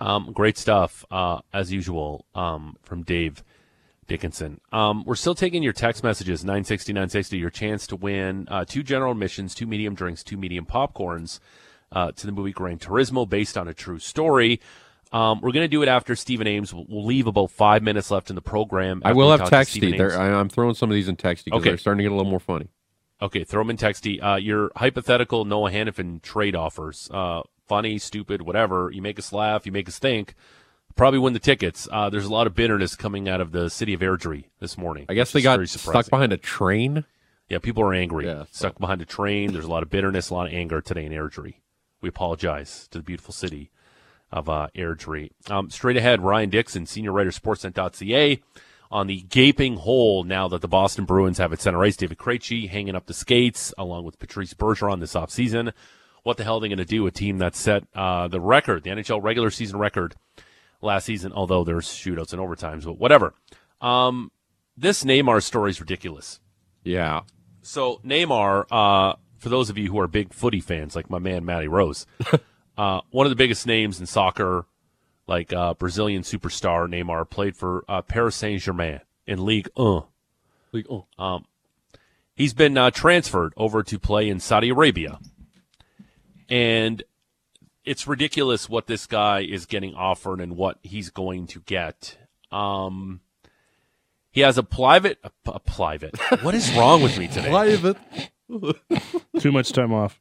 Um, 0.00 0.30
great 0.32 0.56
stuff, 0.56 1.04
uh, 1.10 1.40
as 1.52 1.72
usual, 1.72 2.24
um, 2.32 2.76
from 2.82 3.02
Dave 3.02 3.42
Dickenson. 4.06 4.60
Um, 4.70 5.02
we're 5.04 5.16
still 5.16 5.34
taking 5.34 5.64
your 5.64 5.72
text 5.72 6.04
messages, 6.04 6.44
960, 6.44 6.92
960, 6.92 7.36
your 7.36 7.50
chance 7.50 7.84
to 7.88 7.96
win 7.96 8.46
uh, 8.48 8.64
two 8.64 8.84
general 8.84 9.10
admissions, 9.10 9.56
two 9.56 9.66
medium 9.66 9.96
drinks, 9.96 10.22
two 10.22 10.36
medium 10.36 10.66
popcorns 10.66 11.40
uh, 11.90 12.12
to 12.12 12.26
the 12.26 12.32
movie 12.32 12.52
Gran 12.52 12.78
Turismo 12.78 13.28
based 13.28 13.58
on 13.58 13.66
a 13.66 13.74
true 13.74 13.98
story. 13.98 14.60
Um, 15.12 15.40
we're 15.40 15.52
going 15.52 15.64
to 15.64 15.68
do 15.68 15.82
it 15.82 15.88
after 15.88 16.14
Stephen 16.14 16.46
Ames. 16.46 16.72
We'll, 16.74 16.84
we'll 16.88 17.04
leave 17.06 17.26
about 17.26 17.50
five 17.50 17.82
minutes 17.82 18.10
left 18.10 18.28
in 18.30 18.34
the 18.36 18.42
program. 18.42 19.02
I 19.04 19.12
will 19.12 19.30
have 19.30 19.40
texty. 19.42 19.96
There, 19.96 20.18
I'm 20.20 20.48
throwing 20.48 20.74
some 20.74 20.90
of 20.90 20.94
these 20.94 21.08
in 21.08 21.16
texty 21.16 21.46
because 21.46 21.60
Okay. 21.60 21.70
they're 21.70 21.78
starting 21.78 21.98
to 21.98 22.02
get 22.04 22.12
a 22.12 22.14
little 22.16 22.30
more 22.30 22.40
funny. 22.40 22.68
Okay, 23.20 23.42
throw 23.44 23.62
them 23.62 23.70
in 23.70 23.76
texty. 23.76 24.22
Uh, 24.22 24.36
your 24.36 24.70
hypothetical 24.76 25.44
Noah 25.44 25.70
Hanifin 25.70 26.22
trade 26.22 26.54
offers. 26.54 27.10
Uh, 27.12 27.42
funny, 27.66 27.98
stupid, 27.98 28.42
whatever. 28.42 28.90
You 28.92 29.02
make 29.02 29.18
us 29.18 29.32
laugh, 29.32 29.66
you 29.66 29.72
make 29.72 29.88
us 29.88 29.98
think. 29.98 30.34
Probably 30.94 31.18
win 31.18 31.32
the 31.32 31.38
tickets. 31.38 31.88
Uh, 31.90 32.10
there's 32.10 32.24
a 32.26 32.32
lot 32.32 32.46
of 32.46 32.54
bitterness 32.54 32.94
coming 32.96 33.28
out 33.28 33.40
of 33.40 33.52
the 33.52 33.70
city 33.70 33.94
of 33.94 34.00
Airdrie 34.00 34.44
this 34.60 34.76
morning. 34.76 35.06
I 35.08 35.14
guess 35.14 35.32
they 35.32 35.40
got 35.42 35.66
stuck 35.68 36.10
behind 36.10 36.32
a 36.32 36.36
train. 36.36 37.04
Yeah, 37.48 37.58
people 37.58 37.82
are 37.82 37.94
angry. 37.94 38.26
Yeah, 38.26 38.44
Stuck 38.50 38.78
behind 38.78 39.00
a 39.00 39.06
train. 39.06 39.52
There's 39.52 39.64
a 39.64 39.70
lot 39.70 39.82
of 39.82 39.88
bitterness, 39.90 40.28
a 40.30 40.34
lot 40.34 40.48
of 40.48 40.52
anger 40.52 40.80
today 40.80 41.06
in 41.06 41.12
Airdrie. 41.12 41.54
We 42.00 42.08
apologize 42.08 42.86
to 42.90 42.98
the 42.98 43.04
beautiful 43.04 43.32
city 43.32 43.70
of 44.30 44.48
uh, 44.48 44.68
Airdrie. 44.76 45.30
Um, 45.50 45.70
straight 45.70 45.96
ahead, 45.96 46.20
Ryan 46.20 46.50
Dixon, 46.50 46.86
senior 46.86 47.12
writer, 47.12 47.30
sportsnet.ca, 47.30 48.40
on 48.90 49.06
the 49.06 49.22
gaping 49.22 49.76
hole 49.76 50.24
now 50.24 50.48
that 50.48 50.60
the 50.60 50.68
Boston 50.68 51.04
Bruins 51.04 51.38
have 51.38 51.52
at 51.52 51.60
center 51.60 51.82
ice. 51.82 51.96
David 51.96 52.18
Krejci 52.18 52.68
hanging 52.68 52.94
up 52.94 53.06
the 53.06 53.14
skates 53.14 53.72
along 53.78 54.04
with 54.04 54.18
Patrice 54.18 54.54
Bergeron 54.54 55.00
this 55.00 55.14
offseason. 55.14 55.72
What 56.22 56.36
the 56.36 56.44
hell 56.44 56.56
are 56.56 56.60
they 56.60 56.68
going 56.68 56.78
to 56.78 56.84
do? 56.84 57.06
A 57.06 57.10
team 57.10 57.38
that 57.38 57.54
set 57.54 57.84
uh, 57.94 58.28
the 58.28 58.40
record, 58.40 58.82
the 58.82 58.90
NHL 58.90 59.22
regular 59.22 59.50
season 59.50 59.78
record 59.78 60.14
last 60.80 61.04
season, 61.04 61.32
although 61.32 61.64
there's 61.64 61.86
shootouts 61.86 62.32
and 62.32 62.42
overtimes, 62.42 62.84
but 62.84 62.98
whatever. 62.98 63.34
Um, 63.80 64.30
this 64.76 65.04
Neymar 65.04 65.42
story 65.42 65.70
is 65.70 65.80
ridiculous. 65.80 66.40
Yeah. 66.84 67.22
So 67.62 68.00
Neymar, 68.04 68.66
uh, 68.70 69.16
for 69.38 69.48
those 69.48 69.70
of 69.70 69.78
you 69.78 69.90
who 69.90 69.98
are 70.00 70.08
big 70.08 70.32
footy 70.32 70.60
fans, 70.60 70.96
like 70.96 71.10
my 71.10 71.18
man 71.18 71.44
Matty 71.44 71.68
Rose, 71.68 72.06
uh, 72.78 73.00
one 73.10 73.26
of 73.26 73.30
the 73.30 73.36
biggest 73.36 73.66
names 73.66 73.98
in 73.98 74.06
soccer, 74.06 74.64
like 75.26 75.52
uh, 75.52 75.74
Brazilian 75.74 76.22
superstar 76.22 76.88
Neymar, 76.88 77.28
played 77.28 77.56
for 77.56 77.84
uh, 77.88 78.02
Paris 78.02 78.36
Saint 78.36 78.62
Germain 78.62 79.00
in 79.26 79.44
League 79.44 79.68
One. 79.74 80.04
Like, 80.72 80.86
oh. 80.88 81.40
He's 82.34 82.54
been 82.54 82.78
uh, 82.78 82.92
transferred 82.92 83.52
over 83.56 83.82
to 83.82 83.98
play 83.98 84.28
in 84.28 84.38
Saudi 84.38 84.68
Arabia, 84.68 85.18
and 86.48 87.02
it's 87.84 88.06
ridiculous 88.06 88.68
what 88.68 88.86
this 88.86 89.06
guy 89.06 89.40
is 89.40 89.66
getting 89.66 89.94
offered 89.94 90.40
and 90.40 90.56
what 90.56 90.78
he's 90.82 91.10
going 91.10 91.48
to 91.48 91.60
get. 91.60 92.16
Um, 92.52 93.22
he 94.30 94.42
has 94.42 94.56
a 94.56 94.62
private, 94.62 95.18
a, 95.24 95.32
a 95.46 95.58
private. 95.58 96.16
What 96.42 96.54
is 96.54 96.72
wrong 96.74 97.02
with 97.02 97.18
me 97.18 97.26
today? 97.26 97.48
Private. 97.50 97.96
Too 99.40 99.50
much 99.50 99.72
time 99.72 99.92
off. 99.92 100.20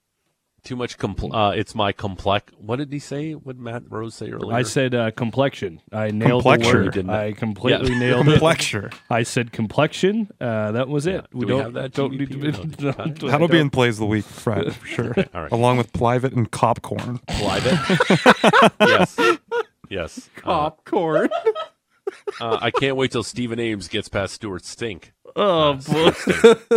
Too 0.63 0.75
much 0.75 0.97
compl- 0.97 1.33
uh, 1.33 1.55
it's 1.55 1.73
my 1.75 1.93
complex. 1.93 2.51
What 2.57 2.75
did 2.77 2.91
he 2.91 2.99
say? 2.99 3.33
What 3.33 3.55
did 3.55 3.61
Matt 3.61 3.83
Rose 3.89 4.15
say 4.15 4.31
earlier? 4.31 4.53
I 4.53 4.63
said 4.63 4.93
uh, 4.93 5.11
complexion. 5.11 5.79
I 5.93 6.11
nailed 6.11 6.43
the 6.43 6.59
word. 6.73 7.09
I 7.09 7.31
completely 7.31 7.93
Yeah. 7.93 7.99
nailed 7.99 8.27
it. 8.27 8.41
Complexure. 8.41 8.93
I 9.09 9.23
said 9.23 9.53
complexion. 9.53 10.29
Uh, 10.41 10.73
that 10.73 10.89
was 10.89 11.07
it. 11.07 11.25
We 11.31 11.45
do 11.45 11.55
we 11.55 11.61
have 11.61 11.73
that 11.73 11.93
don't 11.93 12.11
GBP? 12.11 12.17
need 12.17 12.31
to. 12.31 12.37
No, 12.37 12.51
did 12.51 12.81
you 12.81 12.93
cut 12.93 13.07
it? 13.07 13.19
don't- 13.19 13.29
That'll 13.31 13.47
be 13.47 13.59
in 13.59 13.69
plays 13.69 13.95
of 13.95 13.99
the 13.99 14.05
week, 14.07 14.25
Fred, 14.25 14.75
for 14.75 14.85
sure. 14.93 15.15
All 15.33 15.43
right. 15.43 15.51
Along 15.53 15.77
with 15.77 15.93
Plivet 15.93 16.33
and 16.35 16.51
Copcorn. 16.51 17.19
private. 17.27 18.71
yes, 18.81 19.17
yes. 19.89 20.29
Uh, 20.43 20.69
Popcorn. 20.71 21.29
uh, 22.41 22.57
I 22.61 22.71
can't 22.71 22.95
wait 22.97 23.11
till 23.11 23.23
Stephen 23.23 23.59
Ames 23.59 23.87
gets 23.87 24.09
past 24.09 24.33
Stewart 24.33 24.65
Stink. 24.65 25.13
Oh, 25.35 25.75
boy. 25.75 26.11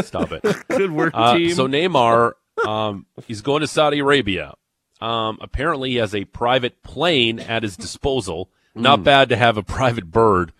Stop 0.03 0.33
it. 0.33 0.45
good 0.69 0.93
work, 0.93 1.13
Uh, 1.17 1.35
team. 1.37 1.55
so 1.55 1.67
Neymar, 1.67 2.33
um, 2.67 3.07
he's 3.27 3.43
going 3.43 3.61
to 3.61 3.67
Saudi 3.67 3.99
Arabia. 4.01 4.55
Um, 5.01 5.39
apparently, 5.41 5.91
he 5.91 5.97
has 5.97 6.15
a 6.15 6.25
private 6.27 6.83
plane 6.83 7.39
at 7.41 7.63
his 7.63 7.77
disposal. 7.77 8.51
Not 8.75 9.03
bad 9.03 9.31
to 9.31 9.37
have 9.37 9.57
a 9.57 9.63
private 9.63 10.11
bird 10.11 10.53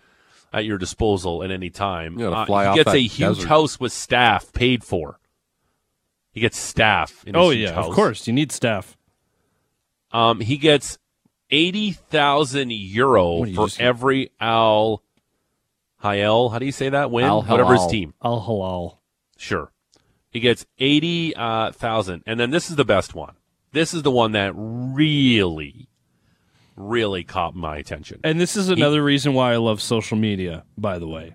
at 0.51 0.65
your 0.65 0.77
disposal 0.77 1.43
at 1.43 1.51
any 1.51 1.69
time. 1.69 2.19
Uh, 2.21 2.45
fly 2.45 2.63
he 2.63 2.69
off 2.69 2.75
gets 2.75 2.93
a 2.93 2.99
huge 2.99 3.37
desert. 3.37 3.47
house 3.47 3.79
with 3.79 3.93
staff 3.93 4.51
paid 4.51 4.83
for. 4.83 5.19
He 6.33 6.39
gets 6.41 6.57
staff. 6.57 7.23
In 7.25 7.35
oh 7.35 7.49
yeah, 7.51 7.73
house. 7.73 7.87
of 7.87 7.93
course. 7.93 8.27
You 8.27 8.33
need 8.33 8.51
staff. 8.51 8.97
Um, 10.11 10.39
he 10.41 10.57
gets 10.57 10.97
eighty 11.49 11.91
thousand 11.91 12.71
euro 12.71 13.35
What 13.37 13.45
do 13.45 13.51
you 13.51 13.55
for 13.55 13.67
just- 13.67 13.79
every 13.79 14.31
Al 14.39 15.03
Hayel. 16.03 16.51
How 16.51 16.59
do 16.59 16.65
you 16.65 16.71
say 16.71 16.89
that? 16.89 17.11
Win 17.11 17.25
Al 17.25 17.43
whatever 17.43 17.73
his 17.73 17.81
Hilal. 17.81 17.89
team. 17.91 18.13
Al 18.23 18.41
halal. 18.41 18.97
Sure. 19.37 19.71
He 20.31 20.39
gets 20.39 20.65
80,000. 20.79 21.35
uh, 22.19 22.23
and 22.25 22.39
then 22.39 22.49
this 22.51 22.69
is 22.69 22.75
the 22.77 22.85
best 22.85 23.13
one. 23.13 23.33
This 23.73 23.93
is 23.93 24.01
the 24.03 24.11
one 24.11 24.31
that 24.31 24.53
really, 24.55 25.87
really 26.75 27.23
caught 27.23 27.55
my 27.55 27.77
attention. 27.77 28.19
And 28.23 28.39
this 28.39 28.55
is 28.55 28.69
another 28.69 29.03
reason 29.03 29.33
why 29.33 29.53
I 29.53 29.57
love 29.57 29.81
social 29.81 30.17
media. 30.17 30.63
By 30.77 30.99
the 30.99 31.07
way, 31.07 31.33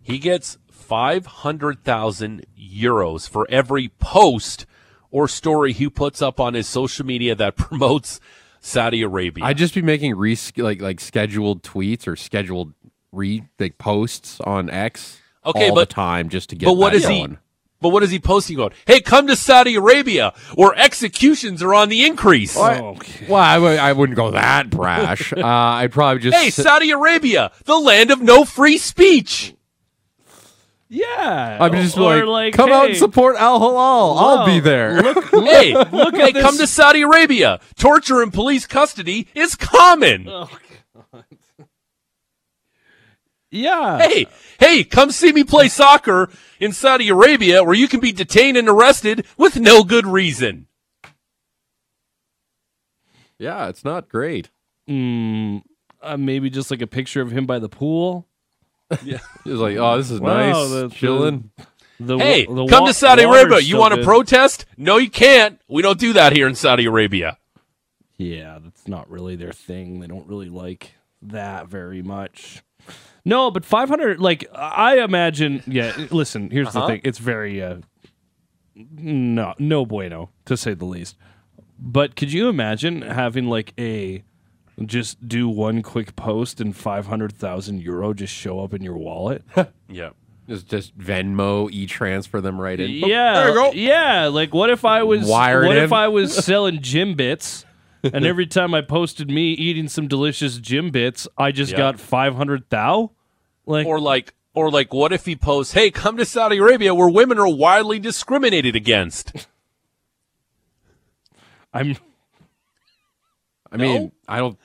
He 0.00 0.18
gets 0.18 0.58
five 0.70 1.26
hundred 1.26 1.84
thousand 1.84 2.44
euros 2.58 3.28
for 3.28 3.46
every 3.50 3.88
post 4.00 4.66
or 5.10 5.28
story 5.28 5.72
he 5.72 5.88
puts 5.88 6.20
up 6.22 6.40
on 6.40 6.54
his 6.54 6.66
social 6.66 7.04
media 7.06 7.34
that 7.36 7.56
promotes 7.56 8.18
Saudi 8.60 9.02
Arabia. 9.02 9.44
I'd 9.44 9.58
just 9.58 9.74
be 9.74 9.82
making 9.82 10.16
re 10.16 10.36
like 10.56 10.80
like 10.82 11.00
scheduled 11.00 11.62
tweets 11.62 12.06
or 12.08 12.16
scheduled 12.16 12.72
re 13.12 13.44
like 13.58 13.78
posts 13.78 14.40
on 14.40 14.68
X 14.70 15.20
Okay, 15.44 15.68
all 15.68 15.74
but- 15.76 15.88
the 15.88 15.94
time 15.94 16.28
just 16.28 16.50
to 16.50 16.56
get. 16.56 16.66
But 16.66 16.74
what 16.74 16.94
is 16.94 17.02
that 17.02 17.10
is 17.12 17.16
he? 17.16 17.20
going. 17.26 17.38
But 17.82 17.90
what 17.90 18.02
is 18.02 18.10
he 18.10 18.18
posting 18.18 18.56
about? 18.56 18.72
Hey, 18.86 19.00
come 19.00 19.26
to 19.26 19.36
Saudi 19.36 19.74
Arabia 19.74 20.32
where 20.54 20.72
executions 20.78 21.62
are 21.62 21.74
on 21.74 21.88
the 21.88 22.04
increase. 22.04 22.56
okay. 22.56 23.26
Well, 23.28 23.42
I 23.42 23.54
w- 23.54 23.76
I 23.78 23.92
wouldn't 23.92 24.16
go 24.16 24.30
that 24.30 24.70
brash. 24.70 25.32
uh, 25.36 25.40
I'd 25.44 25.92
probably 25.92 26.22
just 26.22 26.36
Hey, 26.36 26.50
sit- 26.50 26.62
Saudi 26.64 26.90
Arabia, 26.92 27.50
the 27.64 27.76
land 27.78 28.10
of 28.10 28.22
no 28.22 28.44
free 28.44 28.78
speech. 28.78 29.54
yeah. 30.88 31.58
I'm 31.60 31.72
just 31.72 31.96
or 31.96 32.26
like, 32.26 32.54
come 32.54 32.70
out 32.70 32.86
and 32.88 32.96
support 32.96 33.36
Al 33.36 33.58
Halal. 33.60 34.16
I'll 34.18 34.46
be 34.46 34.58
Wow. 34.60 34.64
there. 34.64 35.02
hey, 35.30 35.74
look 35.74 36.14
hey, 36.14 36.32
this- 36.32 36.42
come 36.42 36.56
to 36.58 36.66
Saudi 36.66 37.02
Arabia. 37.02 37.60
Torture 37.76 38.22
and 38.22 38.32
police 38.32 38.66
custody 38.66 39.26
is 39.34 39.54
common. 39.56 40.28
Yeah. 43.54 43.98
Hey, 43.98 44.26
hey, 44.58 44.82
come 44.82 45.10
see 45.10 45.30
me 45.30 45.44
play 45.44 45.68
soccer 45.68 46.30
in 46.58 46.72
Saudi 46.72 47.08
Arabia 47.10 47.62
where 47.62 47.74
you 47.74 47.86
can 47.86 48.00
be 48.00 48.10
detained 48.10 48.56
and 48.56 48.66
arrested 48.68 49.26
with 49.36 49.60
no 49.60 49.84
good 49.84 50.06
reason. 50.06 50.66
yeah, 53.38 53.68
it's 53.68 53.84
not 53.84 54.08
great. 54.08 54.50
Mm, 54.88 55.62
uh, 56.00 56.16
maybe 56.16 56.48
just 56.50 56.70
like 56.70 56.80
a 56.82 56.86
picture 56.86 57.20
of 57.20 57.30
him 57.30 57.44
by 57.46 57.58
the 57.58 57.68
pool. 57.68 58.26
Yeah. 59.04 59.18
It's 59.44 59.58
like, 59.60 59.76
oh, 59.76 59.96
this 59.98 60.10
is 60.10 60.20
Wow, 60.20 60.28
nice, 60.34 60.70
the- 60.70 60.88
chilling. 60.90 61.50
The, 62.00 62.18
Hey, 62.18 62.46
the 62.46 62.66
come 62.66 62.82
wa- 62.82 62.86
to 62.88 62.94
Saudi 62.94 63.22
Arabia. 63.22 63.60
You 63.60 63.76
want 63.76 63.94
to 63.94 64.02
protest? 64.02 64.64
No, 64.76 64.96
you 64.96 65.08
can't. 65.10 65.60
We 65.68 65.82
don't 65.82 66.00
do 66.00 66.14
that 66.14 66.32
here 66.32 66.48
in 66.48 66.54
Saudi 66.56 66.86
Arabia. 66.86 67.38
Yeah, 68.16 68.58
that's 68.62 68.88
not 68.88 69.08
really 69.10 69.36
their 69.36 69.52
thing. 69.52 70.00
They 70.00 70.06
don't 70.08 70.26
really 70.26 70.48
like 70.48 70.94
that 71.22 71.68
very 71.68 72.02
much. 72.02 72.62
No, 73.24 73.50
but 73.50 73.64
500 73.64 74.18
like 74.20 74.44
I 74.54 74.98
imagine 74.98 75.62
yeah, 75.66 75.92
listen, 76.10 76.50
here's 76.50 76.68
Uh-huh. 76.68 76.80
the 76.80 76.86
thing. 76.86 77.00
It's 77.04 77.18
very 77.18 77.62
uh 77.62 77.76
no 78.74 79.54
no 79.58 79.84
bueno 79.86 80.30
to 80.46 80.56
say 80.56 80.74
the 80.74 80.84
least. 80.84 81.16
But 81.78 82.16
could 82.16 82.32
you 82.32 82.48
imagine 82.48 83.02
having 83.02 83.46
like 83.46 83.74
a 83.78 84.22
just 84.86 85.26
do 85.28 85.48
one 85.48 85.82
quick 85.82 86.16
post 86.16 86.60
and 86.60 86.74
500,000 86.74 87.80
euro 87.82 88.14
just 88.14 88.32
show 88.32 88.60
up 88.60 88.72
in 88.74 88.82
your 88.82 88.96
wallet? 88.96 89.42
Yeah. 89.88 90.10
Just 90.48 90.66
just 90.68 90.98
Venmo, 90.98 91.70
e 91.70 91.86
transfer 91.86 92.40
them 92.40 92.60
right 92.60 92.80
in. 92.80 92.90
Yeah, 92.90 93.34
there 93.34 93.48
you 93.50 93.54
go. 93.54 93.72
yeah. 93.72 94.26
Like, 94.26 94.52
what 94.52 94.70
if 94.70 94.84
I 94.84 95.04
was? 95.04 95.24
Wire 95.24 95.62
it 95.62 95.68
what 95.68 95.76
in. 95.76 95.84
if 95.84 95.92
I 95.92 96.08
was 96.08 96.34
selling 96.44 96.80
gym 96.82 97.14
bits, 97.14 97.64
and 98.02 98.24
every 98.24 98.46
time 98.46 98.74
I 98.74 98.80
posted 98.80 99.30
me 99.30 99.52
eating 99.52 99.88
some 99.88 100.08
delicious 100.08 100.58
gym 100.58 100.90
bits, 100.90 101.26
I 101.38 101.52
just 101.52 101.72
Yeah. 101.72 101.78
got 101.78 102.00
five 102.00 102.34
hundred 102.34 102.64
thou? 102.68 103.12
Like, 103.66 103.86
Or 103.86 104.00
like 104.00 104.34
Or 104.54 104.70
like, 104.70 104.92
what 104.92 105.12
if 105.12 105.24
he 105.24 105.34
posts, 105.36 105.72
"Hey, 105.72 105.90
come 105.90 106.16
to 106.18 106.24
Saudi 106.26 106.58
Arabia 106.58 106.94
where 106.94 107.08
women 107.08 107.38
are 107.38 107.48
widely 107.48 107.98
discriminated 107.98 108.76
against"? 108.76 109.32
I'm 111.72 111.96
I 113.70 113.78
mean, 113.78 114.12
I 114.28 114.38
don't. 114.38 114.58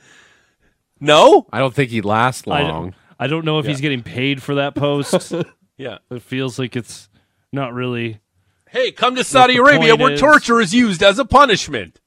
No. 0.99 1.47
I 1.53 1.59
don't 1.59 1.73
think 1.73 1.91
he'd 1.91 2.03
last 2.03 2.47
I 2.47 2.63
long. 2.63 2.83
don't, 2.83 2.95
I 3.19 3.27
don't 3.27 3.45
know 3.45 3.59
if 3.59 3.65
he's 3.65 3.79
getting 3.79 4.03
paid 4.03 4.43
for 4.43 4.55
that 4.55 4.75
post. 4.75 5.33
Yeah. 5.79 5.99
it 6.09 6.23
feels 6.23 6.57
like 6.57 6.75
it's 6.75 7.07
not 7.53 7.71
really. 7.71 8.19
Hey, 8.67 8.91
come 8.91 9.15
to 9.15 9.23
Saudi 9.23 9.57
Arabia 9.57 9.89
point 9.91 10.01
where 10.01 10.11
is- 10.13 10.19
torture 10.19 10.59
is 10.59 10.73
used 10.73 11.03
as 11.03 11.19
a 11.19 11.23
punishment. 11.25 12.01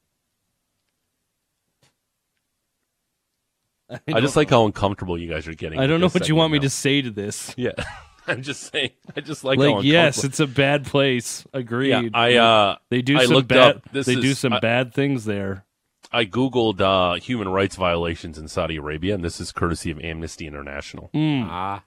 I, 4.12 4.20
just 4.20 4.36
like 4.36 4.50
how 4.50 4.66
uncomfortable 4.66 5.18
you 5.18 5.28
guys 5.28 5.48
are 5.48 5.54
getting. 5.54 5.78
I 5.78 5.86
don't 5.86 6.00
know 6.00 6.08
what 6.08 6.28
you 6.28 6.34
want 6.36 6.52
me 6.52 6.58
to 6.60 6.70
say 6.70 7.02
to 7.02 7.10
this. 7.10 7.54
Yeah, 7.56 7.72
I'm 8.26 8.42
just 8.42 8.72
saying. 8.72 8.90
I 9.16 9.20
just 9.20 9.42
like, 9.44 9.58
how 9.58 9.76
Like, 9.76 9.84
yes, 9.84 10.22
it's 10.24 10.40
a 10.40 10.46
bad 10.46 10.86
place. 10.86 11.44
Agreed. 11.52 11.90
Yeah, 11.90 12.02
I 12.14 12.34
uh, 12.36 12.76
they 12.88 13.02
do 13.02 13.18
I 13.18 13.24
some 13.24 13.34
looked 13.34 13.48
bad. 13.48 13.76
up. 13.76 13.92
This 13.92 14.06
they 14.06 14.14
do 14.16 14.34
some 14.34 14.52
I- 14.54 14.60
bad 14.60 14.94
things 14.94 15.24
there. 15.24 15.64
I 16.12 16.24
googled 16.24 16.80
uh, 16.80 17.20
human 17.20 17.48
rights 17.50 17.76
violations 17.76 18.36
in 18.36 18.48
Saudi 18.48 18.74
Arabia, 18.76 19.14
and 19.14 19.24
this 19.24 19.40
is 19.40 19.52
courtesy 19.52 19.92
of 19.92 20.00
Amnesty 20.00 20.44
International. 20.46 21.08
Ah, 21.14 21.84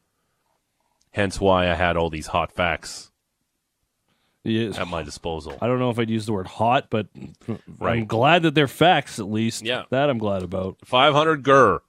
Hence, 1.12 1.42
why 1.42 1.70
I 1.70 1.74
had 1.74 1.98
all 1.98 2.10
these 2.10 2.28
hot 2.28 2.50
facts 2.52 3.12
Yes. 4.46 4.78
at 4.78 4.88
my 4.88 5.04
disposal. 5.04 5.58
I 5.62 5.68
don't 5.68 5.80
know 5.80 5.90
if 5.90 6.00
I'd 6.00 6.10
use 6.10 6.26
the 6.26 6.34
word 6.34 6.48
hot, 6.48 6.88
but 6.90 7.08
I'm 7.82 8.06
glad 8.06 8.44
that 8.44 8.56
they're 8.56 8.68
facts 8.70 9.20
at 9.20 9.30
least. 9.30 9.64
Yeah. 9.64 9.84
That 9.90 10.10
I'm 10.10 10.18
glad 10.20 10.42
about. 10.44 10.78
500 10.86 11.44
gur 11.44 11.82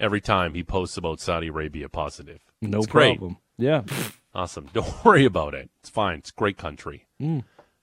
every 0.00 0.20
time 0.20 0.54
he 0.54 0.62
posts 0.62 0.96
about 0.96 1.20
Saudi 1.20 1.48
Arabia 1.48 1.88
positive. 1.88 2.40
No 2.62 2.78
It's 2.78 2.86
great. 2.86 3.18
problem. 3.18 3.38
Yeah. 3.56 3.82
Awesome. 4.34 4.68
Don't 4.72 5.04
worry 5.04 5.24
about 5.24 5.54
it. 5.54 5.70
It's 5.80 5.90
fine. 5.90 6.18
It's 6.18 6.30
a 6.30 6.34
great 6.34 6.56
country. 6.58 7.06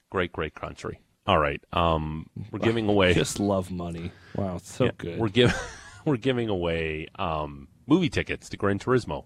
Great, 0.09 0.31
great 0.31 0.53
country. 0.55 0.99
All 1.27 1.39
right. 1.39 1.61
Um, 1.73 2.27
we're 2.51 2.59
giving 2.59 2.87
away. 2.87 3.13
Just 3.13 3.39
love 3.39 3.71
money. 3.71 4.11
Wow, 4.35 4.57
it's 4.57 4.71
so 4.71 4.85
Yeah, 4.85 4.91
good. 4.97 5.19
We're 5.19 5.29
giving 5.29 5.55
we're 6.05 6.17
giving 6.17 6.49
away 6.49 7.07
um, 7.17 7.67
movie 7.87 8.09
tickets 8.09 8.47
to 8.49 8.57
Gran 8.57 8.79
Turismo. 8.79 9.25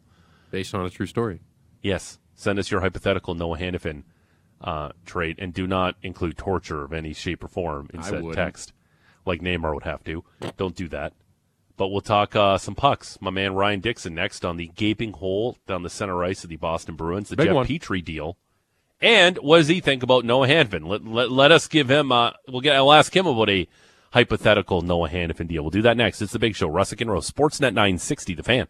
based 0.50 0.74
on 0.74 0.86
a 0.86 0.90
true 0.90 1.06
story. 1.06 1.42
Yes. 1.82 2.18
Send 2.36 2.58
us 2.58 2.72
your 2.72 2.80
hypothetical 2.82 3.36
Noah 3.36 3.58
Hanifin 3.58 4.04
uh, 4.62 4.90
trait, 5.06 5.38
and 5.40 5.54
do 5.54 5.68
not 5.68 5.96
include 6.02 6.38
torture 6.38 6.84
of 6.84 6.94
any 6.94 7.14
shape 7.14 7.44
or 7.44 7.50
form 7.50 7.90
in 7.94 8.00
I 8.00 8.04
said 8.04 8.14
wouldn't. 8.24 8.36
text, 8.36 8.72
like 9.26 9.42
Neymar 9.42 9.74
would 9.74 9.84
have 9.84 10.04
to. 10.06 10.24
Don't 10.58 10.76
do 10.76 10.88
that. 10.88 11.14
But 11.80 11.88
we'll 11.88 12.02
talk 12.02 12.36
uh, 12.36 12.58
some 12.58 12.76
pucks. 12.76 13.18
My 13.22 13.32
man 13.32 13.54
Ryan 13.54 13.80
Dixon 13.80 14.14
next 14.14 14.44
on 14.44 14.58
the 14.58 14.68
gaping 14.76 15.14
hole 15.14 15.58
down 15.66 15.82
the 15.82 15.90
center 15.90 16.22
ice 16.26 16.44
of 16.44 16.50
the 16.50 16.58
Boston 16.58 16.96
Bruins, 16.96 17.30
the 17.30 17.38
Big 17.38 17.46
Jeff 17.48 17.56
one. 17.56 17.66
Petry 17.66 18.04
deal. 18.04 18.36
And 19.00 19.38
what 19.38 19.60
does 19.60 19.70
he 19.70 19.80
think 19.80 20.04
about 20.04 20.26
Noah 20.26 20.50
Hanifin? 20.50 20.86
Let, 20.86 21.06
let, 21.06 21.32
let 21.32 21.54
us 21.54 21.70
give 21.70 21.90
him. 21.90 22.12
Uh, 22.12 22.32
we'll 22.50 22.60
get. 22.60 22.76
I'll 22.76 22.92
ask 22.92 23.16
him 23.16 23.26
about 23.26 23.50
a 23.50 23.66
hypothetical 24.12 24.82
Noah 24.82 25.08
Hanifin 25.08 25.48
deal. 25.48 25.64
We'll 25.64 25.70
do 25.70 25.82
that 25.84 25.96
next. 25.96 26.22
It's 26.22 26.34
the 26.34 26.40
Big 26.40 26.58
Show. 26.58 26.70
Russick 26.70 27.00
and 27.00 27.10
Rose, 27.10 27.32
Sportsnet 27.32 27.74
960, 27.74 28.34
The 28.34 28.44
Fan. 28.44 28.68